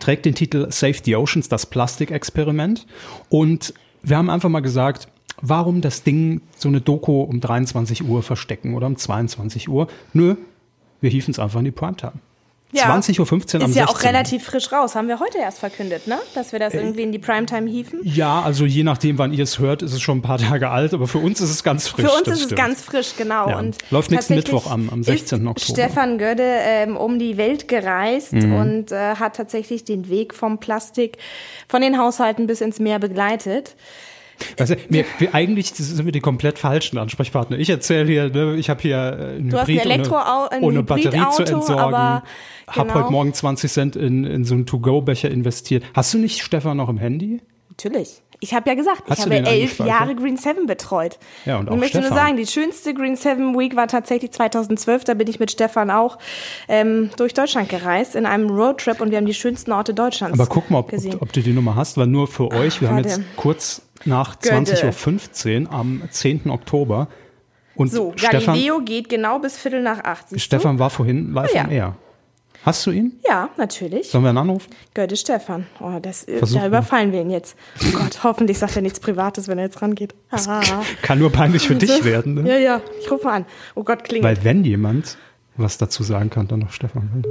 trägt 0.00 0.24
den 0.24 0.34
Titel 0.34 0.70
Save 0.70 0.96
the 1.04 1.16
Oceans, 1.16 1.48
das 1.48 1.66
Plastikexperiment. 1.66 2.86
Und 3.28 3.74
wir 4.02 4.16
haben 4.16 4.30
einfach 4.30 4.48
mal 4.48 4.60
gesagt, 4.60 5.08
warum 5.40 5.80
das 5.80 6.02
Ding 6.02 6.40
so 6.56 6.68
eine 6.68 6.80
Doku 6.80 7.22
um 7.22 7.40
23 7.40 8.04
Uhr 8.04 8.22
verstecken 8.22 8.74
oder 8.74 8.86
um 8.86 8.96
22 8.96 9.68
Uhr? 9.68 9.88
Nö, 10.12 10.36
wir 11.00 11.10
hiefen 11.10 11.32
es 11.32 11.38
einfach 11.38 11.58
in 11.58 11.66
die 11.66 11.70
Primetime. 11.70 12.14
Ja. 12.74 12.84
20.15 12.96 13.56
Uhr 13.58 13.64
am 13.64 13.70
Ist 13.70 13.76
ja 13.76 13.84
auch 13.84 13.90
16. 13.98 14.08
relativ 14.10 14.44
frisch 14.44 14.72
raus. 14.72 14.94
Haben 14.94 15.06
wir 15.08 15.20
heute 15.20 15.36
erst 15.38 15.58
verkündet, 15.58 16.06
ne? 16.06 16.18
Dass 16.34 16.52
wir 16.52 16.56
Äh, 16.60 16.64
das 16.64 16.74
irgendwie 16.74 17.02
in 17.02 17.12
die 17.12 17.18
Primetime 17.18 17.68
hieven. 17.68 18.00
Ja, 18.02 18.40
also 18.40 18.64
je 18.64 18.82
nachdem, 18.82 19.18
wann 19.18 19.32
ihr 19.34 19.44
es 19.44 19.58
hört, 19.58 19.82
ist 19.82 19.92
es 19.92 20.00
schon 20.00 20.18
ein 20.18 20.22
paar 20.22 20.38
Tage 20.38 20.70
alt, 20.70 20.94
aber 20.94 21.06
für 21.06 21.18
uns 21.18 21.40
ist 21.42 21.50
es 21.50 21.62
ganz 21.62 21.86
frisch. 21.88 22.06
Für 22.06 22.12
uns 22.12 22.28
ist 22.28 22.34
es 22.38 22.42
stimmt. 22.44 22.58
ganz 22.60 22.80
frisch, 22.82 23.12
genau. 23.18 23.48
Ja. 23.50 23.58
Und 23.58 23.76
Läuft 23.90 24.10
nächsten 24.10 24.34
Mittwoch 24.36 24.70
am- 24.70 24.88
am 24.90 25.02
16. 25.02 25.42
ist 25.42 25.46
Oktober. 25.48 25.82
Stefan 25.82 26.16
Gödde 26.18 26.42
ähm, 26.62 26.96
um 26.96 27.18
die 27.18 27.36
Welt 27.36 27.68
gereist 27.68 28.32
Mhm. 28.32 28.54
und 28.54 28.92
äh, 28.92 29.16
hat 29.16 29.36
tatsächlich 29.36 29.84
den 29.84 30.08
Weg 30.08 30.32
vom 30.32 30.58
Plastik 30.58 31.18
von 31.68 31.82
den 31.82 31.98
Haushalten 31.98 32.46
bis 32.46 32.60
ins 32.62 32.78
Meer 32.80 32.98
begleitet. 32.98 33.76
Also, 34.58 34.74
wir, 34.88 35.04
wir, 35.18 35.34
eigentlich 35.34 35.74
sind 35.74 36.04
wir 36.04 36.12
die 36.12 36.20
komplett 36.20 36.58
falschen 36.58 36.98
Ansprechpartner. 36.98 37.58
Ich 37.58 37.70
erzähle 37.70 38.06
hier, 38.06 38.30
ne, 38.30 38.54
ich 38.56 38.70
habe 38.70 38.80
hier 38.82 38.96
äh, 38.96 39.36
ein 39.38 39.48
Du 39.50 39.58
hast 39.58 39.68
ein 39.68 39.74
Hybrid 39.74 39.86
Elektroau- 40.06 40.48
ein 40.50 40.58
ohne, 40.62 40.66
ohne 40.78 40.82
Batterie 40.82 41.24
zu 41.32 41.42
entsorgen. 41.44 41.78
aber 41.94 42.22
Hab 42.66 42.88
genau. 42.88 42.94
heute 43.00 43.12
Morgen 43.12 43.34
20 43.34 43.70
Cent 43.70 43.96
in, 43.96 44.24
in 44.24 44.44
so 44.44 44.54
einen 44.54 44.66
To-Go-Becher 44.66 45.30
investiert. 45.30 45.84
Hast 45.94 46.14
du 46.14 46.18
nicht 46.18 46.42
Stefan 46.42 46.76
noch 46.76 46.88
im 46.88 46.98
Handy? 46.98 47.40
Natürlich. 47.70 48.22
Ich 48.44 48.54
habe 48.54 48.68
ja 48.68 48.74
gesagt, 48.74 49.02
Hast 49.08 49.20
ich 49.20 49.24
habe 49.24 49.36
elf? 49.36 49.78
Jahre 49.78 50.16
Green 50.16 50.36
Seven 50.36 50.66
betreut. 50.66 51.16
Ja, 51.46 51.58
und 51.58 51.68
auch 51.68 51.74
ich 51.74 51.78
möchte 51.80 51.98
nur 51.98 52.08
Stefan. 52.08 52.24
sagen, 52.26 52.36
die 52.36 52.46
schönste 52.46 52.92
Green 52.92 53.14
Seven 53.14 53.56
Week 53.56 53.76
war 53.76 53.86
tatsächlich 53.86 54.32
2012. 54.32 55.04
Da 55.04 55.14
bin 55.14 55.28
ich 55.28 55.38
mit 55.38 55.52
Stefan 55.52 55.92
auch 55.92 56.18
ähm, 56.66 57.10
durch 57.16 57.34
Deutschland 57.34 57.68
gereist 57.68 58.16
in 58.16 58.26
einem 58.26 58.50
Roadtrip 58.50 59.00
und 59.00 59.12
wir 59.12 59.18
haben 59.18 59.26
die 59.26 59.34
schönsten 59.34 59.70
Orte 59.70 59.94
Deutschlands 59.94 60.36
Aber 60.38 60.48
guck 60.48 60.70
mal, 60.70 60.80
ob, 60.80 60.92
ob, 60.92 61.22
ob 61.22 61.32
du 61.32 61.40
die 61.40 61.52
Nummer 61.52 61.76
hast, 61.76 61.96
weil 61.96 62.08
nur 62.08 62.26
für 62.26 62.50
euch, 62.50 62.80
wir 62.80 62.88
haben 62.88 62.96
warte. 62.96 63.08
jetzt 63.10 63.20
kurz 63.36 63.82
nach 64.04 64.40
Gödde. 64.40 64.56
20.15 64.72 65.66
Uhr 65.68 65.72
am 65.72 66.02
10. 66.10 66.50
Oktober. 66.50 67.06
Und 67.76 67.92
so, 67.92 68.12
Stefan, 68.16 68.40
Galileo 68.54 68.80
geht 68.80 69.08
genau 69.08 69.38
bis 69.38 69.56
Viertel 69.56 69.82
nach 69.82 70.02
acht. 70.02 70.26
Stefan 70.40 70.80
war 70.80 70.90
vorhin 70.90 71.32
live 71.32 71.50
Ah, 71.54 71.56
ja. 71.58 71.64
on 71.64 71.70
air. 71.70 71.96
Hast 72.64 72.86
du 72.86 72.92
ihn? 72.92 73.18
Ja, 73.26 73.50
natürlich. 73.56 74.10
Sollen 74.10 74.24
wir 74.24 74.30
ihn 74.30 74.38
anrufen? 74.38 74.70
Götte 74.94 75.16
Stefan. 75.16 75.66
Oh, 75.80 75.98
das, 76.00 76.28
äh, 76.28 76.38
Versuch 76.38 76.54
da 76.56 76.60
mal. 76.62 76.68
überfallen 76.68 77.12
wir 77.12 77.20
ihn 77.20 77.30
jetzt. 77.30 77.56
Oh 77.80 77.98
Gott, 77.98 78.22
hoffentlich 78.22 78.58
sagt 78.58 78.76
er 78.76 78.82
nichts 78.82 79.00
Privates, 79.00 79.48
wenn 79.48 79.58
er 79.58 79.64
jetzt 79.64 79.82
rangeht. 79.82 80.14
Kann 81.02 81.18
nur 81.18 81.32
peinlich 81.32 81.66
für 81.66 81.74
dich 81.74 82.04
werden. 82.04 82.34
Ne? 82.34 82.48
Ja, 82.48 82.58
ja, 82.58 82.80
ich 83.00 83.10
rufe 83.10 83.24
mal 83.24 83.34
an. 83.34 83.46
Oh 83.74 83.82
Gott, 83.82 84.04
klingelt. 84.04 84.38
Weil 84.38 84.44
wenn 84.44 84.64
jemand 84.64 85.16
was 85.56 85.76
dazu 85.76 86.02
sagen 86.02 86.30
kann, 86.30 86.46
dann 86.48 86.60
noch 86.60 86.70
Stefan. 86.72 87.24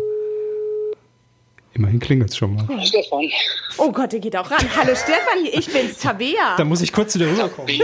Immerhin 1.82 2.00
klingelt 2.00 2.30
es 2.30 2.38
schon 2.38 2.54
mal. 2.54 2.86
Stefan. 2.86 3.28
Oh 3.80 3.92
Gott, 3.92 4.12
der 4.12 4.20
geht 4.20 4.36
auch 4.38 4.52
ran. 4.52 4.60
Hallo 4.76 4.94
Stefan, 4.94 5.44
ich 5.52 5.66
bin's, 5.74 5.98
Tabea. 5.98 6.56
Da 6.56 6.64
muss 6.64 6.80
ich 6.84 6.94
kurz 6.94 7.14
zu 7.14 7.18
dir 7.18 7.26
rüberkommen. 7.28 7.76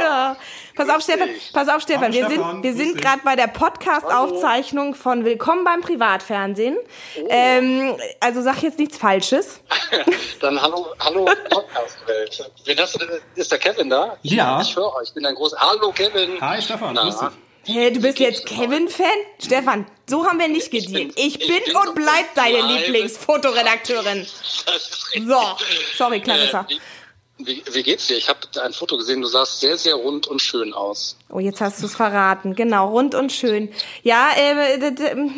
Ja. 0.00 0.38
Pass 0.74 0.88
auf, 0.88 1.02
Stefan, 1.02 1.28
pass 1.52 1.68
auf, 1.68 1.82
Stefan. 1.82 2.04
Hallo, 2.04 2.14
Wir 2.14 2.24
Stefan, 2.24 2.52
sind, 2.52 2.62
wir 2.62 2.72
sind 2.72 2.96
gerade 2.98 3.20
bei 3.22 3.36
der 3.36 3.48
Podcast-Aufzeichnung 3.48 4.94
von 4.94 5.26
Willkommen 5.26 5.64
beim 5.64 5.82
Privatfernsehen. 5.82 6.78
Ähm, 7.28 7.94
also 8.20 8.40
sag 8.40 8.62
jetzt 8.62 8.78
nichts 8.78 8.96
Falsches. 8.96 9.60
Dann 10.40 10.62
hallo, 10.62 10.86
hallo 10.98 11.26
Podcast-Welt. 11.26 12.50
Ist 13.34 13.52
der 13.52 13.58
Kevin 13.58 13.90
da? 13.90 14.16
Ich, 14.22 14.32
Ja. 14.32 14.62
Ich 14.62 14.74
höre 14.74 14.94
euch. 14.94 15.08
Ich 15.08 15.14
bin 15.14 15.26
ein 15.26 15.34
großer. 15.34 15.58
Hallo 15.60 15.92
Kevin. 15.92 16.40
Hi, 16.40 16.62
Stefan, 16.62 16.94
Na, 16.94 17.30
Hä, 17.64 17.90
du 17.90 18.00
bist 18.00 18.18
jetzt 18.18 18.44
Kevin-Fan? 18.46 19.06
Stefan, 19.44 19.86
so 20.08 20.26
haben 20.26 20.38
wir 20.40 20.48
nicht 20.48 20.72
Ich 20.74 20.92
bin- 20.92 21.12
Ich 21.16 21.38
bin 21.38 21.62
und 21.76 21.94
bleib 21.94 22.34
deine 22.34 22.60
Lieblingsfotoredakteurin. 22.60 24.26
So, 25.28 25.40
sorry, 25.96 26.20
Clarissa. 26.20 26.66
Äh, 26.70 26.78
wie, 27.38 27.62
wie, 27.72 27.82
geht's 27.82 28.06
dir? 28.06 28.16
Ich 28.16 28.28
habe 28.28 28.38
ein 28.62 28.72
Foto 28.72 28.96
gesehen. 28.96 29.20
Du 29.20 29.26
sahst 29.26 29.60
sehr, 29.60 29.76
sehr 29.76 29.94
rund 29.94 30.26
und 30.26 30.40
schön 30.40 30.72
aus. 30.72 31.16
Oh, 31.28 31.40
jetzt 31.40 31.60
hast 31.60 31.82
du 31.82 31.86
es 31.86 31.96
verraten. 31.96 32.54
Genau, 32.54 32.90
rund 32.90 33.14
und 33.14 33.32
schön. 33.32 33.70
Ja, 34.02 34.28
äh, 34.36 34.92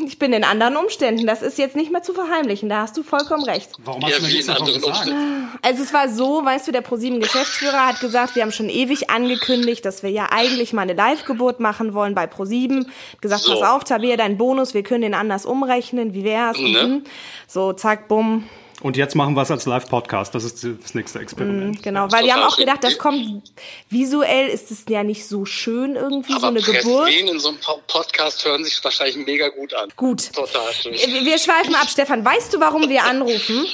ich 0.04 0.18
bin 0.18 0.32
in 0.32 0.44
anderen 0.44 0.76
Umständen. 0.76 1.26
Das 1.26 1.40
ist 1.40 1.56
jetzt 1.56 1.76
nicht 1.76 1.90
mehr 1.90 2.02
zu 2.02 2.12
verheimlichen. 2.12 2.68
Da 2.68 2.82
hast 2.82 2.96
du 2.96 3.02
vollkommen 3.02 3.44
recht. 3.44 3.70
Warum 3.78 4.02
Ja, 4.02 4.16
wie 4.20 4.38
in 4.38 4.50
anderen 4.50 4.82
Umständen. 4.82 5.48
Also 5.62 5.82
es 5.82 5.94
war 5.94 6.08
so, 6.10 6.44
weißt 6.44 6.68
du, 6.68 6.72
der 6.72 6.82
ProSieben 6.82 7.20
Geschäftsführer 7.20 7.86
hat 7.86 8.00
gesagt, 8.00 8.34
wir 8.34 8.42
haben 8.42 8.52
schon 8.52 8.68
ewig 8.68 9.08
angekündigt, 9.08 9.84
dass 9.84 10.02
wir 10.02 10.10
ja 10.10 10.28
eigentlich 10.30 10.72
mal 10.72 10.82
eine 10.82 10.94
Live-Geburt 10.94 11.60
machen 11.60 11.94
wollen 11.94 12.14
bei 12.14 12.26
ProSieben. 12.26 12.86
Hat 13.12 13.22
gesagt, 13.22 13.42
So. 13.42 13.52
pass 13.60 13.70
auf, 13.70 13.84
Tabea, 13.84 14.16
dein 14.16 14.36
Bonus, 14.36 14.74
wir 14.74 14.82
können 14.82 15.02
den 15.02 15.14
anders 15.14 15.46
umrechnen. 15.46 16.12
Wie 16.12 16.24
wär's? 16.24 16.58
Ne? 16.58 16.82
Mhm. 16.82 17.04
So, 17.46 17.72
zack, 17.72 18.08
bumm. 18.08 18.44
Und 18.80 18.96
jetzt 18.96 19.14
machen 19.14 19.34
wir 19.34 19.42
es 19.42 19.50
als 19.50 19.66
Live-Podcast. 19.66 20.34
Das 20.34 20.44
ist 20.44 20.62
das 20.82 20.94
nächste 20.94 21.18
Experiment. 21.20 21.82
Genau, 21.82 22.10
weil 22.10 22.24
wir 22.24 22.34
haben 22.34 22.42
auch 22.42 22.56
gedacht, 22.56 22.82
das 22.82 22.98
kommt 22.98 23.42
visuell 23.88 24.48
ist 24.48 24.70
es 24.70 24.84
ja 24.88 25.02
nicht 25.04 25.26
so 25.26 25.44
schön 25.44 25.96
irgendwie 25.96 26.32
so 26.32 26.38
Aber 26.38 26.48
eine 26.48 26.60
Geburt. 26.60 27.04
Presswehen 27.04 27.28
in 27.28 27.38
so 27.38 27.48
einem 27.48 27.58
Po- 27.58 27.80
Podcast 27.86 28.44
hören 28.44 28.64
sich 28.64 28.82
wahrscheinlich 28.84 29.16
mega 29.24 29.48
gut 29.48 29.72
an. 29.74 29.88
Gut. 29.96 30.32
Total 30.32 30.72
schön. 30.72 30.92
Wir 30.92 31.38
schweifen 31.38 31.74
ab, 31.76 31.88
Stefan. 31.88 32.24
Weißt 32.24 32.52
du, 32.52 32.60
warum 32.60 32.88
wir 32.88 33.04
anrufen? 33.04 33.64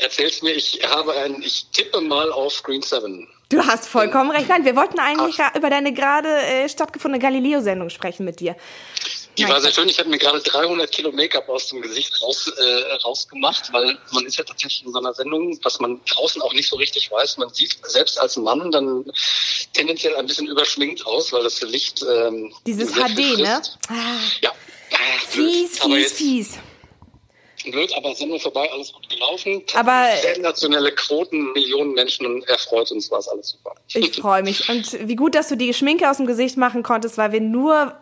Erzähl's 0.00 0.42
mir, 0.42 0.52
ich 0.52 0.80
habe 0.88 1.12
ein, 1.14 1.42
ich 1.42 1.66
tippe 1.72 2.00
mal 2.00 2.32
auf 2.32 2.62
Green 2.62 2.82
7. 2.82 3.28
Du 3.50 3.58
hast 3.66 3.86
vollkommen 3.86 4.30
recht. 4.30 4.48
Nein, 4.48 4.64
wir 4.64 4.74
wollten 4.74 4.98
eigentlich 4.98 5.38
ra- 5.38 5.52
über 5.54 5.68
deine 5.68 5.92
gerade 5.92 6.28
äh, 6.28 6.68
stattgefundene 6.70 7.22
Galileo-Sendung 7.22 7.90
sprechen 7.90 8.24
mit 8.24 8.40
dir. 8.40 8.56
Die 9.38 9.42
Nein, 9.42 9.52
war 9.52 9.60
sehr 9.62 9.72
schön. 9.72 9.88
Ich 9.88 9.98
habe 9.98 10.10
mir 10.10 10.18
gerade 10.18 10.40
300 10.40 10.90
Kilo 10.92 11.10
Make-up 11.10 11.48
aus 11.48 11.68
dem 11.68 11.80
Gesicht 11.80 12.20
raus, 12.22 12.48
äh, 12.58 12.92
rausgemacht, 13.02 13.72
weil 13.72 13.96
man 14.12 14.26
ist 14.26 14.36
ja 14.36 14.44
tatsächlich 14.44 14.84
in 14.84 14.92
so 14.92 14.98
einer 14.98 15.14
Sendung, 15.14 15.58
was 15.62 15.80
man 15.80 16.00
draußen 16.06 16.42
auch 16.42 16.52
nicht 16.52 16.68
so 16.68 16.76
richtig 16.76 17.10
weiß. 17.10 17.38
Man 17.38 17.48
sieht 17.48 17.78
selbst 17.86 18.20
als 18.20 18.36
Mann 18.36 18.70
dann 18.70 19.10
tendenziell 19.72 20.16
ein 20.16 20.26
bisschen 20.26 20.46
überschminkt 20.48 21.06
aus, 21.06 21.32
weil 21.32 21.42
das 21.44 21.62
Licht 21.62 22.02
ähm, 22.02 22.52
Dieses 22.66 22.92
HD, 22.92 23.38
ne? 23.38 23.62
Ah, 23.88 23.94
Ja. 24.42 24.50
Ah, 24.92 24.96
blöd. 25.32 25.46
fies, 25.54 25.80
aber 25.80 25.94
fies, 25.94 26.12
fies. 26.12 26.58
Blöd, 27.64 27.94
aber 27.96 28.14
Sendung 28.14 28.40
vorbei, 28.40 28.68
alles 28.70 28.92
gut 28.92 29.08
gelaufen. 29.08 29.62
Aber- 29.74 30.08
sensationelle 30.20 30.92
Quoten, 30.92 31.52
Millionen 31.52 31.94
Menschen 31.94 32.42
erfreut 32.44 32.90
uns, 32.90 33.10
war 33.10 33.20
es 33.20 33.28
alles 33.28 33.50
super. 33.50 33.74
Ich 33.94 34.16
freue 34.20 34.42
mich. 34.42 34.68
Und 34.68 35.08
wie 35.08 35.16
gut, 35.16 35.34
dass 35.34 35.48
du 35.48 35.56
die 35.56 35.72
Schminke 35.72 36.10
aus 36.10 36.18
dem 36.18 36.26
Gesicht 36.26 36.56
machen 36.58 36.82
konntest, 36.82 37.16
weil 37.16 37.32
wir 37.32 37.40
nur 37.40 37.96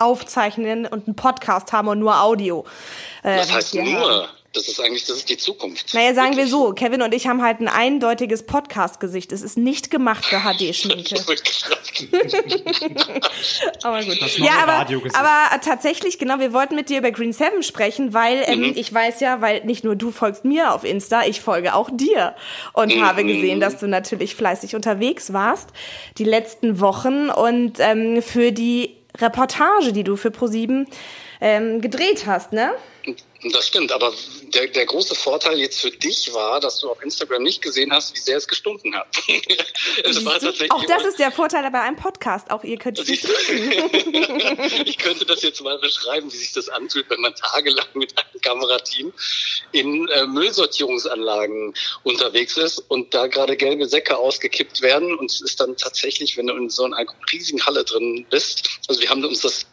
aufzeichnen 0.00 0.86
und 0.86 1.06
einen 1.06 1.16
Podcast 1.16 1.72
haben 1.72 1.88
und 1.88 1.98
nur 1.98 2.20
Audio. 2.20 2.64
äh, 3.22 3.38
Was 3.38 3.52
heißt 3.52 3.74
nur? 3.76 4.28
Das 4.52 4.66
ist 4.66 4.80
eigentlich, 4.80 5.04
das 5.04 5.18
ist 5.18 5.28
die 5.28 5.36
Zukunft. 5.36 5.94
Naja, 5.94 6.12
sagen 6.12 6.30
Wirklich. 6.30 6.46
wir 6.46 6.50
so, 6.50 6.72
Kevin 6.72 7.02
und 7.02 7.14
ich 7.14 7.28
haben 7.28 7.40
halt 7.40 7.60
ein 7.60 7.68
eindeutiges 7.68 8.44
Podcast-Gesicht. 8.46 9.30
Es 9.30 9.42
ist 9.42 9.56
nicht 9.56 9.92
gemacht 9.92 10.24
für 10.24 10.40
HD-Schminke. 10.40 11.14
aber 13.84 14.02
gut. 14.04 14.20
Das 14.20 14.36
Ja, 14.38 14.50
aber, 14.62 14.72
Radiogesicht. 14.72 15.16
aber 15.16 15.60
tatsächlich, 15.60 16.18
genau, 16.18 16.38
wir 16.40 16.52
wollten 16.52 16.74
mit 16.74 16.88
dir 16.88 16.98
über 16.98 17.12
Green 17.12 17.32
Seven 17.32 17.62
sprechen, 17.62 18.12
weil 18.12 18.42
ähm, 18.46 18.60
Mhm. 18.60 18.72
ich 18.76 18.92
weiß 18.92 19.20
ja, 19.20 19.40
weil 19.40 19.64
nicht 19.64 19.84
nur 19.84 19.94
du 19.96 20.10
folgst 20.10 20.44
mir 20.44 20.74
auf 20.74 20.82
Insta, 20.84 21.22
ich 21.26 21.40
folge 21.40 21.74
auch 21.74 21.88
dir 21.92 22.34
und 22.72 22.94
Mhm. 22.96 23.02
habe 23.06 23.24
gesehen, 23.24 23.60
dass 23.60 23.78
du 23.78 23.86
natürlich 23.86 24.34
fleißig 24.34 24.74
unterwegs 24.74 25.32
warst 25.32 25.68
die 26.18 26.24
letzten 26.24 26.80
Wochen 26.80 27.30
und 27.30 27.74
ähm, 27.78 28.20
für 28.22 28.50
die 28.52 28.96
Reportage, 29.18 29.92
die 29.92 30.04
du 30.04 30.16
für 30.16 30.30
ProSieben 30.30 30.86
ähm, 31.40 31.80
gedreht 31.80 32.26
hast, 32.26 32.52
ne? 32.52 32.70
Das 33.42 33.68
stimmt, 33.68 33.90
aber 33.90 34.12
der, 34.54 34.66
der 34.66 34.84
große 34.84 35.14
Vorteil 35.14 35.58
jetzt 35.58 35.80
für 35.80 35.90
dich 35.90 36.34
war, 36.34 36.60
dass 36.60 36.80
du 36.80 36.90
auf 36.90 37.02
Instagram 37.02 37.42
nicht 37.42 37.62
gesehen 37.62 37.90
hast, 37.90 38.14
wie 38.14 38.20
sehr 38.20 38.36
es 38.36 38.46
gestunken 38.46 38.94
hat. 38.94 39.06
es 40.04 40.24
war 40.26 40.34
tatsächlich 40.34 40.70
Auch 40.70 40.84
das 40.84 41.04
ist 41.04 41.18
der 41.18 41.32
Vorteil 41.32 41.68
bei 41.70 41.80
einem 41.80 41.96
Podcast. 41.96 42.50
Auch 42.50 42.64
ihr 42.64 42.76
könnt 42.76 42.98
es 42.98 43.08
nicht 43.08 43.24
ich 44.84 44.98
könnte 44.98 45.24
das 45.24 45.42
jetzt 45.42 45.62
mal 45.62 45.78
beschreiben, 45.78 46.30
wie 46.30 46.36
sich 46.36 46.52
das 46.52 46.68
anfühlt, 46.68 47.08
wenn 47.08 47.20
man 47.20 47.34
tagelang 47.34 47.86
mit 47.94 48.12
einem 48.18 48.40
Kamerateam 48.42 49.12
in 49.72 50.08
äh, 50.08 50.26
Müllsortierungsanlagen 50.26 51.72
unterwegs 52.02 52.58
ist 52.58 52.78
und 52.88 53.14
da 53.14 53.26
gerade 53.26 53.56
gelbe 53.56 53.86
Säcke 53.86 54.18
ausgekippt 54.18 54.82
werden 54.82 55.16
und 55.16 55.30
es 55.30 55.40
ist 55.40 55.60
dann 55.60 55.76
tatsächlich, 55.76 56.36
wenn 56.36 56.48
du 56.48 56.54
in 56.56 56.68
so 56.68 56.84
einer 56.84 57.06
riesigen 57.32 57.64
Halle 57.64 57.84
drin 57.84 58.26
bist, 58.28 58.68
also 58.86 59.00
wir 59.00 59.08
haben 59.08 59.24
uns 59.24 59.40
das 59.40 59.66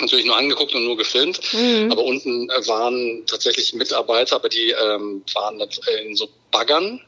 natürlich 0.00 0.26
nur 0.26 0.36
angeguckt 0.36 0.74
und 0.74 0.84
nur 0.84 0.96
gefilmt, 0.96 1.40
aber 1.90 2.04
unten 2.04 2.50
äh, 2.50 2.66
waren 2.66 3.24
tatsächlich 3.26 3.74
Mitarbeiter, 3.74 4.36
aber 4.36 4.48
die 4.48 4.70
ähm, 4.70 5.22
waren 5.34 5.60
in 6.04 6.16
so 6.16 6.28
Baggern, 6.50 7.00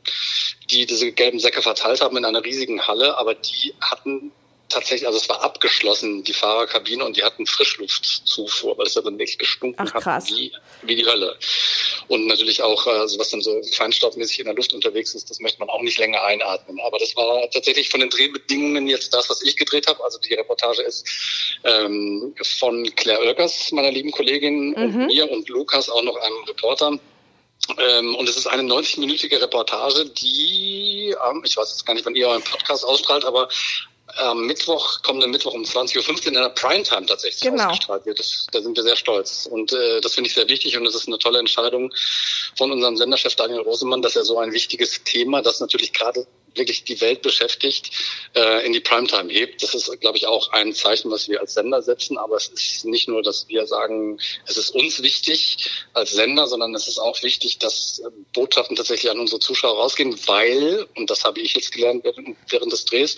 die 0.71 0.87
diese 0.87 1.13
gelben 1.13 1.41
Säcke 1.41 1.63
verteilt 1.63 2.01
haben 2.01 2.17
in 2.17 2.25
einer 2.25 2.45
riesigen 2.45 2.87
Halle, 2.87 3.19
aber 3.19 3.35
die 3.35 3.75
hatten 3.81 4.33
tatsächlich, 4.69 5.07
also 5.07 5.19
es 5.19 5.29
war 5.29 5.43
abgeschlossen, 5.43 6.25
die 6.25 6.33
Fahrerkabine, 6.33 7.05
und 7.05 7.17
die 7.17 7.23
hatten 7.23 7.47
Frischluftzufuhr, 7.47 8.77
weil 8.79 8.87
es 8.87 8.95
ja 8.95 9.03
dann 9.03 9.19
wirklich 9.19 9.39
gestunken 9.39 9.87
Ach, 9.89 10.05
hat 10.05 10.29
wie, 10.29 10.53
wie 10.83 10.97
die 10.97 11.07
Hölle. 11.07 11.37
Und 12.09 12.27
natürlich 12.27 12.63
auch, 12.63 12.87
äh, 12.87 12.91
also 12.91 13.19
was 13.19 13.31
dann 13.31 13.41
so 13.41 13.61
feinstaubmäßig 13.73 14.41
in 14.41 14.47
der 14.47 14.55
Luft 14.55 14.73
unterwegs 14.73 15.15
ist, 15.15 15.29
das 15.31 15.41
möchte 15.41 15.59
man 15.59 15.69
auch 15.69 15.83
nicht 15.83 15.99
länger 15.99 16.23
einatmen. 16.23 16.79
Aber 16.81 16.99
das 16.99 17.17
war 17.17 17.51
tatsächlich 17.51 17.89
von 17.89 18.01
den 18.01 18.11
Drehbedingungen 18.11 18.87
jetzt 18.87 19.13
das, 19.13 19.29
was 19.29 19.43
ich 19.43 19.57
gedreht 19.57 19.87
habe. 19.87 20.03
Also 20.05 20.19
die 20.19 20.35
Reportage 20.35 20.83
ist 20.83 21.07
ähm, 21.65 22.35
von 22.59 22.85
Claire 22.95 23.21
Oelkers, 23.21 23.73
meiner 23.73 23.91
lieben 23.91 24.13
Kollegin, 24.13 24.75
und 24.75 25.07
mir 25.07 25.31
und 25.31 25.49
Lukas, 25.49 25.91
auch 25.91 26.03
noch 26.03 26.17
einem 26.17 26.45
Reporter. 26.47 26.99
Ähm, 27.79 28.15
und 28.15 28.29
es 28.29 28.37
ist 28.37 28.47
eine 28.47 28.63
90-minütige 28.63 29.41
Reportage, 29.41 30.07
die, 30.07 31.15
ähm, 31.29 31.43
ich 31.45 31.57
weiß 31.57 31.71
jetzt 31.71 31.85
gar 31.85 31.95
nicht, 31.95 32.07
wann 32.07 32.15
ihr 32.15 32.29
euren 32.29 32.43
Podcast 32.43 32.85
ausstrahlt, 32.85 33.25
aber 33.25 33.49
am 34.19 34.47
Mittwoch, 34.47 35.03
kommenden 35.03 35.31
Mittwoch 35.31 35.53
um 35.55 35.63
20.15 35.63 35.99
Uhr 35.99 36.27
in 36.29 36.35
der 36.35 36.49
Primetime 36.51 37.07
tatsächlich 37.07 37.41
Genau. 37.43 37.65
ausgestrahlt 37.65 38.07
wird. 38.07 38.19
Das, 38.19 38.47
da 38.53 38.63
sind 38.63 38.77
wir 38.77 38.83
sehr 38.83 38.97
stolz. 38.97 39.47
Und 39.51 39.73
äh, 39.73 40.01
das 40.01 40.15
finde 40.15 40.29
ich 40.29 40.35
sehr 40.35 40.49
wichtig 40.49 40.77
und 40.77 40.87
es 40.87 40.95
ist 40.95 41.09
eine 41.09 41.19
tolle 41.19 41.39
Entscheidung 41.39 41.93
von 42.57 42.71
unserem 42.71 42.97
Senderchef 42.97 43.35
Daniel 43.35 43.61
Rosemann, 43.61 44.03
dass 44.03 44.17
er 44.17 44.25
so 44.25 44.39
ein 44.39 44.53
wichtiges 44.53 45.03
Thema, 45.05 45.43
das 45.43 45.61
natürlich 45.61 45.93
gerade 45.93 46.27
wirklich 46.57 46.85
die 46.85 47.01
Welt 47.01 47.23
beschäftigt, 47.23 47.91
äh, 48.35 48.65
in 48.67 48.73
die 48.73 48.81
Primetime 48.81 49.33
hebt. 49.33 49.63
Das 49.63 49.75
ist, 49.75 50.01
glaube 50.01 50.19
ich, 50.19 50.27
auch 50.27 50.53
ein 50.53 50.73
Zeichen, 50.73 51.11
was 51.11 51.29
wir 51.29 51.41
als 51.41 51.55
Sender 51.55 51.83
setzen. 51.83 52.19
Aber 52.19 52.37
es 52.37 52.49
ist 52.49 52.85
nicht 52.85 53.09
nur, 53.09 53.23
dass 53.23 53.49
wir 53.49 53.67
sagen, 53.67 54.19
es 54.47 54.57
ist 54.57 54.71
uns 54.71 55.03
wichtig 55.03 55.59
als 55.93 56.13
Sender, 56.13 56.47
sondern 56.47 56.75
es 56.75 56.89
ist 56.89 56.99
auch 56.99 57.23
wichtig, 57.23 57.59
dass 57.59 58.01
äh, 58.01 58.11
Botschaften 58.33 58.77
tatsächlich 58.77 59.11
an 59.11 59.21
unsere 59.21 59.41
Zuschauer 59.41 59.77
rausgehen, 59.77 60.17
weil, 60.27 60.87
und 60.97 61.11
das 61.11 61.25
habe 61.25 61.41
ich 61.41 61.55
jetzt 61.55 61.73
gelernt 61.73 62.05
während, 62.05 62.37
während 62.49 62.73
des 62.73 62.85
Drehs, 62.85 63.17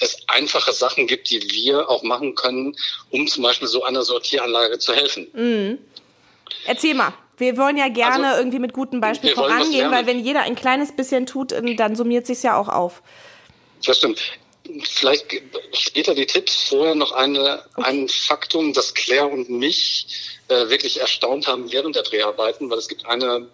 es 0.00 0.16
einfache 0.26 0.72
Sachen 0.72 1.06
gibt, 1.06 1.30
die 1.30 1.42
wir 1.50 1.88
auch 1.88 2.02
machen 2.02 2.34
können, 2.34 2.76
um 3.10 3.26
zum 3.26 3.42
Beispiel 3.42 3.68
so 3.68 3.84
einer 3.84 4.02
Sortieranlage 4.02 4.78
zu 4.78 4.94
helfen. 4.94 5.28
Erzähl 6.66 6.94
mal. 6.94 7.12
Wir 7.38 7.56
wollen 7.56 7.76
ja 7.76 7.88
gerne 7.88 8.28
Also, 8.28 8.40
irgendwie 8.40 8.58
mit 8.58 8.72
gutem 8.72 9.00
Beispiel 9.00 9.34
vorangehen, 9.34 9.90
weil 9.90 10.06
wenn 10.06 10.18
jeder 10.18 10.42
ein 10.42 10.54
kleines 10.54 10.94
bisschen 10.94 11.26
tut, 11.26 11.52
ähm, 11.52 11.76
dann 11.76 11.96
summiert 11.96 12.26
sich's 12.26 12.42
ja 12.42 12.56
auch 12.56 12.68
auf. 12.68 13.02
Das 13.84 13.98
stimmt. 13.98 14.20
Vielleicht 14.84 15.26
später 15.72 16.14
die 16.14 16.26
Tipps, 16.26 16.68
vorher 16.68 16.94
noch 16.94 17.12
eine, 17.12 17.62
ein 17.76 18.08
Faktum, 18.08 18.74
das 18.74 18.92
Claire 18.92 19.28
und 19.28 19.48
mich 19.48 20.06
äh, 20.48 20.68
wirklich 20.68 21.00
erstaunt 21.00 21.46
haben 21.46 21.72
während 21.72 21.96
der 21.96 22.02
Dreharbeiten, 22.02 22.68
weil 22.68 22.78
es 22.78 22.88
gibt 22.88 23.06
eine 23.06 23.48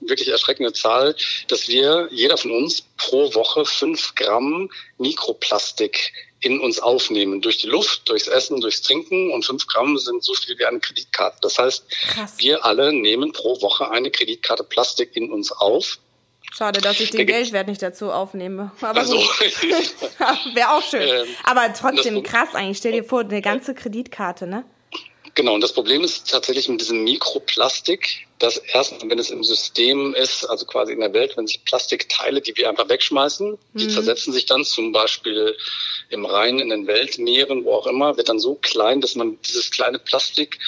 wirklich 0.00 0.28
erschreckende 0.28 0.72
Zahl, 0.72 1.14
dass 1.48 1.68
wir, 1.68 2.08
jeder 2.10 2.36
von 2.36 2.50
uns, 2.50 2.82
pro 2.96 3.34
Woche 3.34 3.64
fünf 3.64 4.14
Gramm 4.14 4.70
Mikroplastik 4.98 6.12
in 6.40 6.60
uns 6.60 6.78
aufnehmen. 6.80 7.40
Durch 7.40 7.58
die 7.58 7.66
Luft, 7.66 8.08
durchs 8.08 8.28
Essen, 8.28 8.60
durchs 8.60 8.82
Trinken 8.82 9.30
und 9.30 9.44
fünf 9.44 9.66
Gramm 9.66 9.96
sind 9.98 10.22
so 10.22 10.34
viel 10.34 10.58
wie 10.58 10.64
eine 10.64 10.80
Kreditkarte. 10.80 11.38
Das 11.40 11.58
heißt, 11.58 11.84
Krass. 11.90 12.34
wir 12.38 12.64
alle 12.64 12.92
nehmen 12.92 13.32
pro 13.32 13.60
Woche 13.62 13.90
eine 13.90 14.10
Kreditkarte 14.10 14.64
Plastik 14.64 15.16
in 15.16 15.32
uns 15.32 15.52
auf. 15.52 15.98
Schade, 16.52 16.80
dass 16.80 17.00
ich 17.00 17.10
den 17.10 17.26
Geldwert 17.26 17.68
nicht 17.68 17.82
dazu 17.82 18.10
aufnehme. 18.10 18.72
Aber 18.80 19.00
Also. 19.00 19.16
Wäre 20.54 20.70
auch 20.72 20.82
schön. 20.82 21.02
Ähm, 21.02 21.26
Aber 21.44 21.72
trotzdem 21.72 22.22
krass 22.22 22.54
eigentlich. 22.54 22.78
Stell 22.78 22.92
dir 22.92 23.04
vor, 23.04 23.20
eine 23.20 23.42
ganze 23.42 23.74
Kreditkarte, 23.74 24.46
ne? 24.46 24.64
Genau, 25.36 25.52
und 25.52 25.60
das 25.60 25.74
Problem 25.74 26.02
ist 26.02 26.30
tatsächlich 26.30 26.66
mit 26.70 26.80
diesem 26.80 27.04
Mikroplastik, 27.04 28.26
dass 28.38 28.56
erst 28.56 29.06
wenn 29.06 29.18
es 29.18 29.30
im 29.30 29.44
System 29.44 30.14
ist, 30.14 30.46
also 30.46 30.64
quasi 30.64 30.94
in 30.94 31.00
der 31.00 31.12
Welt, 31.12 31.36
wenn 31.36 31.46
sich 31.46 31.62
Plastikteile, 31.62 32.40
die 32.40 32.56
wir 32.56 32.70
einfach 32.70 32.88
wegschmeißen, 32.88 33.58
die 33.74 33.88
zersetzen 33.88 34.32
sich 34.32 34.46
dann 34.46 34.64
zum 34.64 34.92
Beispiel 34.92 35.54
im 36.08 36.24
Rhein, 36.24 36.58
in 36.58 36.70
den 36.70 36.86
Weltmeeren, 36.86 37.66
wo 37.66 37.74
auch 37.74 37.86
immer, 37.86 38.16
wird 38.16 38.30
dann 38.30 38.40
so 38.40 38.54
klein, 38.54 39.02
dass 39.02 39.14
man 39.14 39.38
dieses 39.42 39.70
kleine 39.70 39.98
Plastik 39.98 40.58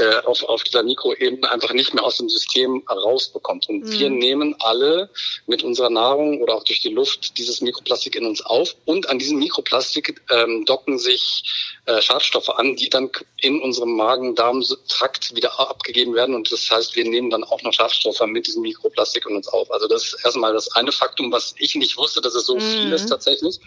äh, 0.00 0.22
auf, 0.24 0.42
auf 0.44 0.64
dieser 0.64 0.82
Mikroebene 0.82 1.50
einfach 1.50 1.72
nicht 1.72 1.92
mehr 1.94 2.04
aus 2.04 2.16
dem 2.16 2.28
System 2.28 2.82
rausbekommt. 2.88 3.68
Und 3.68 3.90
wir 3.90 4.08
nehmen 4.08 4.56
alle 4.60 5.10
mit 5.46 5.62
unserer 5.62 5.90
Nahrung 5.90 6.40
oder 6.40 6.54
auch 6.54 6.64
durch 6.64 6.80
die 6.80 6.88
Luft 6.88 7.36
dieses 7.38 7.60
Mikroplastik 7.60 8.16
in 8.16 8.24
uns 8.24 8.40
auf. 8.40 8.76
Und 8.86 9.08
an 9.10 9.18
diesem 9.18 9.38
Mikroplastik 9.38 10.22
ähm, 10.30 10.64
docken 10.64 10.98
sich 10.98 11.44
äh, 11.84 12.00
Schadstoffe 12.00 12.48
an, 12.48 12.76
die 12.76 12.88
dann 12.88 13.10
in 13.36 13.60
unserem 13.60 13.94
Magen-Darm-Trakt 13.96 15.36
wieder 15.36 15.60
abgegeben 15.60 16.14
werden. 16.14 16.34
Und 16.34 16.50
das 16.50 16.70
heißt, 16.70 16.96
wir 16.96 17.04
nehmen 17.04 17.30
dann 17.30 17.44
auch 17.44 17.62
noch 17.62 17.72
Schadstoffe 17.72 18.20
mit 18.26 18.46
diesem 18.46 18.62
Mikroplastik 18.62 19.26
in 19.28 19.36
uns 19.36 19.48
auf. 19.48 19.70
Also 19.70 19.86
das 19.86 20.04
ist 20.04 20.24
erstmal 20.24 20.54
das 20.54 20.72
eine 20.72 20.92
Faktum, 20.92 21.30
was 21.30 21.54
ich 21.58 21.74
nicht 21.74 21.96
wusste, 21.98 22.20
dass 22.20 22.34
es 22.34 22.46
so 22.46 22.58
viel 22.58 22.92
ist 22.92 23.06
tatsächlich. 23.06 23.60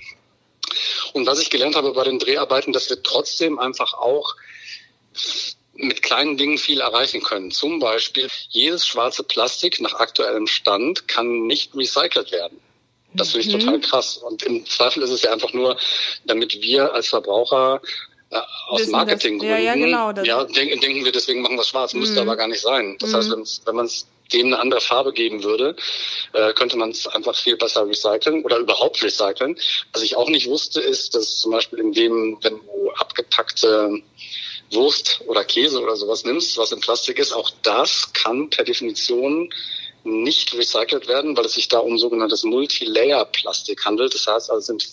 Und 1.13 1.27
was 1.27 1.39
ich 1.39 1.51
gelernt 1.51 1.75
habe 1.75 1.93
bei 1.93 2.03
den 2.03 2.17
Dreharbeiten, 2.17 2.73
dass 2.73 2.89
wir 2.89 3.03
trotzdem 3.03 3.59
einfach 3.59 3.93
auch 3.93 4.35
mit 5.75 6.03
kleinen 6.03 6.37
Dingen 6.37 6.57
viel 6.57 6.81
erreichen 6.81 7.23
können. 7.23 7.51
Zum 7.51 7.79
Beispiel, 7.79 8.29
jedes 8.49 8.85
schwarze 8.85 9.23
Plastik 9.23 9.81
nach 9.81 9.95
aktuellem 9.95 10.47
Stand 10.47 11.07
kann 11.07 11.47
nicht 11.47 11.75
recycelt 11.75 12.31
werden. 12.31 12.59
Das 13.15 13.31
finde 13.31 13.47
ich 13.47 13.53
total 13.53 13.79
krass. 13.79 14.17
Und 14.17 14.43
im 14.43 14.65
Zweifel 14.65 15.03
ist 15.03 15.11
es 15.11 15.21
ja 15.21 15.31
einfach 15.31 15.53
nur, 15.53 15.77
damit 16.25 16.61
wir 16.61 16.93
als 16.93 17.09
Verbraucher 17.09 17.81
äh, 18.31 18.39
aus 18.67 18.81
Wissen, 18.81 18.91
Marketinggründen, 18.91 19.49
ja, 19.57 19.75
ja, 19.75 19.75
genau, 19.75 20.11
ja, 20.23 20.43
denken, 20.45 20.79
denken 20.79 21.05
wir, 21.05 21.11
deswegen 21.11 21.41
machen 21.41 21.55
wir 21.55 21.63
schwarz. 21.63 21.93
Müsste 21.93 22.21
aber 22.21 22.35
gar 22.35 22.47
nicht 22.47 22.61
sein. 22.61 22.97
Das 22.99 23.13
heißt, 23.13 23.29
wenn's- 23.31 23.61
wenn 23.65 23.75
man 23.75 23.85
es 23.85 24.07
dem 24.31 24.47
eine 24.47 24.59
andere 24.59 24.81
Farbe 24.81 25.13
geben 25.13 25.43
würde, 25.43 25.75
äh, 26.31 26.53
könnte 26.53 26.75
man 26.75 26.89
es 26.89 27.05
einfach 27.05 27.35
viel 27.35 27.55
besser 27.55 27.87
recyceln 27.87 28.43
oder 28.43 28.57
überhaupt 28.57 29.03
recyceln. 29.03 29.59
Was 29.91 30.01
ich 30.01 30.15
auch 30.15 30.29
nicht 30.29 30.47
wusste, 30.47 30.81
ist, 30.81 31.13
dass 31.13 31.37
zum 31.39 31.51
Beispiel 31.51 31.77
in 31.79 31.93
dem, 31.93 32.39
wenn 32.41 32.55
du 32.55 32.91
abgepackte 32.95 34.01
Wurst 34.73 35.21
oder 35.27 35.43
Käse 35.43 35.79
oder 35.81 35.95
sowas 35.95 36.23
nimmst, 36.23 36.57
was 36.57 36.71
in 36.71 36.79
Plastik 36.79 37.19
ist, 37.19 37.31
auch 37.33 37.51
das 37.63 38.11
kann 38.13 38.49
per 38.49 38.63
Definition 38.63 39.49
nicht 40.05 40.53
recycelt 40.53 41.07
werden, 41.07 41.37
weil 41.37 41.45
es 41.45 41.53
sich 41.53 41.69
da 41.69 41.77
um 41.79 41.97
sogenanntes 41.97 42.43
Multilayer-Plastik 42.43 43.85
handelt. 43.85 44.13
Das 44.13 44.27
heißt, 44.27 44.49
also 44.51 44.59
es 44.59 44.65
sind 44.65 44.85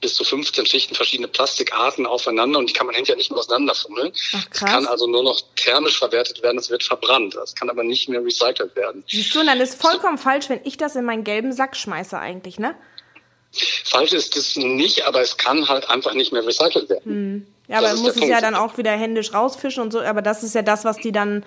bis 0.00 0.14
zu 0.14 0.24
15 0.24 0.64
Schichten 0.64 0.94
verschiedene 0.94 1.28
Plastikarten 1.28 2.06
aufeinander 2.06 2.58
und 2.58 2.70
die 2.70 2.72
kann 2.72 2.86
man 2.86 2.94
hinterher 2.94 3.16
nicht 3.18 3.30
mehr 3.30 3.40
auseinanderfummeln. 3.40 4.12
Ach, 4.34 4.46
Es 4.50 4.58
krass. 4.58 4.70
kann 4.70 4.86
also 4.86 5.06
nur 5.06 5.22
noch 5.22 5.38
thermisch 5.56 5.98
verwertet 5.98 6.42
werden, 6.42 6.58
es 6.58 6.70
wird 6.70 6.82
verbrannt. 6.82 7.34
Das 7.34 7.54
kann 7.54 7.68
aber 7.68 7.84
nicht 7.84 8.08
mehr 8.08 8.24
recycelt 8.24 8.74
werden. 8.74 9.04
Siehst 9.06 9.34
du, 9.34 9.40
und 9.40 9.46
dann 9.48 9.60
ist 9.60 9.80
vollkommen 9.80 10.16
falsch, 10.16 10.48
wenn 10.48 10.60
ich 10.64 10.78
das 10.78 10.96
in 10.96 11.04
meinen 11.04 11.24
gelben 11.24 11.52
Sack 11.52 11.76
schmeiße 11.76 12.18
eigentlich, 12.18 12.58
ne? 12.58 12.74
Falsch 13.84 14.12
ist 14.12 14.36
es 14.36 14.56
nicht, 14.56 15.06
aber 15.06 15.20
es 15.20 15.36
kann 15.36 15.68
halt 15.68 15.88
einfach 15.88 16.14
nicht 16.14 16.32
mehr 16.32 16.44
recycelt 16.44 16.88
werden. 16.88 17.46
Ja, 17.68 17.78
aber 17.78 17.88
man 17.94 18.00
muss 18.02 18.16
es 18.16 18.28
ja 18.28 18.40
dann 18.40 18.54
auch 18.54 18.76
wieder 18.76 18.90
händisch 18.92 19.32
rausfischen 19.32 19.82
und 19.82 19.92
so. 19.92 20.00
Aber 20.00 20.20
das 20.22 20.42
ist 20.42 20.54
ja 20.54 20.62
das, 20.62 20.84
was 20.84 20.98
die 20.98 21.12
dann 21.12 21.44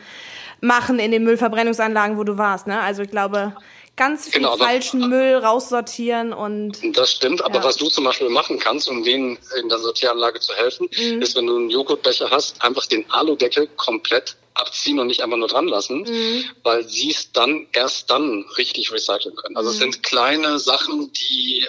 machen 0.62 0.98
in 1.00 1.12
den 1.12 1.24
Müllverbrennungsanlagen, 1.24 2.18
wo 2.18 2.24
du 2.24 2.38
warst, 2.38 2.66
ne? 2.66 2.80
Also 2.82 3.04
ich 3.04 3.12
glaube, 3.12 3.56
ganz 3.96 4.24
viel 4.26 4.34
Genau, 4.42 4.54
aber- 4.54 4.66
falschen 4.66 5.08
Müll 5.10 5.36
raussortieren 5.36 6.34
und 6.34 6.80
Das 6.98 7.12
stimmt, 7.12 7.44
aber 7.44 7.56
Ja. 7.58 7.64
was 7.64 7.76
du 7.78 7.88
zum 7.90 8.04
Beispiel 8.06 8.30
machen 8.30 8.58
kannst, 8.58 8.90
um 8.90 9.04
denen 9.04 9.38
in 9.62 9.70
der 9.70 9.78
Sortieranlage 9.78 10.40
zu 10.40 10.54
helfen, 10.56 10.88
Mhm. 10.98 11.22
ist, 11.22 11.36
wenn 11.36 11.46
du 11.46 11.56
einen 11.58 11.70
Joghurtbecher 11.70 12.30
hast, 12.32 12.60
einfach 12.64 12.88
den 12.88 13.10
Aludeckel 13.12 13.68
komplett 13.76 14.36
abziehen 14.56 14.98
und 15.00 15.06
nicht 15.06 15.22
einfach 15.24 15.38
nur 15.38 15.48
dran 15.48 15.68
lassen, 15.68 16.00
Mhm. 16.02 16.46
weil 16.64 16.84
sie 16.90 17.12
es 17.12 17.32
dann 17.32 17.68
erst 17.74 18.10
dann 18.10 18.44
richtig 18.58 18.92
recyceln 18.92 19.36
können. 19.36 19.56
Also 19.56 19.70
es 19.70 19.78
sind 19.78 20.02
kleine 20.02 20.58
Sachen, 20.58 21.12
die 21.14 21.60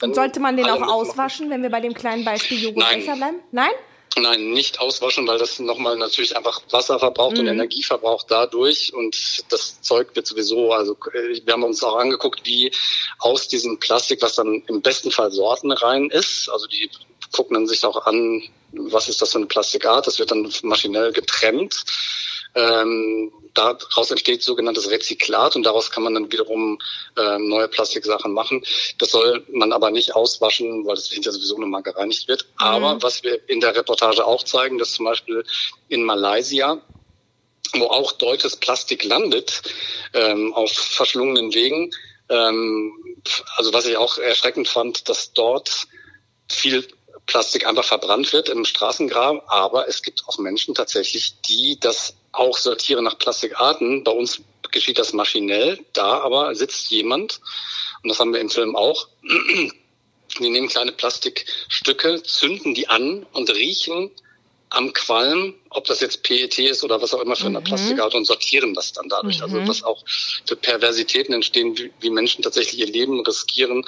äh, 0.00 0.04
Und 0.04 0.16
sollte 0.16 0.40
man 0.40 0.56
den 0.56 0.68
auch 0.68 0.82
auswaschen, 0.82 1.50
wenn 1.50 1.62
wir 1.62 1.70
bei 1.70 1.80
dem 1.80 1.94
kleinen 1.94 2.24
Beispiel 2.24 2.60
Joghurtbecher 2.60 3.14
bleiben? 3.14 3.36
Nein? 3.52 3.70
Nein, 4.16 4.50
nicht 4.50 4.80
auswaschen, 4.80 5.26
weil 5.26 5.38
das 5.38 5.58
nochmal 5.58 5.96
natürlich 5.96 6.36
einfach 6.36 6.60
Wasser 6.70 6.98
verbraucht 6.98 7.34
Mhm. 7.34 7.40
und 7.40 7.46
Energie 7.46 7.82
verbraucht 7.82 8.26
dadurch 8.28 8.92
und 8.92 9.16
das 9.50 9.80
Zeug 9.80 10.14
wird 10.14 10.26
sowieso, 10.26 10.72
also 10.72 10.96
äh, 11.14 11.40
wir 11.44 11.52
haben 11.52 11.62
uns 11.62 11.82
auch 11.82 11.96
angeguckt, 11.96 12.42
wie 12.44 12.70
aus 13.18 13.48
diesem 13.48 13.78
Plastik, 13.78 14.20
was 14.20 14.34
dann 14.34 14.62
im 14.66 14.82
besten 14.82 15.10
Fall 15.10 15.32
sortenrein 15.32 16.10
ist, 16.10 16.48
also 16.50 16.66
die 16.66 16.90
gucken 17.32 17.54
dann 17.54 17.66
sich 17.66 17.84
auch 17.84 18.06
an, 18.06 18.42
was 18.72 19.08
ist 19.08 19.22
das 19.22 19.32
für 19.32 19.38
eine 19.38 19.46
Plastikart, 19.46 20.06
das 20.06 20.18
wird 20.18 20.30
dann 20.30 20.52
maschinell 20.62 21.12
getrennt. 21.12 21.84
Ähm, 22.54 23.32
daraus 23.54 24.10
entsteht 24.10 24.42
sogenanntes 24.42 24.90
Rezyklat 24.90 25.56
und 25.56 25.62
daraus 25.64 25.90
kann 25.90 26.02
man 26.02 26.14
dann 26.14 26.32
wiederum 26.32 26.78
ähm, 27.18 27.48
neue 27.48 27.68
Plastiksachen 27.68 28.32
machen. 28.32 28.64
Das 28.98 29.10
soll 29.10 29.44
man 29.52 29.72
aber 29.72 29.90
nicht 29.90 30.14
auswaschen, 30.14 30.86
weil 30.86 30.94
das 30.94 31.08
hinterher 31.08 31.34
sowieso 31.34 31.58
nochmal 31.58 31.82
gereinigt 31.82 32.28
wird. 32.28 32.46
Aber 32.56 33.02
was 33.02 33.22
wir 33.22 33.48
in 33.48 33.60
der 33.60 33.74
Reportage 33.74 34.24
auch 34.26 34.42
zeigen, 34.42 34.78
dass 34.78 34.92
zum 34.92 35.04
Beispiel 35.04 35.44
in 35.88 36.02
Malaysia 36.04 36.80
wo 37.74 37.86
auch 37.86 38.12
deutsches 38.12 38.56
Plastik 38.56 39.04
landet 39.04 39.62
ähm, 40.12 40.52
auf 40.54 40.72
verschlungenen 40.72 41.54
Wegen. 41.54 41.90
Ähm, 42.28 42.92
also 43.56 43.72
was 43.72 43.86
ich 43.86 43.96
auch 43.96 44.18
erschreckend 44.18 44.68
fand, 44.68 45.08
dass 45.08 45.32
dort 45.32 45.86
viel 46.48 46.86
Plastik 47.26 47.66
einfach 47.66 47.84
verbrannt 47.84 48.32
wird 48.32 48.48
im 48.48 48.64
Straßengraben, 48.64 49.40
aber 49.46 49.88
es 49.88 50.02
gibt 50.02 50.24
auch 50.26 50.38
Menschen 50.38 50.74
tatsächlich, 50.74 51.40
die 51.42 51.78
das 51.80 52.14
auch 52.32 52.58
sortieren 52.58 53.04
nach 53.04 53.18
Plastikarten. 53.18 54.04
Bei 54.04 54.12
uns 54.12 54.40
geschieht 54.70 54.98
das 54.98 55.12
maschinell, 55.12 55.78
da 55.92 56.20
aber 56.20 56.54
sitzt 56.54 56.90
jemand, 56.90 57.40
und 58.02 58.08
das 58.08 58.18
haben 58.18 58.32
wir 58.32 58.40
im 58.40 58.50
Film 58.50 58.74
auch, 58.74 59.08
die 60.40 60.50
nehmen 60.50 60.68
kleine 60.68 60.92
Plastikstücke, 60.92 62.22
zünden 62.22 62.74
die 62.74 62.88
an 62.88 63.26
und 63.32 63.50
riechen 63.50 64.10
am 64.72 64.94
Qualm, 64.94 65.54
ob 65.68 65.84
das 65.84 66.00
jetzt 66.00 66.22
PET 66.22 66.58
ist 66.58 66.82
oder 66.82 67.02
was 67.02 67.12
auch 67.12 67.20
immer 67.20 67.36
für 67.36 67.46
eine 67.46 67.60
Plastikart 67.60 68.14
und 68.14 68.24
sortieren 68.24 68.72
das 68.72 68.92
dann 68.92 69.08
dadurch. 69.08 69.42
Also 69.42 69.66
was 69.68 69.82
auch 69.82 70.02
für 70.46 70.56
Perversitäten 70.56 71.34
entstehen, 71.34 71.90
wie 72.00 72.10
Menschen 72.10 72.42
tatsächlich 72.42 72.80
ihr 72.80 72.86
Leben 72.86 73.20
riskieren. 73.20 73.84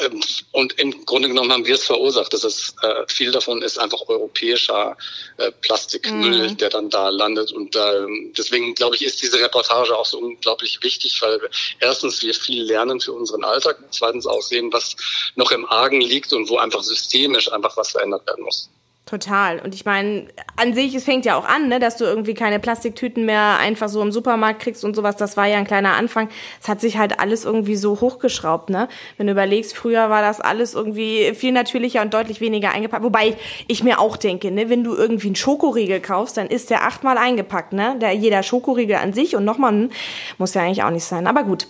Ähm, 0.00 0.20
Und 0.52 0.78
im 0.78 1.04
Grunde 1.04 1.28
genommen 1.28 1.52
haben 1.52 1.66
wir 1.66 1.74
es 1.74 1.84
verursacht. 1.84 2.32
Das 2.32 2.44
ist, 2.44 2.74
äh, 2.82 3.04
viel 3.08 3.30
davon 3.30 3.62
ist 3.62 3.78
einfach 3.78 4.00
europäischer 4.08 4.96
äh, 5.36 5.52
Plastikmüll, 5.52 6.54
der 6.54 6.70
dann 6.70 6.90
da 6.90 7.08
landet. 7.10 7.52
Und 7.52 7.76
ähm, 7.76 8.32
deswegen 8.36 8.74
glaube 8.74 8.96
ich, 8.96 9.02
ist 9.04 9.22
diese 9.22 9.40
Reportage 9.40 9.96
auch 9.96 10.06
so 10.06 10.18
unglaublich 10.18 10.82
wichtig, 10.82 11.20
weil 11.22 11.40
erstens 11.80 12.22
wir 12.22 12.34
viel 12.34 12.64
lernen 12.64 13.00
für 13.00 13.12
unseren 13.12 13.44
Alltag, 13.44 13.78
zweitens 13.90 14.26
auch 14.26 14.42
sehen, 14.42 14.72
was 14.72 14.96
noch 15.36 15.50
im 15.50 15.64
Argen 15.66 16.00
liegt 16.00 16.32
und 16.32 16.48
wo 16.48 16.56
einfach 16.58 16.82
systemisch 16.82 17.50
einfach 17.52 17.76
was 17.76 17.92
verändert 17.92 18.26
werden 18.26 18.44
muss. 18.44 18.68
Total. 19.08 19.58
Und 19.60 19.74
ich 19.74 19.86
meine, 19.86 20.26
an 20.56 20.74
sich, 20.74 20.94
es 20.94 21.04
fängt 21.04 21.24
ja 21.24 21.38
auch 21.38 21.46
an, 21.46 21.68
ne, 21.68 21.78
dass 21.78 21.96
du 21.96 22.04
irgendwie 22.04 22.34
keine 22.34 22.58
Plastiktüten 22.60 23.24
mehr 23.24 23.56
einfach 23.58 23.88
so 23.88 24.02
im 24.02 24.12
Supermarkt 24.12 24.60
kriegst 24.60 24.84
und 24.84 24.94
sowas. 24.94 25.16
Das 25.16 25.34
war 25.38 25.46
ja 25.46 25.56
ein 25.56 25.66
kleiner 25.66 25.94
Anfang. 25.94 26.28
Es 26.60 26.68
hat 26.68 26.82
sich 26.82 26.98
halt 26.98 27.18
alles 27.18 27.46
irgendwie 27.46 27.76
so 27.76 28.02
hochgeschraubt, 28.02 28.68
ne? 28.68 28.86
Wenn 29.16 29.26
du 29.26 29.32
überlegst, 29.32 29.74
früher 29.74 30.10
war 30.10 30.20
das 30.20 30.42
alles 30.42 30.74
irgendwie 30.74 31.32
viel 31.34 31.52
natürlicher 31.52 32.02
und 32.02 32.12
deutlich 32.12 32.42
weniger 32.42 32.72
eingepackt. 32.72 33.02
Wobei 33.02 33.38
ich 33.66 33.82
mir 33.82 33.98
auch 33.98 34.18
denke, 34.18 34.50
ne, 34.50 34.68
wenn 34.68 34.84
du 34.84 34.94
irgendwie 34.94 35.28
einen 35.28 35.36
Schokoriegel 35.36 36.00
kaufst, 36.00 36.36
dann 36.36 36.48
ist 36.48 36.68
der 36.68 36.82
achtmal 36.82 37.16
eingepackt, 37.16 37.72
ne? 37.72 37.96
Der, 38.02 38.12
jeder 38.12 38.42
Schokoriegel 38.42 38.96
an 38.96 39.14
sich 39.14 39.36
und 39.36 39.46
nochmal, 39.46 39.72
hm, 39.72 39.90
muss 40.36 40.52
ja 40.52 40.60
eigentlich 40.60 40.82
auch 40.82 40.90
nicht 40.90 41.04
sein. 41.04 41.26
Aber 41.26 41.44
gut. 41.44 41.66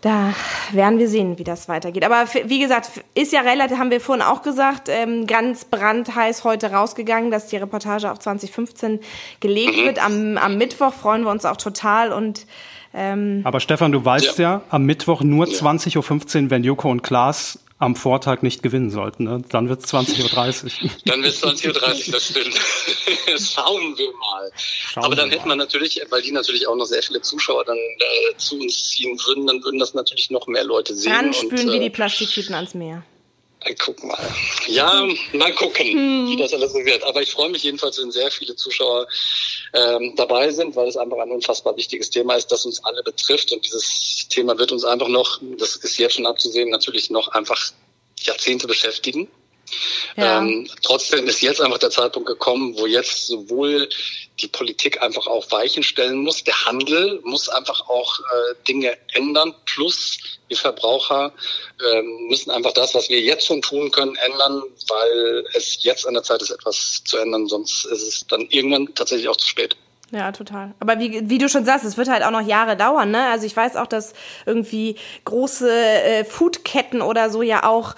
Da 0.00 0.32
werden 0.72 0.98
wir 0.98 1.08
sehen, 1.08 1.38
wie 1.38 1.44
das 1.44 1.68
weitergeht. 1.68 2.04
Aber 2.04 2.24
wie 2.44 2.60
gesagt, 2.60 2.90
ist 3.14 3.32
ja 3.32 3.40
relativ, 3.40 3.78
haben 3.78 3.90
wir 3.90 4.00
vorhin 4.00 4.24
auch 4.24 4.42
gesagt, 4.42 4.88
ähm, 4.88 5.26
ganz 5.26 5.64
brandheiß 5.64 6.44
heute 6.44 6.72
rausgegangen, 6.72 7.30
dass 7.30 7.48
die 7.48 7.56
Reportage 7.56 8.10
auf 8.10 8.18
2015 8.18 9.00
gelegt 9.40 9.76
wird. 9.76 10.04
Am, 10.04 10.36
am 10.38 10.56
Mittwoch 10.56 10.92
freuen 10.92 11.22
wir 11.22 11.30
uns 11.30 11.44
auch 11.44 11.56
total 11.56 12.12
und 12.12 12.46
Aber 13.44 13.60
Stefan, 13.60 13.92
du 13.92 14.04
weißt 14.04 14.38
ja, 14.38 14.62
am 14.70 14.84
Mittwoch 14.84 15.22
nur 15.22 15.46
20.15 15.46 16.44
Uhr, 16.44 16.50
wenn 16.50 16.64
Joko 16.64 16.90
und 16.90 17.02
Klaas 17.02 17.58
am 17.78 17.94
Vortag 17.94 18.42
nicht 18.42 18.62
gewinnen 18.62 18.90
sollten. 18.90 19.24
Ne? 19.24 19.42
Dann 19.50 19.68
wird 19.68 19.84
es 19.84 19.92
20.30 19.92 20.64
Uhr. 20.64 20.90
Dann 21.04 21.22
wird 21.22 21.34
es 21.34 21.42
20.30 21.42 22.08
Uhr, 22.08 22.12
das 22.12 22.28
stimmt. 22.28 22.54
Schauen 23.40 23.96
wir 23.96 24.12
mal. 24.12 24.50
Schauen 24.56 25.04
Aber 25.04 25.14
dann 25.14 25.30
wir 25.30 25.38
hätte 25.38 25.48
man 25.48 25.58
natürlich, 25.58 26.00
weil 26.10 26.22
die 26.22 26.32
natürlich 26.32 26.66
auch 26.66 26.74
noch 26.74 26.86
sehr 26.86 27.02
viele 27.02 27.20
Zuschauer 27.20 27.64
dann 27.64 27.76
äh, 27.76 28.36
zu 28.36 28.58
uns 28.58 28.90
ziehen 28.90 29.16
würden, 29.26 29.46
dann 29.46 29.62
würden 29.62 29.78
das 29.78 29.94
natürlich 29.94 30.30
noch 30.30 30.46
mehr 30.48 30.64
Leute 30.64 30.94
sehen. 30.94 31.12
dann 31.12 31.26
und, 31.26 31.36
spülen 31.36 31.68
wir 31.68 31.74
äh, 31.74 31.84
die 31.84 31.90
Plastiktüten 31.90 32.54
ans 32.54 32.74
Meer. 32.74 33.04
Guck 33.78 34.02
mal. 34.04 34.18
Ja, 34.66 35.06
mal 35.32 35.52
gucken, 35.54 36.28
wie 36.28 36.36
das 36.36 36.54
alles 36.54 36.72
so 36.72 36.78
wird. 36.84 37.02
Aber 37.04 37.22
ich 37.22 37.32
freue 37.32 37.50
mich 37.50 37.64
jedenfalls, 37.64 38.00
wenn 38.00 38.10
sehr 38.10 38.30
viele 38.30 38.54
Zuschauer 38.54 39.06
ähm, 39.74 40.14
dabei 40.16 40.50
sind, 40.50 40.76
weil 40.76 40.88
es 40.88 40.96
einfach 40.96 41.18
ein 41.18 41.30
unfassbar 41.30 41.76
wichtiges 41.76 42.10
Thema 42.10 42.36
ist, 42.36 42.52
das 42.52 42.64
uns 42.64 42.82
alle 42.84 43.02
betrifft. 43.02 43.52
Und 43.52 43.64
dieses 43.66 44.26
Thema 44.28 44.56
wird 44.58 44.72
uns 44.72 44.84
einfach 44.84 45.08
noch, 45.08 45.40
das 45.58 45.76
ist 45.76 45.98
jetzt 45.98 46.14
schon 46.14 46.26
abzusehen, 46.26 46.70
natürlich 46.70 47.10
noch 47.10 47.28
einfach 47.28 47.72
Jahrzehnte 48.20 48.66
beschäftigen. 48.66 49.28
Ja. 50.16 50.38
Ähm, 50.38 50.68
trotzdem 50.82 51.26
ist 51.26 51.40
jetzt 51.40 51.60
einfach 51.60 51.78
der 51.78 51.90
Zeitpunkt 51.90 52.28
gekommen, 52.28 52.74
wo 52.78 52.86
jetzt 52.86 53.26
sowohl 53.26 53.88
die 54.40 54.48
Politik 54.48 55.02
einfach 55.02 55.26
auch 55.26 55.50
Weichen 55.50 55.82
stellen 55.82 56.18
muss, 56.18 56.44
der 56.44 56.64
Handel 56.64 57.20
muss 57.24 57.48
einfach 57.48 57.88
auch 57.88 58.18
äh, 58.20 58.54
Dinge 58.66 58.96
ändern, 59.12 59.54
plus 59.66 60.18
wir 60.48 60.56
Verbraucher 60.56 61.32
ähm, 61.92 62.28
müssen 62.28 62.50
einfach 62.50 62.72
das, 62.72 62.94
was 62.94 63.08
wir 63.08 63.20
jetzt 63.20 63.46
schon 63.46 63.62
tun 63.62 63.90
können, 63.90 64.16
ändern, 64.16 64.62
weil 64.88 65.44
es 65.54 65.82
jetzt 65.82 66.06
an 66.06 66.14
der 66.14 66.22
Zeit 66.22 66.40
ist, 66.42 66.50
etwas 66.50 67.02
zu 67.04 67.18
ändern, 67.18 67.46
sonst 67.46 67.84
ist 67.86 68.02
es 68.02 68.26
dann 68.28 68.46
irgendwann 68.48 68.94
tatsächlich 68.94 69.28
auch 69.28 69.36
zu 69.36 69.46
spät. 69.46 69.76
Ja, 70.10 70.32
total. 70.32 70.74
Aber 70.80 70.98
wie, 70.98 71.28
wie 71.28 71.36
du 71.36 71.50
schon 71.50 71.66
sagst, 71.66 71.84
es 71.84 71.98
wird 71.98 72.08
halt 72.08 72.22
auch 72.22 72.30
noch 72.30 72.40
Jahre 72.46 72.76
dauern, 72.76 73.10
ne? 73.10 73.28
Also 73.28 73.44
ich 73.44 73.54
weiß 73.54 73.76
auch, 73.76 73.86
dass 73.86 74.14
irgendwie 74.46 74.96
große 75.26 75.70
äh, 75.70 76.24
Foodketten 76.24 77.02
oder 77.02 77.28
so 77.28 77.42
ja 77.42 77.68
auch 77.68 77.94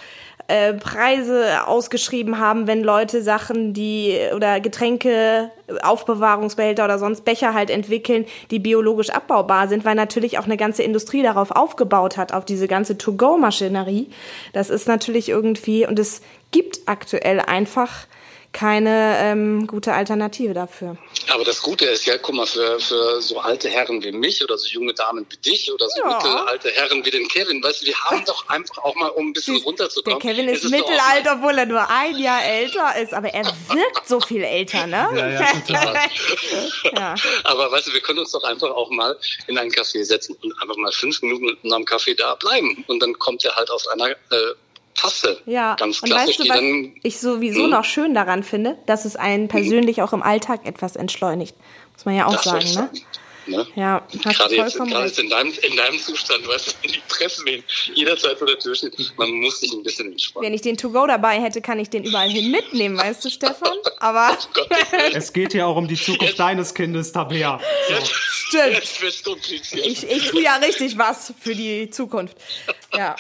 äh, 0.51 0.75
Preise 0.75 1.67
ausgeschrieben 1.67 2.39
haben, 2.39 2.67
wenn 2.67 2.83
Leute 2.83 3.23
Sachen, 3.23 3.73
die 3.73 4.19
oder 4.35 4.59
Getränke, 4.59 5.51
Aufbewahrungsbehälter 5.83 6.85
oder 6.85 6.99
sonst 6.99 7.25
Becher 7.25 7.55
halt 7.55 7.71
entwickeln, 7.71 8.27
die 8.51 8.59
biologisch 8.59 9.11
abbaubar 9.11 9.69
sind, 9.69 9.85
weil 9.85 9.95
natürlich 9.95 10.39
auch 10.39 10.47
eine 10.47 10.57
ganze 10.57 10.83
Industrie 10.83 11.23
darauf 11.23 11.53
aufgebaut 11.53 12.17
hat, 12.17 12.33
auf 12.33 12.45
diese 12.45 12.67
ganze 12.67 12.99
To-Go-Maschinerie. 12.99 14.09
Das 14.53 14.71
ist 14.71 14.89
natürlich 14.89 15.29
irgendwie, 15.29 15.87
und 15.87 16.01
es 16.01 16.21
gibt 16.51 16.81
aktuell 16.87 17.39
einfach 17.39 18.07
keine 18.53 19.17
ähm, 19.21 19.67
gute 19.67 19.93
Alternative 19.93 20.53
dafür. 20.55 20.97
Aber 21.33 21.45
das 21.45 21.63
Gute 21.63 21.85
ist 21.85 22.05
ja, 22.07 22.19
guck 22.19 22.35
mal, 22.35 22.47
für, 22.47 22.81
für 22.81 23.23
so 23.23 23.39
alte 23.39 23.69
Herren 23.69 24.03
wie 24.03 24.11
mich 24.13 24.43
oder 24.43 24.59
so 24.59 24.67
junge 24.69 24.93
Damen 24.93 25.25
wie 25.31 25.37
dich 25.37 25.73
oder 25.73 25.87
so 25.89 26.01
Ja. 26.03 26.15
mittelalte 26.17 26.71
Herren 26.71 27.05
wie 27.05 27.11
den 27.11 27.29
Kevin, 27.29 27.63
weißt 27.63 27.83
du, 27.83 27.87
wir 27.87 27.97
haben 28.05 28.25
doch 28.25 28.49
einfach 28.49 28.79
auch 28.79 28.95
mal, 28.97 29.09
um 29.11 29.29
ein 29.29 29.33
bisschen 29.33 29.55
Der 29.55 29.65
runterzukommen. 29.65 30.19
Kevin 30.19 30.49
ist 30.49 30.65
mal- 30.65 30.71
mittelalt, 30.81 31.27
obwohl 31.33 31.57
er 31.59 31.67
nur 31.67 31.89
ein 31.89 32.17
Jahr 32.19 32.45
älter 32.45 32.97
ist, 33.01 33.15
aber 33.15 33.29
er 33.29 33.45
wirkt 33.45 34.09
so 34.09 34.21
viel 34.21 34.43
älter, 34.43 34.87
ne? 34.87 35.09
Ja, 35.15 35.29
ja, 35.29 35.53
total. 35.67 35.97
Ja. 36.93 37.15
Aber 37.45 37.71
weißt 37.71 37.87
du, 37.89 37.93
wir 37.93 38.01
können 38.01 38.19
uns 38.19 38.33
doch 38.33 38.43
einfach 38.45 38.71
auch 38.71 38.91
mal 38.91 39.17
in 39.47 39.57
einen 39.59 39.71
Café 39.71 40.05
setzen 40.05 40.37
und 40.43 40.53
einfach 40.61 40.77
mal 40.77 40.91
fünf 40.93 41.23
Minuten 41.23 41.57
dem 41.69 41.85
Kaffee 41.85 42.15
da 42.15 42.35
bleiben. 42.35 42.85
Und 42.89 43.01
dann 43.01 43.19
kommt 43.19 43.45
er 43.45 43.55
halt 43.55 43.71
aus 43.71 43.87
einer 43.89 44.09
äh, 44.11 44.15
Tasse. 45.01 45.41
Ja, 45.47 45.77
Ganz 45.77 46.01
und 46.03 46.09
klassisch, 46.09 46.39
weißt 46.39 46.49
du, 46.49 46.49
was 46.53 46.61
dann. 46.61 46.93
ich 47.03 47.19
sowieso 47.21 47.65
Hm? 47.65 47.71
noch 47.71 47.85
schön 47.85 48.15
daran 48.15 48.43
finde, 48.43 48.77
dass 48.87 49.05
es 49.05 49.17
einen 49.17 49.49
persönlich 49.49 50.03
auch 50.03 50.13
im 50.13 50.23
Alltag 50.23 50.67
etwas 50.67 50.97
entschleunigt. 50.97 51.57
Muss 51.95 52.05
man 52.05 52.17
ja 52.17 52.27
auch 52.27 52.33
Das 52.33 52.45
sagen, 52.45 52.73
ne? 52.75 52.91
Ne? 53.47 53.67
Ja, 53.75 54.07
hast 54.25 54.39
Gerade 54.39 54.55
jetzt, 54.55 54.73
vollkommen 54.73 54.93
gerade 54.93 55.07
jetzt 55.07 55.19
in 55.19 55.29
deinem, 55.31 55.53
in 55.63 55.77
deinem 55.77 55.99
Zustand, 55.99 56.47
weißt 56.47 56.69
du, 56.69 56.73
wenn 56.83 56.93
die 56.93 57.03
Treffen 57.09 57.45
wen 57.47 57.65
jederzeit 57.95 58.39
vor 58.39 58.47
der 58.47 58.59
Tür 58.59 58.75
steht, 58.75 58.95
man 59.17 59.31
muss 59.33 59.61
sich 59.61 59.73
ein 59.73 59.83
bisschen 59.83 60.13
entspannen. 60.13 60.47
Wenn 60.47 60.55
ich 60.55 60.61
den 60.63 60.77
To-Go 60.77 61.07
dabei 61.07 61.41
hätte, 61.41 61.61
kann 61.61 61.79
ich 61.79 61.91
den 61.91 62.05
überall 62.05 62.29
hin 62.29 62.51
mitnehmen, 62.51 62.97
weißt 62.99 63.25
du, 63.25 63.31
Stefan? 63.31 63.73
Aber 63.99 64.37
Gott, 64.55 64.69
Es 65.13 65.33
geht 65.33 65.55
ja 65.55 65.67
auch 65.67 65.77
um 65.77 65.89
die 65.89 65.97
Zukunft 65.97 66.39
deines 66.39 66.75
Kindes, 66.75 67.13
Tabea. 67.13 67.61
stimmt. 68.23 68.75
jetzt 68.75 69.01
wird's 69.03 69.23
kompliziert. 69.23 69.87
Ich, 69.87 70.09
ich 70.09 70.31
tue 70.31 70.43
ja 70.43 70.57
richtig 70.57 70.99
was 70.99 71.33
für 71.41 71.55
die 71.55 71.91
Zukunft. 71.91 72.37
Ja. 72.95 73.17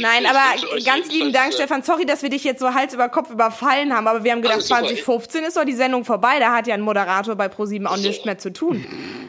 Nein, 0.00 0.24
Ich 0.24 0.28
aber 0.30 0.80
ganz 0.84 1.10
lieben 1.10 1.32
Dank, 1.32 1.54
Stefan. 1.54 1.82
Sorry, 1.82 2.06
dass 2.06 2.22
wir 2.22 2.30
dich 2.30 2.44
jetzt 2.44 2.60
so 2.60 2.74
Hals 2.74 2.94
über 2.94 3.08
Kopf 3.08 3.30
überfallen 3.30 3.94
haben, 3.94 4.06
aber 4.06 4.24
wir 4.24 4.32
haben 4.32 4.42
gedacht, 4.42 4.56
Alles 4.58 4.68
super. 4.68 4.80
2015 4.80 5.44
ist 5.44 5.56
doch 5.56 5.64
die 5.64 5.72
Sendung 5.74 6.04
vorbei. 6.04 6.38
Da 6.38 6.52
hat 6.52 6.66
ja 6.66 6.74
ein 6.74 6.80
Moderator 6.80 7.34
bei 7.34 7.48
ProSieben 7.48 7.86
auch 7.86 7.96
So. 7.96 8.06
nichts 8.06 8.24
mehr 8.24 8.38
zu 8.38 8.52
tun. 8.52 8.84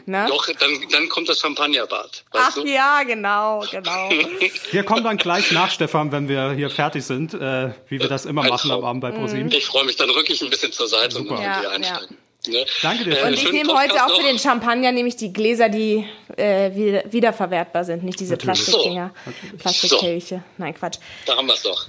Ne? 0.06 0.26
Doch, 0.28 0.45
dann, 0.60 0.70
dann 0.90 1.08
kommt 1.08 1.28
das 1.28 1.40
Champagnerbad. 1.40 2.24
Ach 2.32 2.54
du? 2.54 2.66
ja, 2.66 3.02
genau, 3.02 3.64
genau. 3.70 4.10
Wir 4.70 4.82
kommen 4.84 5.04
dann 5.04 5.16
gleich 5.16 5.50
nach, 5.52 5.70
Stefan, 5.70 6.12
wenn 6.12 6.28
wir 6.28 6.52
hier 6.52 6.70
fertig 6.70 7.04
sind, 7.04 7.34
äh, 7.34 7.70
wie 7.88 8.00
wir 8.00 8.08
das 8.08 8.24
immer 8.24 8.42
Ein 8.42 8.48
machen 8.48 8.70
am 8.70 8.80
Traum. 8.80 8.84
Abend 8.84 9.00
bei 9.02 9.10
ProSieben. 9.10 9.50
Ich 9.52 9.66
freue 9.66 9.84
mich, 9.84 9.96
dann 9.96 10.10
rück 10.10 10.28
ich 10.28 10.42
ein 10.42 10.50
bisschen 10.50 10.72
zur 10.72 10.88
Seite 10.88 11.18
und 11.18 11.28
Super. 11.28 11.36
dann 11.36 11.44
Ja, 11.44 11.58
wieder 11.60 11.80
ja. 11.88 12.00
Ne? 12.48 12.64
Danke 12.82 13.04
dir. 13.04 13.18
Äh, 13.18 13.26
Und 13.26 13.34
ich 13.34 13.50
nehme 13.52 13.72
heute 13.72 13.94
auch 14.04 14.16
für 14.16 14.22
den 14.26 14.38
Champagner 14.38 14.92
nämlich 14.92 15.16
die 15.16 15.32
Gläser, 15.32 15.68
die 15.68 16.06
äh, 16.36 16.74
wieder, 16.74 17.02
wiederverwertbar 17.12 17.84
sind, 17.84 18.02
nicht 18.04 18.20
diese. 18.20 18.36
Plastikdinger, 18.36 19.12
Plastikkelche. 19.58 20.42
Nein, 20.58 20.74
Quatsch. 20.74 20.98
Da 21.26 21.36
haben 21.36 21.46
wir 21.46 21.54
es 21.54 21.62
doch. 21.62 21.86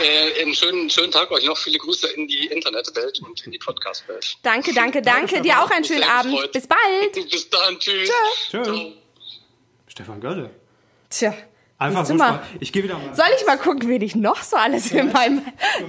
Äh, 0.00 0.42
einen 0.42 0.54
schönen, 0.54 0.88
schönen 0.90 1.10
Tag 1.12 1.30
euch 1.30 1.44
noch. 1.44 1.56
Viele 1.58 1.78
Grüße 1.78 2.08
in 2.08 2.28
die 2.28 2.46
Internetwelt 2.46 3.20
und 3.20 3.44
in 3.46 3.52
die 3.52 3.58
Podcast-Welt. 3.58 4.36
Danke, 4.42 4.72
danke, 4.74 5.02
danke. 5.02 5.40
Dir 5.42 5.62
auch 5.62 5.70
einen 5.70 5.84
schönen 5.84 6.04
Abend. 6.04 6.52
Bis 6.52 6.66
bald. 6.66 7.12
Bis 7.30 7.50
dann. 7.50 7.78
Tschüss. 7.78 8.10
Tschö. 8.50 8.62
Ciao. 8.62 8.92
Stefan 9.88 10.20
Gölle. 10.20 10.50
Tja. 11.10 11.34
Einfach 11.80 12.04
so. 12.06 12.14
mal. 12.14 12.40
Ich 12.58 12.72
gehe 12.72 12.82
wieder 12.82 12.94
mal. 12.94 13.14
Soll 13.14 13.26
ich 13.38 13.46
mal 13.46 13.56
gucken, 13.56 13.88
wen 13.88 14.02
ich 14.02 14.16
noch 14.16 14.42
so 14.42 14.56
alles 14.56 14.90
in 14.90 15.12
meinem 15.12 15.42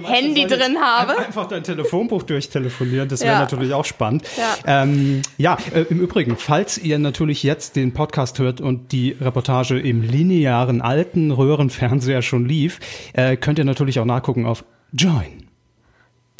Handy 0.04 0.46
drin 0.46 0.78
habe? 0.80 1.18
Einfach 1.18 1.48
dein 1.48 1.64
Telefonbuch 1.64 2.22
durchtelefonieren, 2.22 3.08
das 3.08 3.22
wäre 3.22 3.32
Ja. 3.32 3.38
natürlich 3.40 3.74
auch 3.74 3.84
spannend. 3.84 4.22
Ja. 4.36 4.82
ähm, 4.82 5.22
ja 5.36 5.58
äh, 5.74 5.80
im 5.90 5.98
Übrigen, 6.00 6.36
falls 6.36 6.78
ihr 6.78 7.00
natürlich 7.00 7.42
jetzt 7.42 7.74
den 7.74 7.92
Podcast 7.92 8.38
hört 8.38 8.60
und 8.60 8.92
die 8.92 9.16
Reportage 9.20 9.80
im 9.80 10.02
linearen 10.02 10.80
alten 10.80 11.32
Röhrenfernseher 11.32 12.22
schon 12.22 12.46
lief, 12.46 12.78
äh, 13.12 13.36
könnt 13.36 13.58
ihr 13.58 13.64
natürlich 13.64 13.98
auch 13.98 14.04
nachgucken 14.04 14.46
auf 14.46 14.64
Join. 14.92 15.49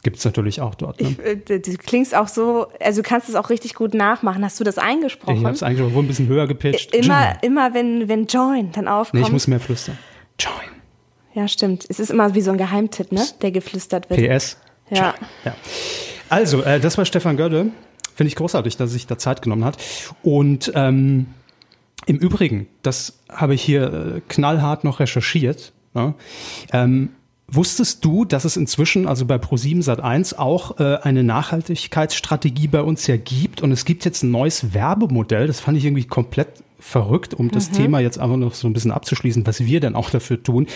Gibt's 0.03 0.25
natürlich 0.25 0.61
auch 0.61 0.75
dort. 0.75 1.01
Ne? 1.01 1.17
Äh, 1.23 1.37
Du 1.37 1.77
klingst 1.77 2.15
auch 2.15 2.29
so, 2.29 2.69
also 2.81 3.03
du 3.03 3.09
kannst 3.09 3.29
es 3.29 3.35
auch 3.35 3.51
richtig 3.51 3.75
gut 3.75 3.93
nachmachen. 3.95 4.43
Hast 4.45 4.59
du 4.59 4.65
das 4.65 4.79
eingesprochen? 4.79 5.37
Ich 5.37 5.45
habe 5.45 5.55
es 5.55 5.63
eigentlich 5.63 5.95
wohl 5.95 6.03
ein 6.03 6.07
bisschen 6.07 6.27
höher 6.29 6.47
gepitcht. 6.47 6.95
immer, 6.95 7.27
Join. 7.27 7.37
immer 7.43 7.75
wenn, 7.75 8.09
wenn 8.09 8.27
Join 8.27 8.73
dann 8.73 8.89
aufkommt. 8.89 9.21
Nee, 9.21 9.27
ich 9.27 9.33
muss 9.33 9.47
mehr 9.47 9.61
flüstern. 9.61 9.99
Join. 10.39 10.55
ja, 11.35 11.47
stimmt. 11.49 11.85
Es 11.89 12.01
ist 12.01 12.11
immer 12.11 12.35
wie 12.35 12.41
so 12.41 12.51
ein 12.51 12.57
Geheimtipp, 12.59 13.13
ne? 13.13 13.27
Der 13.43 13.51
geflüstert 13.51 14.09
wird. 14.09 14.21
PS. 14.21 14.57
Ja. 14.91 15.15
Ja. 15.45 15.55
Also, 16.31 16.63
äh, 16.63 16.81
das 16.81 16.97
war 16.97 17.05
Stefan 17.05 17.37
Gödde. 17.37 17.67
Finde 18.15 18.29
ich 18.29 18.37
großartig, 18.37 18.77
dass 18.77 18.91
er 18.91 18.93
sich 18.93 19.07
da 19.07 19.19
Zeit 19.19 19.43
genommen 19.43 19.65
hat. 19.65 19.77
Und 20.23 20.73
ähm, 20.75 21.27
im 22.07 22.17
Übrigen, 22.17 22.69
das 22.83 23.19
habe 23.31 23.55
ich 23.55 23.63
hier 23.63 24.17
äh, 24.17 24.21
knallhart 24.29 24.85
noch 24.85 25.01
recherchiert. 25.01 25.73
Ne? 25.95 26.15
Ähm, 26.73 27.11
wusstest 27.53 28.05
du, 28.05 28.25
dass 28.25 28.45
es 28.45 28.57
inzwischen, 28.57 29.07
also 29.07 29.27
bei 29.27 29.37
Pro7 29.37 29.85
Sat1 29.85 30.37
auch 30.37 30.79
äh, 30.79 30.99
eine 31.03 31.25
Nachhaltigkeitsstrategie 31.25 32.69
bei 32.69 32.83
uns 32.83 33.07
ja 33.07 33.17
gibt? 33.17 33.63
Und 33.63 33.73
es 33.73 33.85
gibt 33.85 34.05
jetzt 34.05 34.23
ein 34.23 34.31
neues 34.31 34.75
Werbemodell, 34.75 35.47
das 35.47 35.61
fand 35.61 35.79
ich 35.79 35.85
irgendwie 35.85 36.05
komplett 36.05 36.49
verrückt, 36.79 37.35
um 37.35 37.51
das 37.51 37.71
Thema 37.71 38.01
jetzt 38.01 38.19
einfach 38.19 38.37
noch 38.37 38.55
so 38.55 38.67
ein 38.67 38.73
bisschen 38.73 38.91
abzuschließen, 38.91 39.47
was 39.47 39.61
wir 39.61 39.81
denn 39.81 39.95
auch 39.95 40.11
dafür 40.11 40.43
tun. 40.43 40.67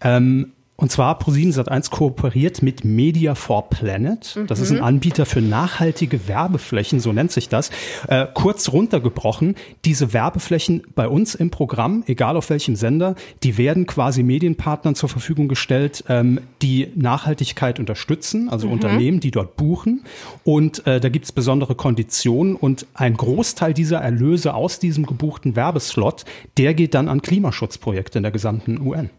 Ähm, 0.00 0.52
und 0.80 0.90
zwar 0.90 1.18
ProSieben 1.18 1.52
Sat1 1.52 1.90
kooperiert 1.90 2.62
mit 2.62 2.84
Media 2.84 3.34
for 3.34 3.68
Planet. 3.68 4.38
Das 4.46 4.60
ist 4.60 4.70
ein 4.70 4.80
Anbieter 4.80 5.26
für 5.26 5.42
nachhaltige 5.42 6.26
Werbeflächen, 6.26 7.00
so 7.00 7.12
nennt 7.12 7.32
sich 7.32 7.50
das. 7.50 7.70
Äh, 8.08 8.26
kurz 8.32 8.72
runtergebrochen, 8.72 9.56
diese 9.84 10.14
Werbeflächen 10.14 10.82
bei 10.94 11.06
uns 11.06 11.34
im 11.34 11.50
Programm, 11.50 12.02
egal 12.06 12.36
auf 12.36 12.48
welchem 12.48 12.76
Sender, 12.76 13.14
die 13.42 13.58
werden 13.58 13.86
quasi 13.86 14.22
Medienpartnern 14.22 14.94
zur 14.94 15.10
Verfügung 15.10 15.48
gestellt, 15.48 16.02
ähm, 16.08 16.40
die 16.62 16.88
Nachhaltigkeit 16.94 17.78
unterstützen, 17.78 18.48
also 18.48 18.68
Unternehmen, 18.68 19.20
die 19.20 19.30
dort 19.30 19.56
buchen. 19.56 20.04
Und 20.44 20.86
äh, 20.86 20.98
da 20.98 21.10
gibt's 21.10 21.32
besondere 21.32 21.74
Konditionen 21.74 22.56
und 22.56 22.86
ein 22.94 23.18
Großteil 23.18 23.74
dieser 23.74 23.98
Erlöse 23.98 24.54
aus 24.54 24.78
diesem 24.78 25.04
gebuchten 25.04 25.56
Werbeslot, 25.56 26.24
der 26.56 26.72
geht 26.72 26.94
dann 26.94 27.08
an 27.08 27.20
Klimaschutzprojekte 27.20 28.18
in 28.18 28.22
der 28.22 28.32
gesamten 28.32 28.80
UN. 28.80 29.10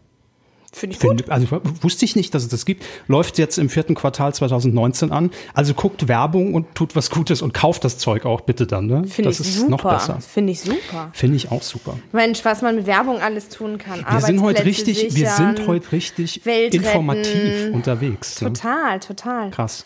Finde 0.74 0.96
ich 0.96 1.00
gut. 1.00 1.18
Finde, 1.18 1.32
also 1.32 1.46
wusste 1.82 2.06
ich 2.06 2.16
nicht, 2.16 2.34
dass 2.34 2.44
es 2.44 2.48
das 2.48 2.64
gibt. 2.64 2.84
Läuft 3.06 3.36
jetzt 3.36 3.58
im 3.58 3.68
vierten 3.68 3.94
Quartal 3.94 4.34
2019 4.34 5.12
an. 5.12 5.30
Also 5.52 5.74
guckt 5.74 6.08
Werbung 6.08 6.54
und 6.54 6.74
tut 6.74 6.96
was 6.96 7.10
Gutes 7.10 7.42
und 7.42 7.52
kauft 7.52 7.84
das 7.84 7.98
Zeug 7.98 8.24
auch 8.24 8.40
bitte 8.40 8.66
dann. 8.66 8.86
Ne? 8.86 9.04
Finde 9.06 9.30
das 9.30 9.40
ich 9.40 9.48
ist 9.48 9.58
super. 9.58 9.70
noch 9.70 9.82
besser. 9.82 10.18
Finde 10.20 10.52
ich 10.52 10.60
super. 10.62 11.10
Finde 11.12 11.36
ich 11.36 11.50
auch 11.52 11.62
super. 11.62 11.98
Mensch, 12.12 12.42
was 12.44 12.62
man 12.62 12.76
mit 12.76 12.86
Werbung 12.86 13.20
alles 13.20 13.50
tun 13.50 13.76
kann. 13.76 14.04
Wir 14.08 14.20
sind 14.20 14.40
heute 14.40 14.64
richtig, 14.64 15.02
wir 15.02 15.10
sichern. 15.10 15.56
sind 15.56 15.66
heute 15.66 15.92
richtig 15.92 16.44
informativ 16.46 17.74
unterwegs. 17.74 18.40
Ne? 18.40 18.52
Total, 18.52 18.98
total. 18.98 19.50
Krass. 19.50 19.84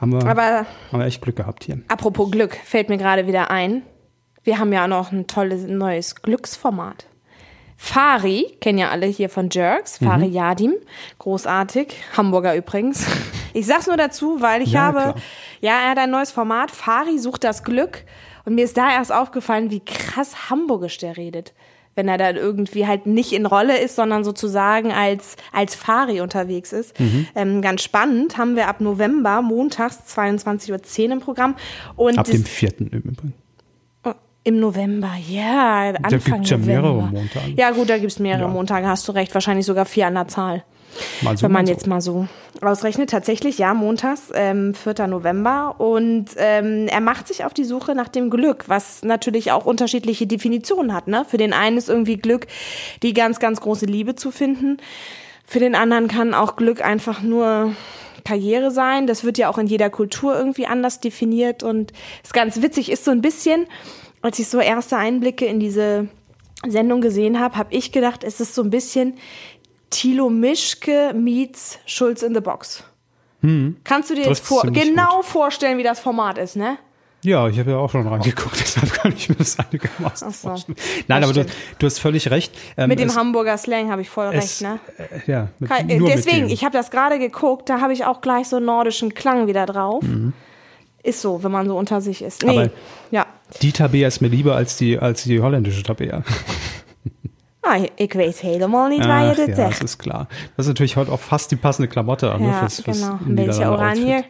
Haben 0.00 0.12
wir, 0.12 0.26
Aber 0.26 0.66
haben 0.92 1.00
wir 1.00 1.06
echt 1.06 1.22
Glück 1.22 1.36
gehabt 1.36 1.64
hier. 1.64 1.80
apropos 1.88 2.30
Glück, 2.30 2.56
fällt 2.64 2.88
mir 2.88 2.98
gerade 2.98 3.26
wieder 3.26 3.50
ein. 3.50 3.82
Wir 4.44 4.58
haben 4.58 4.72
ja 4.72 4.86
noch 4.86 5.10
ein 5.12 5.26
tolles 5.26 5.64
neues 5.66 6.14
Glücksformat. 6.22 7.07
Fari, 7.80 8.56
kennen 8.60 8.78
ja 8.78 8.90
alle 8.90 9.06
hier 9.06 9.28
von 9.30 9.48
Jerks, 9.50 9.98
Fari 9.98 10.26
Mhm. 10.26 10.32
Yadim, 10.32 10.74
großartig, 11.18 11.94
Hamburger 12.16 12.54
übrigens. 12.56 13.06
Ich 13.54 13.66
sag's 13.66 13.86
nur 13.86 13.96
dazu, 13.96 14.42
weil 14.42 14.60
ich 14.62 14.72
Ja, 14.72 14.82
habe, 14.82 14.98
klar. 15.00 15.14
ja, 15.62 15.72
er 15.80 15.90
hat 15.92 15.98
ein 15.98 16.10
neues 16.10 16.30
Format, 16.30 16.70
Fari 16.70 17.18
sucht 17.18 17.42
das 17.44 17.64
Glück 17.64 18.04
und 18.44 18.54
mir 18.54 18.64
ist 18.64 18.76
da 18.76 18.90
erst 18.92 19.10
aufgefallen, 19.10 19.70
wie 19.70 19.80
krass 19.80 20.50
hamburgisch 20.50 20.98
der 20.98 21.16
redet. 21.16 21.54
Wenn 21.94 22.08
er 22.08 22.18
dann 22.18 22.36
irgendwie 22.36 22.86
halt 22.86 23.06
nicht 23.06 23.32
in 23.32 23.46
Rolle 23.46 23.78
ist, 23.78 23.96
sondern 23.96 24.22
sozusagen 24.22 24.92
als, 24.92 25.36
als 25.50 25.74
Fari 25.74 26.20
unterwegs 26.20 26.72
ist. 26.72 27.00
Mhm. 27.00 27.26
Ähm, 27.34 27.62
ganz 27.62 27.82
spannend, 27.82 28.36
haben 28.36 28.54
wir 28.54 28.68
ab 28.68 28.80
November, 28.80 29.40
montags 29.42 29.98
22.10 30.14 31.06
Uhr 31.06 31.12
im 31.14 31.20
Programm. 31.20 31.56
Und 31.96 32.18
Ab 32.18 32.26
dem 32.26 32.44
vierten 32.44 32.88
im 32.92 32.98
Übrigen. 33.00 33.34
Im 34.48 34.60
November, 34.60 35.10
ja, 35.28 35.92
Anfang 36.02 36.40
gibt's 36.40 36.50
ja 36.50 36.56
November. 36.56 36.66
mehrere 36.66 37.02
Montage. 37.02 37.54
Ja, 37.56 37.70
gut, 37.70 37.90
da 37.90 37.98
gibt's 37.98 38.18
mehrere 38.18 38.42
Ja. 38.42 38.48
Montage, 38.48 38.86
hast 38.86 39.06
du 39.06 39.12
recht, 39.12 39.34
wahrscheinlich 39.34 39.66
sogar 39.66 39.84
vier 39.84 40.06
an 40.06 40.14
der 40.14 40.26
Zahl. 40.28 40.64
Mal 41.20 41.36
so, 41.36 41.44
wenn 41.44 41.52
man 41.52 41.66
so. 41.66 41.72
jetzt 41.72 41.86
mal 41.86 42.00
so 42.00 42.26
ausrechnet, 42.62 43.10
tatsächlich, 43.10 43.58
ja, 43.58 43.74
montags, 43.74 44.30
ähm, 44.34 44.74
4. 44.74 45.06
November. 45.06 45.74
Und 45.78 46.26
ähm, 46.38 46.86
er 46.88 47.00
macht 47.00 47.28
sich 47.28 47.44
auf 47.44 47.52
die 47.52 47.64
Suche 47.64 47.94
nach 47.94 48.08
dem 48.08 48.30
Glück, 48.30 48.64
was 48.68 49.02
natürlich 49.02 49.52
auch 49.52 49.66
unterschiedliche 49.66 50.26
Definitionen 50.26 50.94
hat. 50.94 51.06
Ne? 51.06 51.26
Für 51.28 51.36
den 51.36 51.52
einen 51.52 51.76
ist 51.76 51.90
irgendwie 51.90 52.16
Glück, 52.16 52.46
die 53.02 53.12
ganz, 53.12 53.38
ganz 53.38 53.60
große 53.60 53.84
Liebe 53.84 54.16
zu 54.16 54.30
finden. 54.30 54.78
Für 55.44 55.60
den 55.60 55.74
anderen 55.74 56.08
kann 56.08 56.32
auch 56.32 56.56
Glück 56.56 56.82
einfach 56.82 57.22
nur 57.22 57.72
Karriere 58.24 58.70
sein. 58.70 59.06
Das 59.06 59.24
wird 59.24 59.38
ja 59.38 59.50
auch 59.50 59.58
in 59.58 59.66
jeder 59.66 59.90
Kultur 59.90 60.36
irgendwie 60.36 60.66
anders 60.66 61.00
definiert. 61.00 61.62
Und 61.62 61.92
ist 62.22 62.34
ganz 62.34 62.60
witzig, 62.62 62.90
ist 62.90 63.04
so 63.04 63.10
ein 63.10 63.20
bisschen, 63.22 63.66
als 64.22 64.38
ich 64.38 64.48
so 64.48 64.60
erste 64.60 64.96
Einblicke 64.96 65.44
in 65.46 65.60
diese 65.60 66.08
Sendung 66.66 67.00
gesehen 67.00 67.38
habe, 67.40 67.56
habe 67.56 67.72
ich 67.74 67.92
gedacht, 67.92 68.24
es 68.24 68.40
ist 68.40 68.54
so 68.54 68.62
ein 68.62 68.70
bisschen 68.70 69.14
Thilo 69.90 70.28
Mischke 70.28 71.12
meets 71.14 71.78
Schulz 71.86 72.22
in 72.22 72.34
the 72.34 72.40
Box. 72.40 72.84
Kannst 73.84 74.10
du 74.10 74.14
dir 74.14 74.22
jetzt 74.22 74.26
Trifft's 74.26 74.48
vor 74.48 74.62
genau 74.64 75.22
vorstellen, 75.22 75.78
wie 75.78 75.84
das 75.84 76.00
Format 76.00 76.38
ist, 76.38 76.56
ne? 76.56 76.76
Ja, 77.24 77.48
ich 77.48 77.58
habe 77.58 77.70
ja 77.72 77.76
auch 77.78 77.90
schon 77.90 78.06
reingeguckt, 78.06 78.56
deshalb 78.60 78.92
kann 78.92 79.12
ich 79.12 79.28
mir 79.28 79.36
das 79.36 79.58
einigermaßen 79.58 80.30
so. 80.32 80.48
vorstellen. 80.48 80.76
Nein, 81.08 81.22
Das 81.22 81.30
aber 81.30 81.44
du, 81.44 81.50
du 81.78 81.86
hast 81.86 81.98
völlig 82.00 82.30
recht. 82.30 82.52
Ähm, 82.76 82.88
Mit 82.88 82.98
dem 83.00 83.08
es- 83.08 83.16
Hamburger 83.16 83.56
Slang 83.58 83.90
habe 83.90 84.02
ich 84.02 84.10
voll 84.10 84.26
es, 84.34 84.34
recht, 84.34 84.62
ne? 84.62 84.78
Äh, 84.98 85.30
ja, 85.30 85.48
mit, 85.58 85.70
Kai- 85.70 85.82
nur 85.84 86.08
Deswegen, 86.08 86.42
mit 86.44 86.52
ich 86.52 86.64
habe 86.64 86.76
das 86.76 86.90
gerade 86.90 87.18
geguckt, 87.20 87.68
da 87.68 87.80
habe 87.80 87.92
ich 87.92 88.04
auch 88.04 88.20
gleich 88.20 88.48
so 88.48 88.56
einen 88.56 88.66
nordischen 88.66 89.14
Klang 89.14 89.46
wieder 89.46 89.66
drauf. 89.66 90.02
Ist 91.02 91.20
so, 91.22 91.42
wenn 91.42 91.52
man 91.52 91.66
so 91.66 91.76
unter 91.78 92.00
sich 92.00 92.22
ist. 92.22 92.42
Nee. 92.44 92.58
Aber- 92.58 92.70
ja. 93.10 93.26
Die 93.62 93.72
Tabea 93.72 94.08
ist 94.08 94.20
mir 94.20 94.28
lieber 94.28 94.56
als 94.56 94.76
die, 94.76 94.98
als 94.98 95.24
die 95.24 95.40
holländische 95.40 95.82
Tabea. 95.82 96.22
Ah, 97.62 97.84
ich 97.96 98.14
weiß 98.16 98.42
helemaal 98.44 98.88
nicht, 98.88 99.02
Ach, 99.04 99.34
dit 99.34 99.48
ja, 99.48 99.54
zegt. 99.54 99.58
das 99.72 99.80
ist 99.82 99.98
klar. 99.98 100.26
Das 100.56 100.64
ist 100.64 100.68
natürlich 100.68 100.96
heute 100.96 101.12
auch 101.12 101.20
fast 101.20 101.50
die 101.50 101.56
passende 101.56 101.86
Klamotte 101.88 102.32
an. 102.32 102.40
ne, 102.40 102.48
Ja, 102.48 102.60
fürs, 102.60 102.80
fürs 102.80 103.00
genau. 103.02 103.18
Niederlande 103.26 103.70
Oranje. 103.70 104.24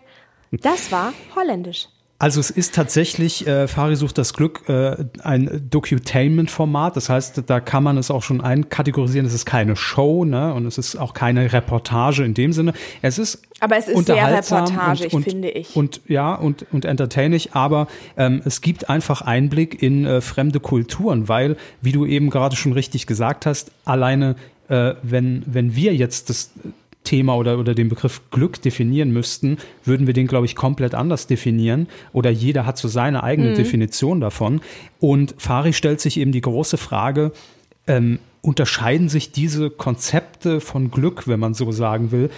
Das 0.51 0.91
war 0.91 1.13
holländisch. 1.37 1.89
Also 2.21 2.41
es 2.41 2.51
ist 2.51 2.75
tatsächlich, 2.75 3.47
äh, 3.47 3.69
Fari 3.69 3.95
sucht 3.95 4.19
das 4.19 4.35
Glück, 4.35 4.69
äh, 4.69 5.05
ein 5.23 5.69
Docutainment-Format. 5.71 6.97
Das 6.97 7.09
heißt, 7.09 7.45
da 7.47 7.61
kann 7.61 7.85
man 7.85 7.97
es 7.97 8.11
auch 8.11 8.25
schon 8.25 8.41
einkategorisieren. 8.41 9.25
Es 9.25 9.35
ist 9.35 9.47
keine 9.47 9.77
Show, 9.77 10.25
ne? 10.25 10.53
Und 10.53 10.67
es 10.67 10.79
ist 10.79 10.97
auch 10.97 11.15
keine 11.15 11.53
Reportage 11.53 12.25
in 12.25 12.35
dem 12.35 12.53
Sinne. 12.53 12.73
Es 13.03 13.19
ist 13.19 13.43
Aber 13.61 13.77
es 13.77 13.87
ist 13.87 14.07
sehr 14.07 14.17
unterhaltsam 14.17 14.65
reportagig, 14.65 15.13
finde 15.23 15.51
ich. 15.51 15.77
Und 15.77 16.01
ja, 16.09 16.35
und, 16.35 16.67
und 16.73 16.85
entertaining, 16.85 17.43
aber 17.53 17.87
ähm, 18.17 18.43
es 18.45 18.63
gibt 18.63 18.91
einfach 18.91 19.23
Einblick 19.23 19.81
in 19.81 20.05
äh, 20.05 20.21
fremde 20.21 20.59
Kulturen, 20.59 21.29
weil, 21.29 21.57
wie 21.83 21.93
du 21.93 22.05
eben 22.05 22.31
gerade 22.31 22.57
schon 22.57 22.73
richtig 22.73 23.07
gesagt 23.07 23.47
hast, 23.47 23.71
alleine 23.85 24.35
äh, 24.69 24.95
wenn, 25.03 25.45
wenn 25.47 25.77
wir 25.77 25.95
jetzt 25.95 26.31
das 26.31 26.51
Thema 27.09 27.37
oder, 27.37 27.59
oder 27.59 27.75
den 27.75 27.89
Begriff 27.89 28.21
Glück 28.31 28.61
definieren 28.61 29.11
müssten, 29.11 29.57
würden 29.85 30.07
wir 30.07 30.13
den, 30.13 30.27
glaube 30.27 30.45
ich, 30.45 30.55
komplett 30.55 30.95
anders 30.95 31.27
definieren. 31.27 31.89
Oder 32.13 32.29
jeder 32.29 32.67
hat 32.67 32.77
so 32.77 32.87
seine 32.87 33.23
eigene 33.23 33.55
Definition 33.55 34.21
davon. 34.21 34.61
Und 35.01 35.35
Fari 35.39 35.73
stellt 35.73 36.03
sich 36.03 36.21
eben 36.21 36.33
die 36.33 36.43
große 36.43 36.77
Frage, 36.77 37.33
ähm, 37.87 38.19
unterscheiden 38.43 39.09
sich 39.09 39.33
diese 39.33 39.71
Konzepte 39.71 40.61
von 40.61 40.91
Glück, 40.91 41.27
wenn 41.27 41.41
man 41.41 41.55
so 41.55 41.73
sagen 41.73 42.13
will, 42.13 42.29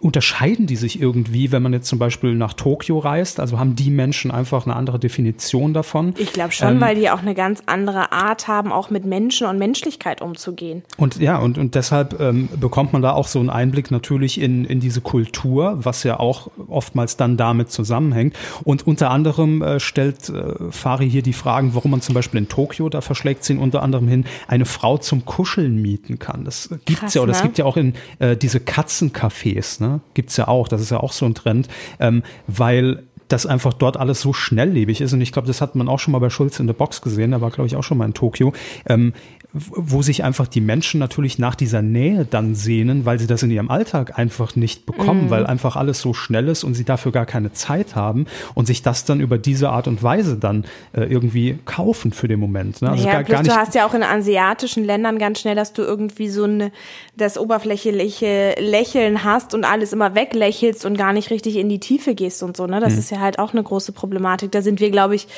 unterscheiden 0.00 0.66
die 0.66 0.76
sich 0.76 1.00
irgendwie, 1.00 1.52
wenn 1.52 1.62
man 1.62 1.72
jetzt 1.72 1.88
zum 1.88 1.98
Beispiel 1.98 2.34
nach 2.34 2.52
Tokio 2.52 2.98
reist? 2.98 3.40
Also 3.40 3.58
haben 3.58 3.76
die 3.76 3.90
Menschen 3.90 4.30
einfach 4.30 4.66
eine 4.66 4.76
andere 4.76 4.98
Definition 4.98 5.74
davon? 5.74 6.14
Ich 6.18 6.32
glaube 6.32 6.52
schon, 6.52 6.68
Ähm, 6.68 6.80
weil 6.80 6.96
die 6.96 7.10
auch 7.10 7.20
eine 7.20 7.34
ganz 7.34 7.62
andere 7.66 8.12
Art 8.12 8.48
haben, 8.48 8.72
auch 8.72 8.90
mit 8.90 9.04
Menschen 9.04 9.46
und 9.46 9.58
Menschlichkeit 9.58 10.22
umzugehen. 10.22 10.82
Und 10.96 11.16
ja, 11.18 11.38
und, 11.38 11.58
und 11.58 11.74
deshalb 11.74 12.20
ähm, 12.20 12.48
bekommt 12.60 12.92
man 12.92 13.02
da 13.02 13.12
auch 13.12 13.28
so 13.28 13.38
einen 13.38 13.50
Einblick 13.50 13.90
natürlich 13.90 14.40
in, 14.40 14.64
in 14.64 14.80
diese 14.80 15.00
Kultur, 15.00 15.78
was 15.84 16.02
ja 16.02 16.18
auch 16.18 16.48
oftmals 16.68 17.16
dann 17.16 17.36
damit 17.36 17.70
zusammenhängt. 17.70 18.36
Und 18.64 18.86
unter 18.86 19.10
anderem 19.10 19.62
äh, 19.62 19.80
stellt 19.80 20.28
äh, 20.28 20.70
Fari 20.70 21.10
hier 21.10 21.22
die 21.22 21.32
Fragen, 21.32 21.74
warum 21.74 21.90
man 21.92 22.00
zum 22.00 22.14
Beispiel 22.14 22.38
in 22.38 22.48
Tokio, 22.48 22.88
da 22.88 23.00
verschlägt 23.00 23.44
sie 23.44 23.54
ihn 23.54 23.58
unter 23.58 23.82
anderem 23.82 24.08
hin, 24.08 24.24
eine 24.48 24.64
Frau 24.64 24.98
zum 24.98 25.24
Kuscheln 25.24 25.80
mieten 25.80 26.18
kann. 26.18 26.44
Das 26.44 26.68
gibt's 26.84 27.00
Krass, 27.00 27.14
ja, 27.14 27.22
oder 27.22 27.32
es 27.32 27.38
ne? 27.38 27.44
gibt 27.44 27.58
ja 27.58 27.64
auch 27.64 27.76
in 27.76 27.94
äh, 28.18 28.36
diese 28.36 28.58
Katzencafés, 28.58 29.80
ne? 29.80 29.85
Gibt's 30.14 30.36
ja 30.36 30.48
auch. 30.48 30.68
Das 30.68 30.80
ist 30.80 30.90
ja 30.90 31.00
auch 31.00 31.12
so 31.12 31.26
ein 31.26 31.34
Trend, 31.34 31.68
ähm, 31.98 32.22
weil 32.46 33.04
dass 33.28 33.44
einfach 33.44 33.72
dort 33.72 33.96
alles 33.96 34.20
so 34.20 34.32
schnelllebig 34.32 35.00
ist. 35.00 35.12
Und 35.12 35.20
ich 35.20 35.32
glaube, 35.32 35.48
das 35.48 35.60
hat 35.60 35.74
man 35.74 35.88
auch 35.88 35.98
schon 35.98 36.12
mal 36.12 36.20
bei 36.20 36.30
Schulz 36.30 36.60
in 36.60 36.68
der 36.68 36.74
Box 36.74 37.02
gesehen. 37.02 37.32
Da 37.32 37.40
war, 37.40 37.50
glaube 37.50 37.66
ich, 37.66 37.74
auch 37.74 37.82
schon 37.82 37.98
mal 37.98 38.04
in 38.04 38.14
Tokio. 38.14 38.52
Ähm, 38.88 39.14
wo 39.52 40.02
sich 40.02 40.24
einfach 40.24 40.46
die 40.46 40.60
Menschen 40.60 40.98
natürlich 41.00 41.38
nach 41.38 41.54
dieser 41.54 41.82
Nähe 41.82 42.26
dann 42.28 42.54
sehnen, 42.54 43.04
weil 43.04 43.18
sie 43.18 43.26
das 43.26 43.42
in 43.42 43.50
ihrem 43.50 43.70
Alltag 43.70 44.18
einfach 44.18 44.56
nicht 44.56 44.86
bekommen, 44.86 45.30
weil 45.30 45.46
einfach 45.46 45.76
alles 45.76 46.00
so 46.00 46.14
schnell 46.14 46.48
ist 46.48 46.64
und 46.64 46.74
sie 46.74 46.84
dafür 46.84 47.12
gar 47.12 47.26
keine 47.26 47.52
Zeit 47.52 47.94
haben 47.94 48.26
und 48.54 48.66
sich 48.66 48.82
das 48.82 49.04
dann 49.04 49.20
über 49.20 49.38
diese 49.38 49.70
Art 49.70 49.88
und 49.88 50.02
Weise 50.02 50.36
dann 50.36 50.64
äh, 50.92 51.04
irgendwie 51.04 51.58
kaufen 51.64 52.12
für 52.12 52.28
den 52.28 52.40
Moment. 52.40 52.82
Ne? 52.82 52.90
Also 52.90 53.06
ja, 53.06 53.12
gar, 53.12 53.24
gar 53.24 53.42
nicht, 53.42 53.50
du 53.50 53.56
hast 53.56 53.74
ja 53.74 53.86
auch 53.86 53.94
in 53.94 54.02
asiatischen 54.02 54.84
Ländern 54.84 55.18
ganz 55.18 55.40
schnell, 55.40 55.54
dass 55.54 55.72
du 55.72 55.82
irgendwie 55.82 56.28
so 56.28 56.44
eine, 56.44 56.72
das 57.16 57.38
oberflächliche 57.38 58.54
Lächeln 58.58 59.24
hast 59.24 59.54
und 59.54 59.64
alles 59.64 59.92
immer 59.92 60.14
weglächelst 60.14 60.84
und 60.84 60.98
gar 60.98 61.12
nicht 61.12 61.30
richtig 61.30 61.56
in 61.56 61.68
die 61.68 61.80
Tiefe 61.80 62.14
gehst 62.14 62.42
und 62.42 62.56
so, 62.56 62.66
ne? 62.66 62.76
Hm. 62.76 62.82
Das 62.82 62.98
ist 62.98 63.10
ja 63.10 63.20
halt 63.20 63.38
auch 63.38 63.52
eine 63.52 63.62
große 63.62 63.92
Problematik. 63.92 64.52
Da 64.52 64.62
sind 64.62 64.80
wir, 64.80 64.90
glaube 64.90 65.14
ich, 65.14 65.28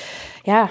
ja, 0.44 0.70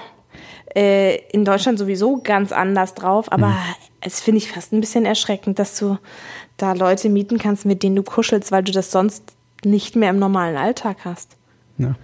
äh, 0.74 1.16
in 1.32 1.44
Deutschland 1.44 1.78
sowieso 1.78 2.20
ganz 2.22 2.52
anders 2.52 2.94
drauf, 2.94 3.30
aber 3.32 3.48
Hm. 3.48 3.54
es 4.00 4.20
finde 4.20 4.38
ich 4.38 4.50
fast 4.50 4.72
ein 4.72 4.80
bisschen 4.80 5.04
erschreckend, 5.06 5.58
dass 5.58 5.78
du 5.78 5.98
da 6.56 6.72
Leute 6.72 7.08
mieten 7.08 7.38
kannst, 7.38 7.64
mit 7.64 7.82
denen 7.82 7.96
du 7.96 8.02
kuschelst, 8.02 8.50
weil 8.52 8.62
du 8.64 8.72
das 8.72 8.90
sonst 8.90 9.22
nicht 9.64 9.96
mehr 9.96 10.10
im 10.10 10.18
normalen 10.18 10.56
Alltag 10.56 10.98
hast. 11.04 11.36
ja. 11.78 11.94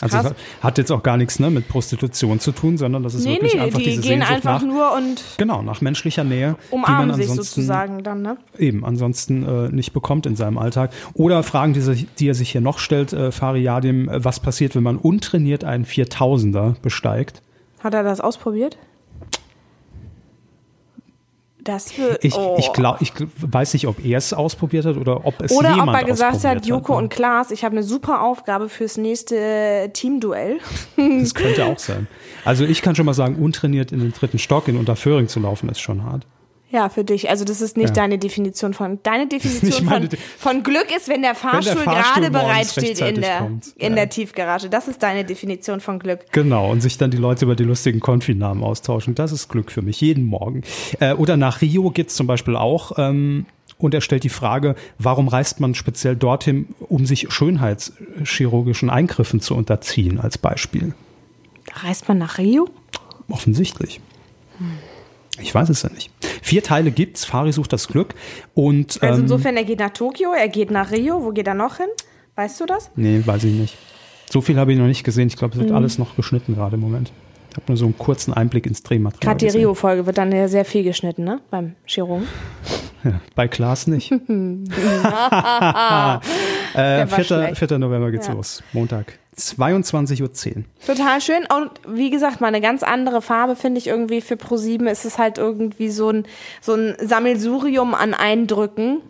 Also 0.00 0.18
Krass. 0.18 0.32
es 0.58 0.64
hat- 0.64 0.78
jetzt 0.78 0.90
auch 0.90 1.04
gar 1.04 1.16
nichts 1.16 1.38
ne, 1.38 1.48
mit 1.48 1.68
Prostitution 1.68 2.40
zu 2.40 2.50
tun, 2.50 2.76
sondern 2.76 3.04
das 3.04 3.14
ist 3.14 3.24
Nee, 3.24 3.34
wirklich 3.34 3.54
nee, 3.54 3.60
einfach 3.60 3.78
die 3.78 3.84
diese 3.84 4.00
gehen 4.02 4.10
Sehnsucht 4.18 4.32
einfach 4.32 4.60
nach, 4.60 4.66
nur 4.66 4.92
und 4.96 5.22
genau, 5.38 5.62
nach 5.62 5.80
menschlicher 5.80 6.24
Nähe, 6.24 6.56
die 6.72 6.74
man 6.76 6.82
umarmen 6.84 7.14
sich 7.14 7.30
ansonsten 7.30 7.44
sozusagen 7.60 8.02
dann, 8.02 8.20
ne? 8.20 8.36
eben 8.58 8.84
ansonsten 8.84 9.46
äh, 9.46 9.68
nicht 9.68 9.92
bekommt 9.92 10.26
in 10.26 10.34
seinem 10.34 10.58
Alltag. 10.58 10.90
Oder 11.14 11.44
Fragen, 11.44 11.72
die, 11.72 11.80
sich, 11.82 12.08
die 12.18 12.26
er 12.28 12.34
sich 12.34 12.50
hier 12.50 12.60
noch 12.60 12.80
stellt, 12.80 13.12
äh, 13.12 13.30
Fariadim, 13.30 14.08
äh, 14.08 14.24
was 14.24 14.40
passiert, 14.40 14.74
wenn 14.74 14.82
man 14.82 14.96
untrainiert 14.96 15.62
einen 15.62 15.84
4000er 15.86 16.74
besteigt? 16.82 17.40
Hat 17.82 17.94
er 17.94 18.02
das 18.02 18.20
ausprobiert? 18.20 18.78
Das 21.64 21.92
für, 21.92 22.18
Ich, 22.22 22.34
oh. 22.34 22.56
ich, 22.58 22.72
glaub, 22.72 23.00
ich 23.00 23.12
weiß 23.36 23.74
nicht, 23.74 23.86
ob 23.86 24.04
er 24.04 24.18
es 24.18 24.32
ausprobiert 24.32 24.84
hat 24.84 24.96
oder 24.96 25.24
ob 25.24 25.40
es 25.40 25.52
Oder 25.52 25.70
ob 25.70 25.76
jemand 25.76 25.98
er 25.98 26.04
gesagt 26.04 26.42
hat, 26.44 26.66
Joko 26.66 26.94
ne? 26.94 26.98
und 26.98 27.08
Klaas, 27.08 27.52
ich 27.52 27.64
habe 27.64 27.76
eine 27.76 27.84
super 27.84 28.22
Aufgabe 28.22 28.68
fürs 28.68 28.96
nächste 28.96 29.36
äh, 29.36 29.88
Teamduell. 29.90 30.58
Das 30.96 31.34
könnte 31.34 31.66
auch 31.66 31.78
sein. 31.78 32.08
Also 32.44 32.64
ich 32.64 32.82
kann 32.82 32.96
schon 32.96 33.06
mal 33.06 33.14
sagen, 33.14 33.36
untrainiert 33.36 33.92
in 33.92 34.00
den 34.00 34.12
dritten 34.12 34.38
Stock 34.38 34.66
in 34.66 34.76
Unterföhring 34.76 35.28
zu 35.28 35.38
laufen, 35.38 35.68
ist 35.68 35.80
schon 35.80 36.04
hart. 36.04 36.26
Ja, 36.72 36.88
für 36.88 37.04
dich. 37.04 37.28
Also 37.28 37.44
das 37.44 37.60
ist 37.60 37.76
nicht 37.76 37.88
Ja. 37.90 37.94
deine 37.94 38.18
Definition 38.18 38.72
von. 38.72 38.98
Deine 39.02 39.26
Definition 39.28 39.86
von, 39.88 40.08
De- 40.08 40.18
von 40.38 40.62
Glück 40.62 40.86
ist, 40.96 41.06
wenn 41.08 41.20
der 41.20 41.34
Fahrstuhl, 41.34 41.76
Fahrstuhl 41.82 42.22
gerade 42.22 42.30
bereitsteht 42.30 42.98
in 43.00 43.20
der, 43.20 43.38
kommt. 43.38 43.66
in 43.76 43.90
Ja. 43.90 43.96
der 43.96 44.08
Tiefgarage. 44.08 44.70
Das 44.70 44.88
ist 44.88 45.02
deine 45.02 45.24
Definition 45.24 45.80
von 45.80 45.98
Glück. 45.98 46.20
Genau, 46.32 46.70
und 46.70 46.80
sich 46.80 46.96
dann 46.96 47.10
die 47.10 47.18
Leute 47.18 47.44
über 47.44 47.54
die 47.56 47.64
lustigen 47.64 48.00
Konfinamen 48.00 48.64
austauschen. 48.64 49.14
Das 49.14 49.32
ist 49.32 49.48
Glück 49.50 49.70
für 49.70 49.82
mich, 49.82 50.00
jeden 50.00 50.24
Morgen. 50.24 50.62
Äh, 50.98 51.12
oder 51.12 51.36
nach 51.36 51.60
Rio 51.60 51.90
geht's 51.90 52.14
zum 52.16 52.26
Beispiel 52.26 52.56
auch. 52.56 52.92
Ähm, 52.96 53.44
und 53.78 53.92
er 53.94 54.00
stellt 54.00 54.24
die 54.24 54.28
Frage, 54.30 54.74
warum 54.98 55.28
reist 55.28 55.60
man 55.60 55.74
speziell 55.74 56.16
dorthin, 56.16 56.68
um 56.88 57.04
sich 57.04 57.26
schönheitschirurgischen 57.30 58.88
Eingriffen 58.90 59.40
zu 59.40 59.54
unterziehen, 59.56 60.20
als 60.20 60.38
Beispiel. 60.38 60.94
Reist 61.84 62.08
man 62.08 62.16
nach 62.18 62.38
Rio? 62.38 62.68
Offensichtlich. 63.28 64.00
Ich 65.42 65.54
weiß 65.54 65.68
es 65.68 65.82
ja 65.82 65.90
nicht. 65.90 66.10
Vier 66.42 66.62
Teile 66.62 66.90
gibt's. 66.90 67.24
Fari 67.24 67.52
sucht 67.52 67.72
das 67.72 67.88
Glück. 67.88 68.14
Und 68.54 69.02
Also 69.02 69.16
ähm, 69.16 69.22
insofern, 69.22 69.56
er 69.56 69.64
geht 69.64 69.78
nach 69.80 69.90
Tokio, 69.90 70.32
er 70.32 70.48
geht 70.48 70.70
nach 70.70 70.90
Rio. 70.92 71.22
Wo 71.24 71.30
geht 71.32 71.46
er 71.46 71.54
noch 71.54 71.76
hin? 71.76 71.88
Weißt 72.36 72.60
du 72.60 72.66
das? 72.66 72.90
Nee, 72.96 73.22
weiß 73.24 73.44
ich 73.44 73.52
nicht. 73.52 73.76
So 74.30 74.40
viel 74.40 74.56
habe 74.58 74.72
ich 74.72 74.78
noch 74.78 74.86
nicht 74.86 75.04
gesehen. 75.04 75.28
Ich 75.28 75.36
glaube, 75.36 75.52
es 75.54 75.60
wird 75.60 75.70
Mhm. 75.70 75.76
alles 75.76 75.98
noch 75.98 76.16
geschnitten 76.16 76.54
gerade 76.54 76.76
im 76.76 76.80
Moment. 76.80 77.12
Ich 77.52 77.56
habe 77.56 77.66
nur 77.68 77.76
so 77.76 77.84
einen 77.84 77.98
kurzen 77.98 78.32
Einblick 78.32 78.64
ins 78.66 78.82
Drehmaterial. 78.82 79.34
Gerade 79.36 79.46
die. 79.52 79.58
Rio-Folge 79.58 80.06
wird 80.06 80.16
dann 80.16 80.32
ja 80.32 80.48
sehr 80.48 80.64
viel 80.64 80.84
geschnitten, 80.84 81.22
ne? 81.24 81.40
Beim 81.50 81.74
Chirurgen. 81.86 82.26
Ja, 83.04 83.20
bei 83.34 83.48
Klaas 83.48 83.88
nicht. 83.88 84.12
äh, 84.22 84.22
war 84.22 86.20
4. 87.08 87.24
schlecht. 87.24 87.58
4. 87.58 87.78
November 87.78 88.12
geht's 88.12 88.28
Ja. 88.28 88.34
los. 88.34 88.62
Montag. 88.72 89.18
22.10 89.36 90.22
Uhr. 90.22 90.64
Total 90.86 91.20
schön. 91.20 91.44
Und 91.52 91.70
wie 91.88 92.10
gesagt, 92.10 92.40
mal 92.40 92.46
eine 92.46 92.60
ganz 92.60 92.84
andere 92.84 93.20
Farbe 93.20 93.56
finde 93.56 93.78
ich 93.78 93.88
irgendwie 93.88 94.20
für 94.20 94.34
Pro7. 94.34 94.86
Ist 94.88 95.04
es 95.04 95.18
halt 95.18 95.38
irgendwie 95.38 95.88
so 95.88 96.10
ein, 96.10 96.26
so 96.60 96.74
ein 96.74 96.94
Sammelsurium 97.00 97.94
an 97.94 98.14
Eindrücken. 98.14 99.00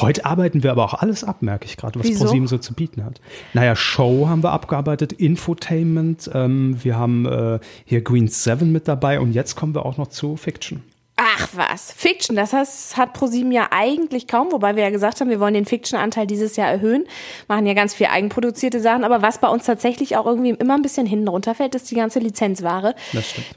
Heute 0.00 0.24
arbeiten 0.24 0.62
wir 0.62 0.70
aber 0.70 0.84
auch 0.84 0.94
alles 0.94 1.24
ab, 1.24 1.42
merke 1.42 1.66
ich 1.66 1.76
gerade, 1.76 1.98
was 1.98 2.06
Wieso? 2.06 2.24
ProSieben 2.24 2.46
so 2.46 2.58
zu 2.58 2.74
bieten 2.74 3.04
hat. 3.04 3.20
Naja, 3.54 3.76
Show 3.76 4.28
haben 4.28 4.42
wir 4.42 4.52
abgearbeitet, 4.52 5.12
Infotainment, 5.12 6.30
ähm, 6.34 6.76
wir 6.82 6.96
haben 6.96 7.26
äh, 7.26 7.58
hier 7.84 8.02
Green 8.02 8.28
7 8.28 8.70
mit 8.70 8.88
dabei 8.88 9.20
und 9.20 9.32
jetzt 9.32 9.54
kommen 9.54 9.74
wir 9.74 9.84
auch 9.84 9.96
noch 9.96 10.08
zu 10.08 10.36
Fiction. 10.36 10.82
Ach 11.20 11.48
was, 11.54 11.92
Fiction, 11.92 12.36
das 12.36 12.52
heißt, 12.52 12.96
hat 12.96 13.12
ProSieben 13.12 13.50
ja 13.50 13.70
eigentlich 13.72 14.28
kaum, 14.28 14.52
wobei 14.52 14.76
wir 14.76 14.84
ja 14.84 14.90
gesagt 14.90 15.20
haben, 15.20 15.28
wir 15.30 15.40
wollen 15.40 15.54
den 15.54 15.64
Fiction-Anteil 15.64 16.28
dieses 16.28 16.54
Jahr 16.54 16.68
erhöhen, 16.68 17.08
machen 17.48 17.66
ja 17.66 17.74
ganz 17.74 17.92
viel 17.92 18.06
eigenproduzierte 18.06 18.78
Sachen, 18.78 19.02
aber 19.02 19.20
was 19.20 19.38
bei 19.38 19.48
uns 19.48 19.64
tatsächlich 19.64 20.16
auch 20.16 20.26
irgendwie 20.26 20.50
immer 20.50 20.76
ein 20.76 20.82
bisschen 20.82 21.06
hinten 21.06 21.26
runterfällt, 21.26 21.74
ist 21.74 21.90
die 21.90 21.96
ganze 21.96 22.20
Lizenzware, 22.20 22.94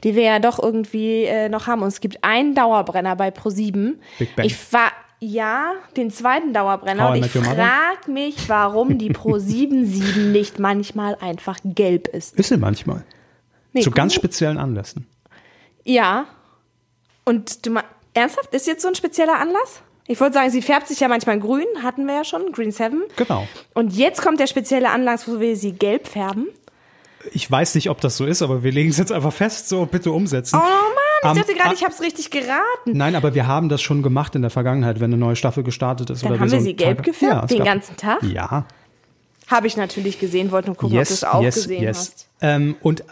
die 0.02 0.16
wir 0.16 0.24
ja 0.24 0.38
doch 0.40 0.60
irgendwie 0.60 1.22
äh, 1.22 1.48
noch 1.48 1.68
haben. 1.68 1.82
Und 1.82 1.88
es 1.88 2.00
gibt 2.00 2.24
einen 2.24 2.56
Dauerbrenner 2.56 3.14
bei 3.14 3.30
ProSieben. 3.30 4.00
Big 4.18 4.34
Bang. 4.34 4.44
Ich 4.44 4.72
war 4.72 4.90
ja, 5.22 5.74
den 5.96 6.10
zweiten 6.10 6.52
Dauerbrenner. 6.52 7.10
Und 7.10 7.24
ich 7.24 7.34
Your 7.34 7.42
Mother? 7.42 7.54
frag 7.54 8.08
mich, 8.08 8.48
warum 8.48 8.98
die 8.98 9.10
Pro 9.10 9.38
77 9.38 10.16
nicht 10.16 10.58
manchmal 10.58 11.16
einfach 11.20 11.58
gelb 11.64 12.08
ist. 12.08 12.34
Ist 12.34 12.48
sie 12.48 12.56
manchmal. 12.56 13.04
Nee, 13.72 13.82
zu 13.82 13.92
ganz 13.92 14.14
gut. 14.14 14.22
speziellen 14.22 14.58
Anlässen. 14.58 15.06
Ja. 15.84 16.26
Und 17.24 17.64
du 17.64 17.78
ernsthaft, 18.14 18.52
ist 18.52 18.66
jetzt 18.66 18.82
so 18.82 18.88
ein 18.88 18.96
spezieller 18.96 19.38
Anlass? 19.38 19.82
Ich 20.08 20.20
wollte 20.20 20.34
sagen, 20.34 20.50
sie 20.50 20.60
färbt 20.60 20.88
sich 20.88 20.98
ja 20.98 21.06
manchmal 21.06 21.38
grün, 21.38 21.66
hatten 21.84 22.06
wir 22.06 22.14
ja 22.16 22.24
schon, 22.24 22.50
Green 22.50 22.72
7. 22.72 23.04
Genau. 23.14 23.46
Und 23.74 23.96
jetzt 23.96 24.20
kommt 24.22 24.40
der 24.40 24.48
spezielle 24.48 24.90
Anlass, 24.90 25.28
wo 25.28 25.38
wir 25.38 25.56
sie 25.56 25.70
gelb 25.72 26.08
färben. 26.08 26.48
Ich 27.30 27.48
weiß 27.48 27.76
nicht, 27.76 27.88
ob 27.88 28.00
das 28.00 28.16
so 28.16 28.26
ist, 28.26 28.42
aber 28.42 28.64
wir 28.64 28.72
legen 28.72 28.90
es 28.90 28.98
jetzt 28.98 29.12
einfach 29.12 29.32
fest, 29.32 29.68
so 29.68 29.86
bitte 29.86 30.10
umsetzen. 30.10 30.56
Oh 30.56 30.58
Mann, 30.58 31.01
ich 31.22 31.28
Am- 31.28 31.36
dachte 31.36 31.54
gerade, 31.54 31.74
ich 31.74 31.82
habe 31.84 31.92
es 31.92 32.00
richtig 32.00 32.30
geraten. 32.30 32.92
Nein, 32.92 33.14
aber 33.14 33.34
wir 33.34 33.46
haben 33.46 33.68
das 33.68 33.80
schon 33.80 34.02
gemacht 34.02 34.34
in 34.34 34.42
der 34.42 34.50
Vergangenheit, 34.50 34.98
wenn 35.00 35.10
eine 35.12 35.16
neue 35.18 35.36
Staffel 35.36 35.62
gestartet 35.62 36.10
ist. 36.10 36.22
Dann 36.24 36.32
oder 36.32 36.40
haben 36.40 36.48
so 36.48 36.52
wir 36.52 36.58
einen 36.58 36.66
sie 36.66 36.74
gelb 36.74 36.98
Tag- 36.98 37.06
gefärbt, 37.06 37.42
es 37.44 37.48
den 37.48 37.58
gab- 37.58 37.66
ganzen 37.66 37.96
Tag? 37.96 38.22
Ja. 38.24 38.66
Habe 39.48 39.66
ich 39.66 39.76
natürlich 39.76 40.18
gesehen, 40.18 40.50
wollte 40.50 40.68
nur 40.68 40.76
gucken, 40.76 40.96
ob 40.98 41.04
du 41.04 41.10
Yes, 41.10 41.10
es 41.10 41.24
auch 41.24 41.42
yes, 41.42 41.54
gesehen 41.56 41.82
yes. 41.82 41.98
hast. 41.98 42.28
Ähm, 42.40 42.76
und 42.82 43.04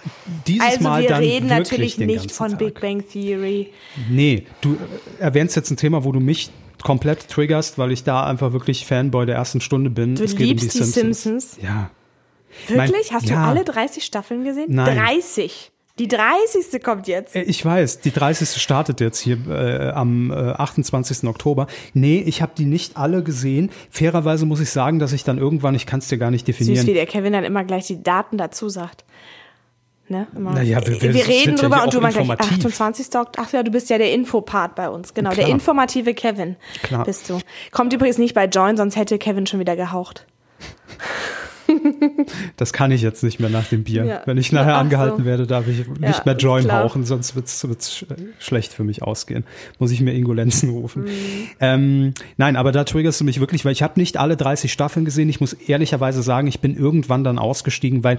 dieses 0.47 0.67
Also 0.67 0.81
Mal 0.83 1.03
wir 1.03 1.09
dann 1.09 1.19
reden 1.23 1.49
wirklich 1.51 1.59
natürlich 1.59 1.99
nicht 1.99 2.33
von 2.33 2.51
Tag. 2.51 2.59
Big 2.59 2.81
Bang 2.81 3.05
Theory. 3.09 3.73
Nee, 4.09 4.47
du 4.61 4.75
äh, 4.75 5.23
erwähnst 5.23 5.55
jetzt 5.57 5.71
ein 5.71 5.77
Thema, 5.77 6.03
wo 6.05 6.13
du 6.13 6.21
mich 6.21 6.51
komplett 6.83 7.29
triggerst, 7.29 7.79
weil 7.79 7.93
ich 7.93 8.05
da 8.05 8.25
einfach 8.25 8.53
wirklich 8.53 8.87
Fanboy 8.87 9.27
der 9.27 9.35
ersten 9.37 9.61
Stunde 9.61 9.91
bin. 9.91 10.15
Du 10.15 10.25
es 10.25 10.33
liebst 10.39 10.65
um 10.65 10.71
die 10.71 10.79
die 10.79 10.85
Simpsons. 10.85 11.23
Simpsons? 11.23 11.59
Ja. 11.63 11.91
Wirklich? 12.69 12.91
Mein- 13.11 13.17
Hast 13.17 13.29
ja. 13.29 13.43
du 13.43 13.49
alle 13.49 13.65
30 13.65 14.05
Staffeln 14.05 14.43
gesehen? 14.45 14.67
Nein. 14.71 14.97
30. 14.97 15.71
Die 16.01 16.09
30. 16.09 16.83
kommt 16.83 17.07
jetzt. 17.09 17.37
Äh, 17.37 17.43
Ich 17.43 17.63
weiß, 17.65 18.01
die 18.01 18.11
30. 18.11 18.61
startet 18.61 19.01
jetzt 19.03 19.19
hier 19.21 19.37
äh, 19.51 19.91
am 19.91 20.31
äh, 20.31 20.35
28. 20.35 21.29
Oktober. 21.29 21.67
Nee, 21.93 22.25
ich 22.27 22.41
habe 22.41 22.53
die 22.57 22.65
nicht 22.65 22.97
alle 22.97 23.23
gesehen. 23.23 23.71
Fairerweise 23.91 24.47
muss 24.47 24.61
ich 24.61 24.71
sagen, 24.71 24.99
dass 24.99 25.13
ich 25.13 25.25
dann 25.25 25.37
irgendwann, 25.37 25.75
ich 25.75 25.85
kann 25.85 25.99
es 26.01 26.09
dir 26.09 26.17
gar 26.17 26.31
nicht 26.31 26.47
Süß, 26.47 26.57
definieren. 26.57 26.87
wie 26.87 26.95
der 26.95 27.05
Kevin 27.07 27.35
dann 27.35 27.45
immer 27.45 27.65
gleich 27.65 27.87
die 27.87 28.03
Daten 28.03 28.39
dazu 28.39 28.71
sagt. 28.71 29.05
Ne? 30.09 30.27
Immer. 30.35 30.53
Naja, 30.55 30.81
wir- 30.87 31.03
wir 31.03 31.15
wir 31.15 31.29
reden 31.29 31.51
ja 31.51 31.57
drüber 31.63 31.77
hier 31.77 31.85
und 31.85 31.95
du 31.95 32.01
meinst 32.01 32.17
gleich 32.17 32.29
informativ. 32.31 32.65
28. 32.65 33.07
Ok- 33.17 33.33
Ach 33.37 33.53
ja, 33.53 33.63
du 33.63 33.71
bist 33.71 33.91
ja 33.91 33.99
der 33.99 34.13
Infopart 34.13 34.75
bei 34.75 34.89
uns. 34.89 35.13
Genau, 35.15 35.29
der 35.31 35.45
Klar. 35.45 35.51
informative 35.51 36.15
Kevin 36.15 36.57
Klar. 36.83 37.05
bist 37.05 37.29
du. 37.29 37.39
Kommt 37.73 37.93
übrigens 37.93 38.17
nicht 38.19 38.35
bei 38.35 38.47
Join, 38.47 38.77
sonst 38.77 38.97
hätte 38.97 39.19
Kevin 39.19 39.47
schon 39.47 39.61
wieder 39.61 39.77
gehaucht. 39.77 40.27
Das 42.57 42.73
kann 42.73 42.91
ich 42.91 43.03
jetzt 43.03 43.23
nicht 43.23 43.41
mehr 43.41 43.51
nach 43.51 43.67
dem 43.67 43.85
Bier. 43.85 44.05
Ja. 44.05 44.23
Wenn 44.27 44.39
ich 44.39 44.53
nachher 44.53 44.75
Ach 44.75 44.77
so. 44.77 44.81
angehalten 44.81 45.25
werde, 45.25 45.47
darf 45.47 45.67
ich 45.69 45.79
Ja, 45.79 46.09
nicht 46.09 46.27
mehr 46.27 46.37
Join 46.37 46.65
klar. 46.65 46.83
rauchen, 46.83 47.05
sonst 47.05 47.35
wird 47.35 47.47
es 47.47 47.97
sch 47.97 48.05
schlecht 48.39 48.73
für 48.73 48.85
mich 48.85 49.03
ausgehen. 49.03 49.45
Muss 49.79 49.91
ich 49.91 50.01
mir 50.01 50.13
Ingolenzen 50.13 50.71
rufen. 50.71 51.05
Mhm. 51.05 51.09
Ähm, 51.61 52.15
nein, 52.37 52.57
aber 52.57 52.73
da 52.73 52.85
triggerst 52.85 53.21
du 53.21 53.25
mich 53.25 53.41
wirklich, 53.41 53.65
weil 53.65 53.73
ich 53.73 53.83
habe 53.83 53.99
nicht 53.99 54.17
alle 54.19 54.37
30 54.37 54.73
Staffeln 54.73 55.05
gesehen. 55.05 55.29
Ich 55.29 55.41
muss 55.41 55.53
ehrlicherweise 55.53 56.23
sagen, 56.23 56.47
ich 56.47 56.61
bin 56.61 56.77
irgendwann 56.77 57.25
dann 57.25 57.39
ausgestiegen, 57.39 58.05
weil 58.05 58.19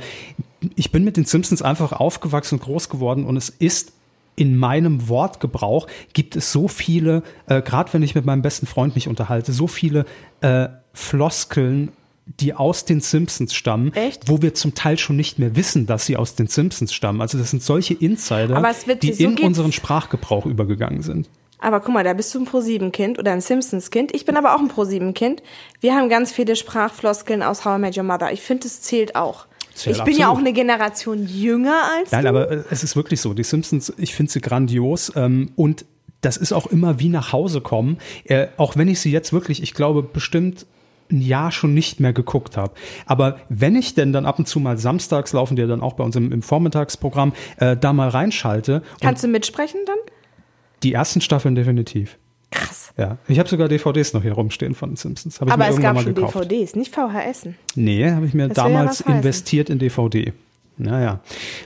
ich 0.76 0.92
bin 0.92 1.04
mit 1.04 1.18
den 1.18 1.26
Simpsons 1.26 1.62
einfach 1.62 1.92
aufgewachsen 1.92 2.56
und 2.56 2.64
groß 2.64 2.90
geworden 2.90 3.26
und 3.26 3.38
es 3.38 3.50
ist 3.50 3.94
in 4.36 4.56
meinem 4.58 5.08
Wortgebrauch 5.10 5.88
gibt 6.14 6.36
es 6.36 6.52
so 6.52 6.68
viele, 6.68 7.22
äh, 7.48 7.62
gerade 7.62 7.92
wenn 7.94 8.02
ich 8.02 8.16
mit 8.16 8.26
meinem 8.26 8.42
besten 8.42 8.66
Freund 8.66 8.96
mich 8.96 9.08
unterhalte, 9.08 9.52
so 9.52 9.68
viele 9.68 10.06
äh, 10.42 10.70
Floskeln, 10.94 11.92
die 12.26 12.54
aus 12.54 12.86
den 12.86 13.02
Simpsons 13.02 13.54
stammen, 13.54 13.94
Echt? 13.94 14.30
wo 14.30 14.42
wir 14.42 14.54
zum 14.54 14.76
Teil 14.76 14.98
schon 14.98 15.16
nicht 15.16 15.40
mehr 15.40 15.56
wissen, 15.56 15.86
dass 15.86 16.06
sie 16.06 16.18
aus 16.18 16.36
den 16.36 16.48
Simpsons 16.48 16.94
stammen. 16.94 17.22
Also 17.22 17.38
das 17.38 17.50
sind 17.52 17.64
solche 17.64 17.94
Insider, 17.94 18.62
die 19.02 19.14
so 19.14 19.24
in 19.24 19.36
geht's. 19.36 19.48
unseren 19.48 19.72
Sprachgebrauch 19.72 20.46
übergegangen 20.46 21.02
sind. 21.02 21.30
Aber 21.60 21.80
guck 21.80 21.94
mal, 21.94 22.04
da 22.04 22.14
bist 22.14 22.34
du 22.34 22.40
ein 22.40 22.46
Pro-7-Kind 22.46 23.20
oder 23.20 23.32
ein 23.32 23.42
Simpsons-Kind. 23.42 24.16
Ich 24.16 24.26
bin 24.26 24.36
aber 24.36 24.56
auch 24.56 24.60
ein 24.60 24.68
Pro-7-Kind. 24.68 25.44
Wir 25.80 25.96
haben 25.96 26.10
ganz 26.10 26.32
viele 26.32 26.56
Sprachfloskeln 26.56 27.44
aus 27.44 27.66
How 27.66 27.78
I 27.78 27.82
Met 27.82 27.98
Your 27.98 28.04
Mother. 28.04 28.32
Ich 28.32 28.42
finde, 28.42 28.66
es 28.66 28.82
zählt 28.82 29.16
auch. 29.16 29.46
Zählt 29.76 29.98
ich 29.98 30.04
bin 30.04 30.18
ja 30.18 30.30
auch 30.30 30.40
eine 30.40 30.54
Generation 30.54 31.26
jünger 31.26 31.84
als 31.98 32.12
Nein, 32.12 32.24
du. 32.24 32.30
aber 32.30 32.52
äh, 32.52 32.64
es 32.72 32.84
ist 32.84 32.96
wirklich 32.96 33.22
so. 33.22 33.34
Die 33.34 33.44
Simpsons, 33.44 33.94
ich 33.98 34.16
finde 34.16 34.32
sie 34.32 34.42
grandios 34.42 35.12
ähm, 35.16 35.52
und 35.56 35.86
das 36.22 36.38
ist 36.38 36.52
auch 36.52 36.68
immer 36.68 37.00
wie 37.00 37.10
nach 37.10 37.32
Hause 37.32 37.62
kommen. 37.62 38.00
Äh, 38.26 38.48
auch 38.58 38.76
wenn 38.76 38.88
ich 38.88 39.00
sie 39.00 39.12
jetzt 39.12 39.32
wirklich, 39.32 39.62
ich 39.62 39.74
glaube, 39.74 40.04
bestimmt 40.04 40.66
ein 41.12 41.22
Jahr 41.22 41.52
schon 41.52 41.74
nicht 41.74 42.00
mehr 42.00 42.14
geguckt 42.14 42.58
habe. 42.58 42.74
Aber 43.06 43.38
wenn 43.50 43.76
ich 43.76 43.94
denn 43.96 44.14
dann 44.14 44.26
ab 44.26 44.40
und 44.40 44.48
zu 44.48 44.60
mal 44.60 44.78
samstags 44.78 45.34
laufen, 45.34 45.56
die 45.56 45.62
ja 45.62 45.68
dann 45.68 45.82
auch 45.82 45.94
bei 45.94 46.04
uns 46.04 46.16
im, 46.16 46.32
im 46.32 46.42
Vormittagsprogramm, 46.42 47.34
äh, 47.58 47.76
da 47.78 47.94
mal 47.94 48.10
reinschalte, 48.10 48.82
Kannst 49.02 49.24
du 49.24 49.28
mitsprechen 49.28 49.80
dann? 49.86 49.98
die 50.84 50.94
ersten 50.94 51.22
Staffeln 51.22 51.54
definitiv. 51.56 52.18
Krass. 52.50 52.92
Ja, 52.98 53.18
ich 53.28 53.40
habe 53.40 53.48
sogar 53.48 53.70
DVDs 53.70 54.14
noch 54.14 54.24
hier 54.24 54.34
rumstehen 54.34 54.74
von 54.74 54.90
den 54.92 54.96
Simpsons. 54.98 55.40
Hab 55.40 55.48
ich 55.48 55.54
Aber 55.54 55.64
mir 55.64 55.70
es 55.70 55.76
irgendwann 55.76 55.96
gab 55.96 55.96
mal 55.96 56.04
schon 56.04 56.16
gekauft. 56.16 56.52
DVDs, 56.52 56.76
nicht 56.76 56.94
VHS. 56.94 57.48
Nee, 57.76 58.12
habe 58.12 58.26
ich 58.26 58.34
mir 58.34 58.50
Das 58.50 58.58
ja 58.58 58.64
damals 58.66 59.00
heißen. 59.02 59.16
investiert 59.16 59.70
in 59.70 59.80
DVD. 59.80 60.34
Naja, 60.82 61.20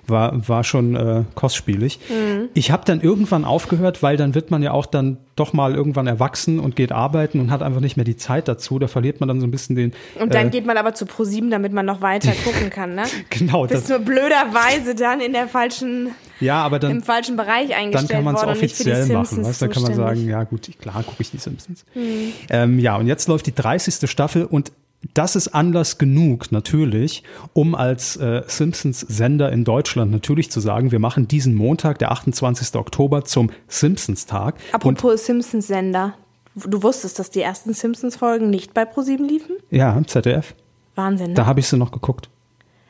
war, 0.07 0.47
war 0.47 0.63
schon 0.63 0.95
äh, 0.95 1.23
kostspielig. 1.35 1.99
Mhm. 2.09 2.49
Ich 2.53 2.71
habe 2.71 2.83
dann 2.85 3.01
irgendwann 3.01 3.45
aufgehört, 3.45 4.03
weil 4.03 4.17
dann 4.17 4.35
wird 4.35 4.51
man 4.51 4.61
ja 4.61 4.71
auch 4.71 4.85
dann 4.85 5.17
doch 5.35 5.53
mal 5.53 5.75
irgendwann 5.75 6.07
erwachsen 6.07 6.59
und 6.59 6.75
geht 6.75 6.91
arbeiten 6.91 7.39
und 7.39 7.51
hat 7.51 7.61
einfach 7.61 7.81
nicht 7.81 7.97
mehr 7.97 8.05
die 8.05 8.15
Zeit 8.15 8.47
dazu. 8.47 8.79
Da 8.79 8.87
verliert 8.87 9.19
man 9.19 9.27
dann 9.27 9.41
so 9.41 9.47
ein 9.47 9.51
bisschen 9.51 9.75
den. 9.75 9.93
Und 10.19 10.33
dann 10.33 10.47
äh, 10.47 10.49
geht 10.49 10.65
man 10.65 10.77
aber 10.77 10.93
zu 10.93 11.05
Pro7, 11.05 11.49
damit 11.49 11.73
man 11.73 11.85
noch 11.85 12.01
weiter 12.01 12.31
gucken 12.43 12.69
kann, 12.69 12.95
ne? 12.95 13.03
genau, 13.29 13.65
Bist 13.65 13.89
das, 13.89 13.89
nur 13.89 13.99
blöderweise 13.99 14.95
dann 14.95 15.19
in 15.19 15.33
der 15.33 15.47
falschen, 15.47 16.11
ja, 16.39 16.61
aber 16.63 16.79
dann, 16.79 16.91
im 16.91 17.03
falschen 17.03 17.35
Bereich 17.35 17.69
dann 17.69 17.79
eingestellt 17.79 18.11
kann 18.11 18.23
man 18.23 18.35
es 18.35 18.43
offiziell 18.43 19.07
machen. 19.07 19.43
Weißt? 19.43 19.61
Dann 19.61 19.69
kann 19.69 19.83
man 19.83 19.93
sagen, 19.93 20.27
ja 20.27 20.43
gut, 20.43 20.69
klar 20.79 21.03
gucke 21.03 21.21
ich 21.21 21.31
die 21.31 21.37
Simpsons. 21.37 21.85
Mhm. 21.95 22.33
Ähm, 22.49 22.79
ja, 22.79 22.95
und 22.97 23.07
jetzt 23.07 23.27
läuft 23.27 23.47
die 23.47 23.55
30. 23.55 24.09
Staffel 24.09 24.45
und 24.45 24.71
das 25.13 25.35
ist 25.35 25.49
Anlass 25.49 25.97
genug 25.97 26.51
natürlich, 26.51 27.23
um 27.53 27.75
als 27.75 28.15
äh, 28.17 28.41
Simpsons-Sender 28.47 29.51
in 29.51 29.63
Deutschland 29.63 30.11
natürlich 30.11 30.49
zu 30.49 30.59
sagen, 30.59 30.91
wir 30.91 30.99
machen 30.99 31.27
diesen 31.27 31.53
Montag, 31.55 31.99
der 31.99 32.11
28. 32.11 32.75
Oktober, 32.75 33.23
zum 33.23 33.51
Simpsons-Tag. 33.67 34.55
Und 34.55 34.73
Apropos 34.73 35.25
Simpsons-Sender. 35.25 36.15
Du 36.55 36.81
wusstest, 36.83 37.19
dass 37.19 37.29
die 37.29 37.41
ersten 37.41 37.73
Simpsons-Folgen 37.73 38.49
nicht 38.49 38.73
bei 38.73 38.83
Pro7 38.83 39.25
liefen? 39.27 39.57
ja, 39.69 40.01
ZDF, 40.07 40.55
Wahnsinn, 40.95 41.27
ne? 41.29 41.33
da 41.33 41.45
habe 41.45 41.59
ich 41.59 41.67
sie 41.67 41.77
noch 41.77 41.91
geguckt. 41.91 42.29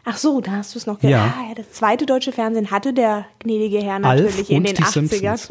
Ach 0.07 0.17
so, 0.17 0.39
da 0.39 0.51
hast 0.51 0.75
du 0.75 0.77
es 0.79 0.85
noch 0.85 1.01
Ja. 1.01 1.09
gehört. 1.25 1.33
Ah, 1.35 1.49
ja, 1.49 1.55
das 1.55 1.71
zweite 1.71 2.05
deutsche 2.05 2.31
Fernsehen 2.31 2.69
hatte 2.69 2.93
der 2.93 3.25
gnädige 3.39 3.79
Herr 3.81 3.95
Alf 4.05 4.21
natürlich 4.21 4.51
in 4.51 4.57
und 4.59 4.67
den 4.67 4.75
die 4.75 4.83
80ern. 4.83 5.37
Simpsons. 5.37 5.49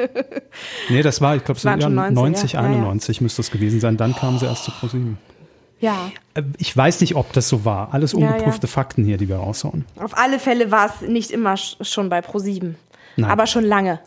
Nee, 0.89 1.03
das 1.03 1.21
war, 1.21 1.35
ich 1.35 1.45
glaube, 1.45 1.59
so 1.59 1.69
waren 1.69 1.81
ja, 1.81 1.87
schon 1.89 1.99
90er, 1.99 2.11
90, 2.13 2.53
ja, 2.53 2.63
ja. 2.63 2.69
91 2.69 3.21
müsste 3.21 3.43
es 3.43 3.51
gewesen 3.51 3.81
sein. 3.81 3.97
Dann 3.97 4.15
kamen 4.15 4.39
sie 4.39 4.47
erst 4.47 4.65
zu 4.65 4.71
ProSieben. 4.71 5.19
Ja, 5.85 6.11
Äh, 6.35 6.43
Ich 6.59 6.77
weiß 6.77 7.01
nicht, 7.01 7.15
ob 7.15 7.33
das 7.33 7.49
so 7.49 7.65
war. 7.65 7.93
Alles 7.95 8.13
Ja, 8.13 8.19
ungeprüfte 8.19 8.67
ja. 8.67 8.73
Fakten 8.73 9.05
hier, 9.05 9.17
die 9.19 9.29
wir 9.29 9.37
raushauen. 9.37 9.85
auf 10.01 10.17
alle 10.19 10.39
Fälle 10.39 10.71
war 10.71 10.87
es 10.87 11.09
nicht 11.09 11.31
immer 11.31 11.55
sch- 11.55 11.83
schon 11.85 12.09
bei 12.09 12.21
Pro7. 12.21 12.75
Nein. 13.17 13.31
Aber 13.31 13.47
schon 13.47 13.63
lange. 13.65 14.01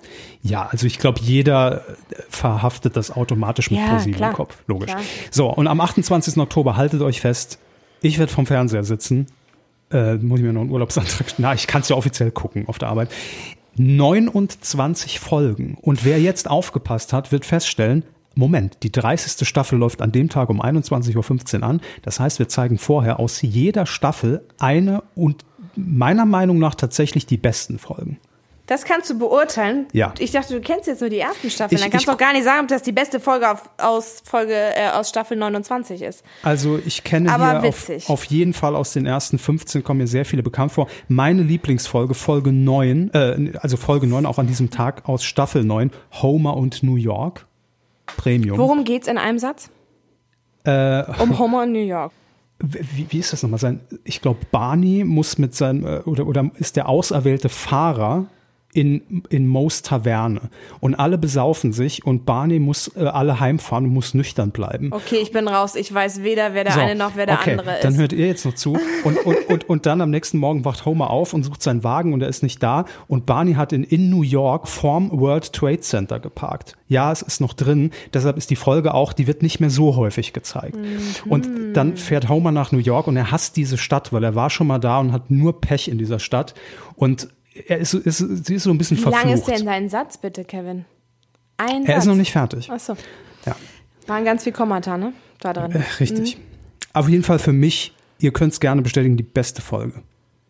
Ja, 0.43 0.67
also 0.69 0.85
ich 0.85 0.99
glaube, 0.99 1.21
jeder 1.21 1.77
äh, 1.77 1.93
verhaftet 2.29 2.97
das 2.97 3.09
automatisch 3.11 3.71
mit 3.71 3.79
Ja, 3.79 3.87
ProSieben 3.87 4.21
im 4.21 4.33
Kopf. 4.33 4.57
Logisch. 4.67 4.91
Klar. 4.91 5.01
So, 5.31 5.47
und 5.49 5.67
am 5.67 5.79
28. 5.79 6.37
Oktober, 6.37 6.75
haltet 6.75 7.01
euch 7.01 7.21
fest, 7.21 7.57
ich 8.01 8.19
werde 8.19 8.33
vom 8.33 8.45
Fernseher 8.45 8.83
sitzen. 8.83 9.27
Äh, 9.91 10.15
muss 10.15 10.39
ich 10.39 10.45
mir 10.45 10.51
noch 10.51 10.59
einen 10.61 10.71
Urlaubsantrag 10.71 11.27
Na, 11.37 11.53
ich 11.53 11.67
kann 11.67 11.81
es 11.81 11.87
ja 11.89 11.95
offiziell 11.95 12.31
gucken 12.31 12.67
auf 12.67 12.77
der 12.79 12.89
Arbeit. 12.89 13.09
29 13.77 15.19
Folgen. 15.19 15.77
Und 15.81 16.03
wer 16.03 16.19
jetzt 16.19 16.49
aufgepasst 16.49 17.13
hat, 17.13 17.31
wird 17.31 17.45
feststellen, 17.45 18.03
Moment, 18.37 18.77
die 18.83 18.91
30. 18.91 19.47
Staffel 19.47 19.77
läuft 19.79 20.01
an 20.01 20.11
dem 20.11 20.29
Tag 20.29 20.49
um 20.49 20.61
21.15 20.61 21.57
Uhr 21.59 21.63
an. 21.63 21.81
Das 22.03 22.19
heißt, 22.19 22.39
wir 22.39 22.47
zeigen 22.47 22.77
vorher 22.77 23.19
aus 23.19 23.41
jeder 23.41 23.85
Staffel 23.85 24.45
eine 24.59 25.03
und 25.15 25.43
meiner 25.75 26.25
Meinung 26.25 26.59
nach 26.59 26.75
tatsächlich 26.75 27.25
die 27.25 27.37
besten 27.37 27.79
Folgen. 27.79 28.19
Das 28.67 28.83
kannst 28.83 29.09
du 29.09 29.17
beurteilen. 29.17 29.85
Ja. 29.93 30.13
Ich 30.19 30.31
dachte, 30.31 30.53
du 30.53 30.59
kennst 30.59 30.87
jetzt 30.87 30.99
nur 30.99 31.09
die 31.09 31.19
ersten 31.19 31.49
Staffeln. 31.49 31.77
Ich- 31.77 31.81
Dann 31.81 31.89
kannst 31.89 32.05
du 32.05 32.11
auch 32.11 32.17
gar 32.17 32.33
nicht 32.33 32.43
sagen, 32.43 32.63
ob 32.63 32.67
das 32.67 32.81
die 32.83 32.91
beste 32.91 33.21
Folge 33.21 33.49
auf, 33.49 33.69
aus, 33.77 34.21
Folge, 34.25 34.53
äh, 34.53 34.89
aus 34.89 35.07
Staffel 35.07 35.37
29 35.37 36.01
ist. 36.01 36.21
Also 36.43 36.77
ich 36.85 37.05
kenne 37.05 37.31
Aber 37.31 37.61
hier 37.61 37.69
auf, 37.69 38.09
auf 38.09 38.25
jeden 38.25 38.53
Fall 38.53 38.75
aus 38.75 38.91
den 38.91 39.05
ersten 39.05 39.39
15 39.39 39.85
kommen 39.85 39.99
mir 39.99 40.07
sehr 40.07 40.25
viele 40.25 40.43
bekannt 40.43 40.73
vor. 40.73 40.87
Meine 41.07 41.43
Lieblingsfolge, 41.43 42.13
Folge 42.13 42.51
9, 42.51 43.09
äh, 43.13 43.53
also 43.61 43.77
Folge 43.77 44.05
9 44.05 44.25
auch 44.25 44.37
an 44.37 44.47
diesem 44.47 44.69
Tag 44.69 45.07
aus 45.07 45.23
Staffel 45.23 45.63
9, 45.63 45.91
Homer 46.21 46.57
und 46.57 46.83
New 46.83 46.97
York. 46.97 47.45
Premium. 48.15 48.57
Worum 48.57 48.83
geht's 48.83 49.07
in 49.07 49.17
einem 49.17 49.39
Satz? 49.39 49.69
Äh, 50.63 51.03
Um 51.21 51.37
Homer 51.37 51.63
in 51.63 51.71
New 51.71 51.85
York. 51.85 52.11
wie, 52.59 53.05
wie 53.09 53.19
ist 53.19 53.33
das 53.33 53.43
nochmal? 53.43 53.59
Sein, 53.59 53.81
ich 54.03 54.21
glaube, 54.21 54.39
Barney 54.51 55.03
muss 55.03 55.37
mit 55.37 55.53
seinem, 55.55 55.85
äh, 55.85 55.99
oder, 55.99 56.27
oder 56.27 56.49
ist 56.55 56.75
der 56.75 56.89
auserwählte 56.89 57.49
Fahrer 57.49 58.25
in, 58.77 59.23
in 59.29 59.47
Mo's 59.47 59.81
Taverne. 59.81 60.39
Und 60.79 60.93
alle 60.93 61.17
besaufen 61.17 61.73
sich 61.73 62.05
und 62.05 62.27
Barney 62.27 62.59
muss 62.59 62.95
äh, 62.95 63.05
alle 63.05 63.39
heimfahren 63.39 63.85
und 63.85 63.93
muss 63.93 64.13
nüchtern 64.13 64.51
bleiben. 64.51 64.89
Okay, 64.91 65.17
ich 65.19 65.31
bin 65.31 65.47
raus. 65.47 65.73
Ich 65.73 65.91
weiß 65.91 66.21
weder, 66.21 66.53
wer 66.53 66.63
der 66.63 66.73
So, 66.73 66.79
eine 66.79 66.93
noch 66.93 67.15
wer 67.15 67.25
der 67.25 67.39
okay, 67.39 67.51
andere 67.53 67.77
ist. 67.77 67.83
Dann 67.83 67.97
hört 67.97 68.13
ihr 68.13 68.27
jetzt 68.27 68.45
noch 68.45 68.53
zu. 68.53 68.77
Und, 69.03 69.17
und, 69.25 69.49
und, 69.49 69.67
und 69.67 69.85
dann 69.87 69.99
am 69.99 70.11
nächsten 70.11 70.37
Morgen 70.37 70.63
wacht 70.63 70.85
Homer 70.85 71.09
auf 71.09 71.33
und 71.33 71.41
sucht 71.41 71.63
seinen 71.63 71.83
Wagen 71.83 72.13
und 72.13 72.21
er 72.21 72.27
ist 72.27 72.43
nicht 72.43 72.61
da. 72.61 72.85
Und 73.07 73.25
Barney 73.25 73.55
hat 73.55 73.73
in, 73.73 73.83
in 73.83 74.11
New 74.11 74.21
York 74.21 74.67
vorm 74.67 75.09
World 75.11 75.53
Trade 75.53 75.79
Center 75.79 76.19
geparkt. 76.19 76.77
Ja, 76.87 77.11
es 77.11 77.23
ist 77.23 77.41
noch 77.41 77.53
drin. 77.53 77.89
Deshalb 78.13 78.37
ist 78.37 78.51
die 78.51 78.55
Folge 78.55 78.93
auch, 78.93 79.11
die 79.11 79.25
wird 79.25 79.41
nicht 79.41 79.59
mehr 79.59 79.71
so 79.71 79.95
häufig 79.95 80.33
gezeigt. 80.33 80.75
Mhm. 80.75 81.31
Und 81.31 81.49
dann 81.73 81.97
fährt 81.97 82.29
Homer 82.29 82.51
nach 82.51 82.71
New 82.71 82.77
York 82.77 83.07
und 83.07 83.17
er 83.17 83.31
hasst 83.31 83.57
diese 83.57 83.79
Stadt, 83.79 84.13
weil 84.13 84.23
er 84.23 84.35
war 84.35 84.51
schon 84.51 84.67
mal 84.67 84.77
da 84.77 84.99
und 84.99 85.13
hat 85.13 85.31
nur 85.31 85.59
Pech 85.61 85.87
in 85.87 85.97
dieser 85.97 86.19
Stadt. 86.19 86.53
Und 86.95 87.29
er 87.67 87.77
ist, 87.79 87.91
so- 87.91 87.99
ist, 87.99 88.17
sie 88.17 88.55
ist 88.55 88.63
so 88.63 88.71
ein 88.71 88.77
bisschen 88.77 88.97
Wie 88.97 89.01
verflucht. 89.01 89.25
lang 89.25 89.33
ist 89.33 89.45
denn 89.47 89.65
dein 89.65 89.89
Satz, 89.89 90.17
bitte, 90.17 90.43
Kevin? 90.45 90.85
Ein 91.57 91.83
er 91.85 91.95
Satz. 91.95 92.03
ist 92.03 92.05
noch 92.07 92.15
nicht 92.15 92.31
fertig. 92.31 92.69
Achso. 92.71 92.95
Ja. 93.45 93.55
Waren 94.07 94.23
ganz 94.25 94.43
viel 94.43 94.53
Kommata, 94.53 94.97
ne? 94.97 95.13
Da 95.39 95.53
drin. 95.53 95.71
Äh, 95.71 95.81
Richtig. 95.99 96.37
Auf 96.93 97.09
jeden 97.09 97.23
Fall 97.23 97.39
für 97.39 97.53
mich, 97.53 97.93
ihr 98.19 98.31
könnt 98.31 98.53
es 98.53 98.59
gerne 98.59 98.81
bestätigen, 98.81 99.17
die 99.17 99.23
beste 99.23 99.61
Folge. 99.61 100.01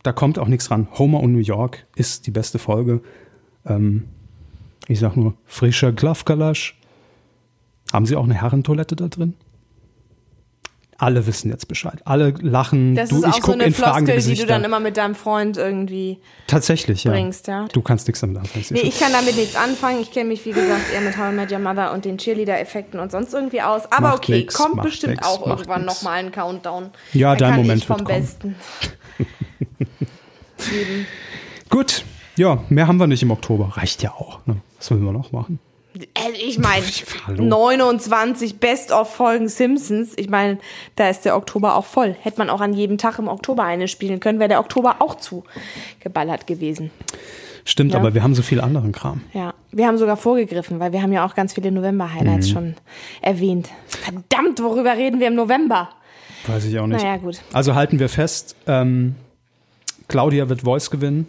Da 0.04 0.12
kommt 0.14 0.40
auch 0.40 0.48
nichts 0.48 0.70
ran. 0.72 0.88
Homer 0.98 1.20
und 1.22 1.34
New 1.34 1.40
York 1.40 1.86
ist 1.96 2.28
die 2.28 2.32
beste 2.32 2.60
Folge. 2.60 3.02
Ähm, 3.66 4.06
ich 4.88 5.00
sag 5.00 5.16
nur, 5.18 5.34
frischer 5.46 5.92
Glafkalasch. 5.92 6.80
Haben 7.92 8.06
Sie 8.06 8.16
auch 8.16 8.24
eine 8.24 8.36
Herrentoilette 8.36 8.96
da 8.96 9.08
drin? 9.08 9.34
Alle 11.00 11.28
wissen 11.28 11.52
jetzt 11.52 11.68
Bescheid. 11.68 12.02
Alle 12.06 12.34
lachen. 12.42 12.96
Das 12.96 13.10
du, 13.10 13.18
ist 13.18 13.22
ich 13.22 13.28
auch 13.28 13.34
so 13.36 13.42
guck 13.42 13.62
eine 13.62 13.72
Floskel, 13.72 14.20
die 14.20 14.34
du 14.34 14.48
dann 14.48 14.64
immer 14.64 14.80
mit 14.80 14.98
deinem 14.98 15.14
Freund 15.14 15.56
irgendwie. 15.56 16.20
Tatsächlich, 16.48 17.04
ja. 17.04 17.12
bringst, 17.12 17.48
ja. 17.48 17.68
Du 17.72 17.82
kannst 17.82 18.08
nichts 18.08 18.22
damit 18.22 18.38
anfangen. 18.38 18.66
Nee, 18.72 18.80
ich 18.80 19.00
kann 19.00 19.12
damit 19.12 19.36
nichts 19.36 19.56
anfangen. 19.56 20.02
Ich 20.02 20.12
kenne 20.12 20.30
mich, 20.30 20.44
wie 20.46 20.54
gesagt, 20.54 20.92
eher 20.92 21.02
mit 21.02 21.16
How 21.16 21.32
I 21.32 21.36
Met 21.36 21.52
Your 21.52 21.60
Mother 21.60 21.94
und 21.94 22.04
den 22.04 22.18
Cheerleader-Effekten 22.18 23.00
und 23.00 23.12
sonst 23.12 23.34
irgendwie 23.34 23.62
aus. 23.62 23.92
Aber 23.92 24.10
Macht 24.10 24.24
okay, 24.24 24.40
nix, 24.40 24.56
kommt 24.56 24.82
bestimmt 24.82 25.18
nix, 25.18 25.28
auch 25.28 25.46
irgendwann 25.46 25.86
nochmal 25.86 26.18
ein 26.18 26.32
Countdown. 26.32 26.90
Ja, 27.14 27.36
Dann 27.36 27.38
dein 27.38 27.50
kann 27.52 27.62
Moment 27.62 27.82
ich 27.82 27.88
vom 27.88 28.00
wird 28.00 28.08
kommen. 28.08 28.22
Besten. 28.22 28.56
Gut. 31.70 32.06
Ja, 32.38 32.64
mehr 32.70 32.88
haben 32.88 33.00
wir 33.00 33.08
nicht 33.08 33.22
im 33.22 33.32
Oktober. 33.32 33.74
Reicht 33.78 34.02
ja 34.02 34.14
auch. 34.14 34.40
Ne? 34.48 34.62
Was 34.78 34.90
wollen 34.90 35.04
wir 35.04 35.12
noch 35.12 35.32
machen? 35.32 35.60
Äh, 36.04 36.32
Ich 36.46 36.60
meine, 36.60 36.84
Hallo. 37.28 37.44
29 37.44 38.60
Best-of-Folgen 38.60 39.48
Simpsons. 39.50 40.14
Ich 40.18 40.30
meine, 40.30 40.58
da 40.96 41.10
ist 41.10 41.22
der 41.26 41.36
Oktober 41.36 41.76
auch 41.76 41.86
voll. 41.86 42.16
Hätte 42.22 42.38
man 42.40 42.50
auch 42.50 42.62
an 42.62 42.74
jedem 42.74 42.98
Tag 42.98 43.20
im 43.20 43.28
Oktober 43.28 43.64
eine 43.64 43.88
spielen 43.88 44.20
können, 44.20 44.40
wäre 44.40 44.50
der 44.50 44.60
Oktober 44.60 44.98
auch 45.00 45.16
zu 45.16 45.44
geballert 46.00 46.48
gewesen. 46.48 46.92
Stimmt, 47.66 47.92
Ja. 47.94 48.00
aber 48.00 48.14
wir 48.14 48.24
haben 48.24 48.34
so 48.34 48.42
viel 48.44 48.62
anderen 48.62 48.94
Kram. 48.94 49.22
Ja, 49.34 49.54
wir 49.74 49.88
haben 49.88 49.98
sogar 49.98 50.16
vorgegriffen, 50.16 50.80
weil 50.80 50.94
wir 50.94 51.02
haben 51.02 51.12
ja 51.12 51.26
auch 51.26 51.36
ganz 51.36 51.54
viele 51.54 51.70
Mhm. 51.72 51.78
November-Highlights 51.78 52.50
schon 52.50 52.76
erwähnt. 53.22 53.70
Verdammt, 53.88 54.62
worüber 54.62 54.96
reden 54.96 55.20
wir 55.20 55.28
im 55.28 55.36
November? 55.36 55.90
Weiß 56.46 56.64
ich 56.64 56.80
auch 56.80 56.88
nicht. 56.88 57.02
Naja, 57.04 57.18
gut. 57.18 57.42
Also 57.52 57.76
halten 57.76 58.00
wir 58.00 58.08
fest, 58.08 58.56
ähm, 58.68 59.16
Claudia 60.08 60.48
wird 60.48 60.62
Voice 60.62 60.90
gewinnen. 60.90 61.28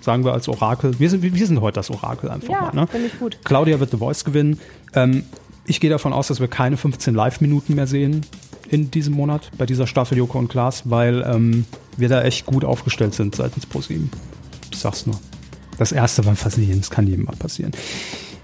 Sagen 0.00 0.24
wir 0.24 0.32
als 0.32 0.48
Orakel. 0.48 0.98
Wir 0.98 1.10
sind, 1.10 1.22
wir 1.22 1.46
sind 1.46 1.60
heute 1.60 1.76
das 1.76 1.90
Orakel 1.90 2.30
einfach 2.30 2.48
Ja, 2.48 2.60
mal. 2.62 2.74
Ne? 2.74 2.86
finde 2.86 3.06
ich 3.08 3.18
gut. 3.18 3.38
Claudia 3.44 3.80
wird 3.80 3.90
The 3.90 3.98
Voice 3.98 4.24
gewinnen. 4.24 4.58
Ähm, 4.94 5.24
ich 5.66 5.80
gehe 5.80 5.90
davon 5.90 6.12
aus, 6.12 6.28
dass 6.28 6.40
wir 6.40 6.48
keine 6.48 6.76
15 6.76 7.14
Live-Minuten 7.14 7.74
mehr 7.74 7.86
sehen 7.86 8.24
in 8.68 8.90
diesem 8.90 9.14
Monat 9.14 9.50
bei 9.58 9.66
dieser 9.66 9.86
Staffel 9.86 10.16
Joko 10.18 10.38
und 10.38 10.48
Klaas, 10.48 10.88
weil 10.88 11.22
ähm, 11.26 11.64
wir 11.96 12.08
da 12.08 12.22
echt 12.22 12.46
gut 12.46 12.64
aufgestellt 12.64 13.14
sind 13.14 13.34
seitens 13.34 13.66
ProSieben. 13.66 14.10
Ich 14.72 14.78
sag's 14.78 15.06
nur. 15.06 15.18
Das 15.78 15.92
erste 15.92 16.22
beim 16.22 16.36
Versehen, 16.36 16.78
das 16.78 16.90
kann 16.90 17.06
jedem 17.06 17.24
mal 17.24 17.36
passieren. 17.36 17.72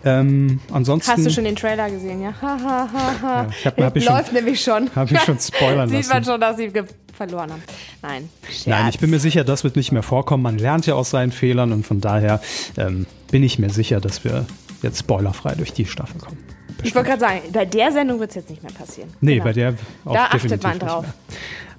Ähm, 0.06 0.60
ansonsten 0.72 1.10
Hast 1.12 1.26
du 1.26 1.30
schon 1.30 1.44
den 1.44 1.56
Trailer 1.56 1.90
gesehen, 1.90 2.22
ja? 2.22 2.32
Ha, 2.40 2.58
ha, 2.62 2.88
ha, 2.92 3.14
ha. 3.22 3.42
Ja, 3.42 3.48
ich 3.50 3.66
hab- 3.66 3.80
hab 3.80 3.96
ich 3.96 4.04
schon- 4.04 4.14
Läuft 4.14 4.32
nämlich 4.32 4.60
schon. 4.62 4.90
hab 4.94 5.10
ich 5.10 5.20
schon 5.20 5.38
spoilern 5.38 5.88
Sieht 5.90 6.08
man 6.08 6.18
lassen. 6.18 6.30
schon, 6.30 6.40
dass 6.40 6.56
sie 6.56 6.70
verloren 7.16 7.50
haben. 7.50 7.62
Nein. 8.02 8.28
Scherz. 8.48 8.66
Nein, 8.66 8.88
ich 8.90 8.98
bin 9.00 9.10
mir 9.10 9.18
sicher, 9.18 9.42
das 9.42 9.64
wird 9.64 9.74
nicht 9.76 9.90
mehr 9.90 10.02
vorkommen. 10.04 10.42
Man 10.42 10.58
lernt 10.58 10.86
ja 10.86 10.94
aus 10.94 11.10
seinen 11.10 11.32
Fehlern 11.32 11.72
und 11.72 11.84
von 11.86 12.00
daher 12.00 12.40
ähm, 12.76 13.06
bin 13.30 13.42
ich 13.42 13.58
mir 13.58 13.70
sicher, 13.70 14.00
dass 14.00 14.22
wir 14.24 14.46
jetzt 14.82 15.00
spoilerfrei 15.00 15.54
durch 15.56 15.72
die 15.72 15.86
Staffel 15.86 16.20
kommen. 16.20 16.38
Ich 16.84 16.94
wollte 16.94 17.08
gerade 17.08 17.20
sagen, 17.20 17.40
bei 17.52 17.64
der 17.64 17.90
Sendung 17.90 18.20
wird 18.20 18.30
es 18.30 18.36
jetzt 18.36 18.50
nicht 18.50 18.62
mehr 18.62 18.72
passieren. 18.72 19.08
Nee, 19.20 19.34
Genau. 19.34 19.44
bei 19.44 19.52
der 19.54 19.74
auch 20.04 20.12
Da 20.12 20.24
achtet 20.26 20.62
man 20.62 20.78
drauf. 20.78 21.04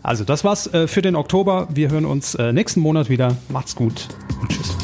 Also, 0.03 0.23
das 0.23 0.43
war's 0.43 0.67
äh, 0.73 0.88
für 0.88 1.01
den 1.01 1.15
Oktober. 1.15 1.67
Wir 1.71 1.91
hören 1.91 2.05
uns 2.05 2.34
äh, 2.36 2.51
nächsten 2.51 2.80
Monat 2.82 3.07
wieder. 3.09 3.38
Macht's 3.49 3.75
gut 3.75 4.07
und 4.41 4.49
tschüss. 4.51 4.75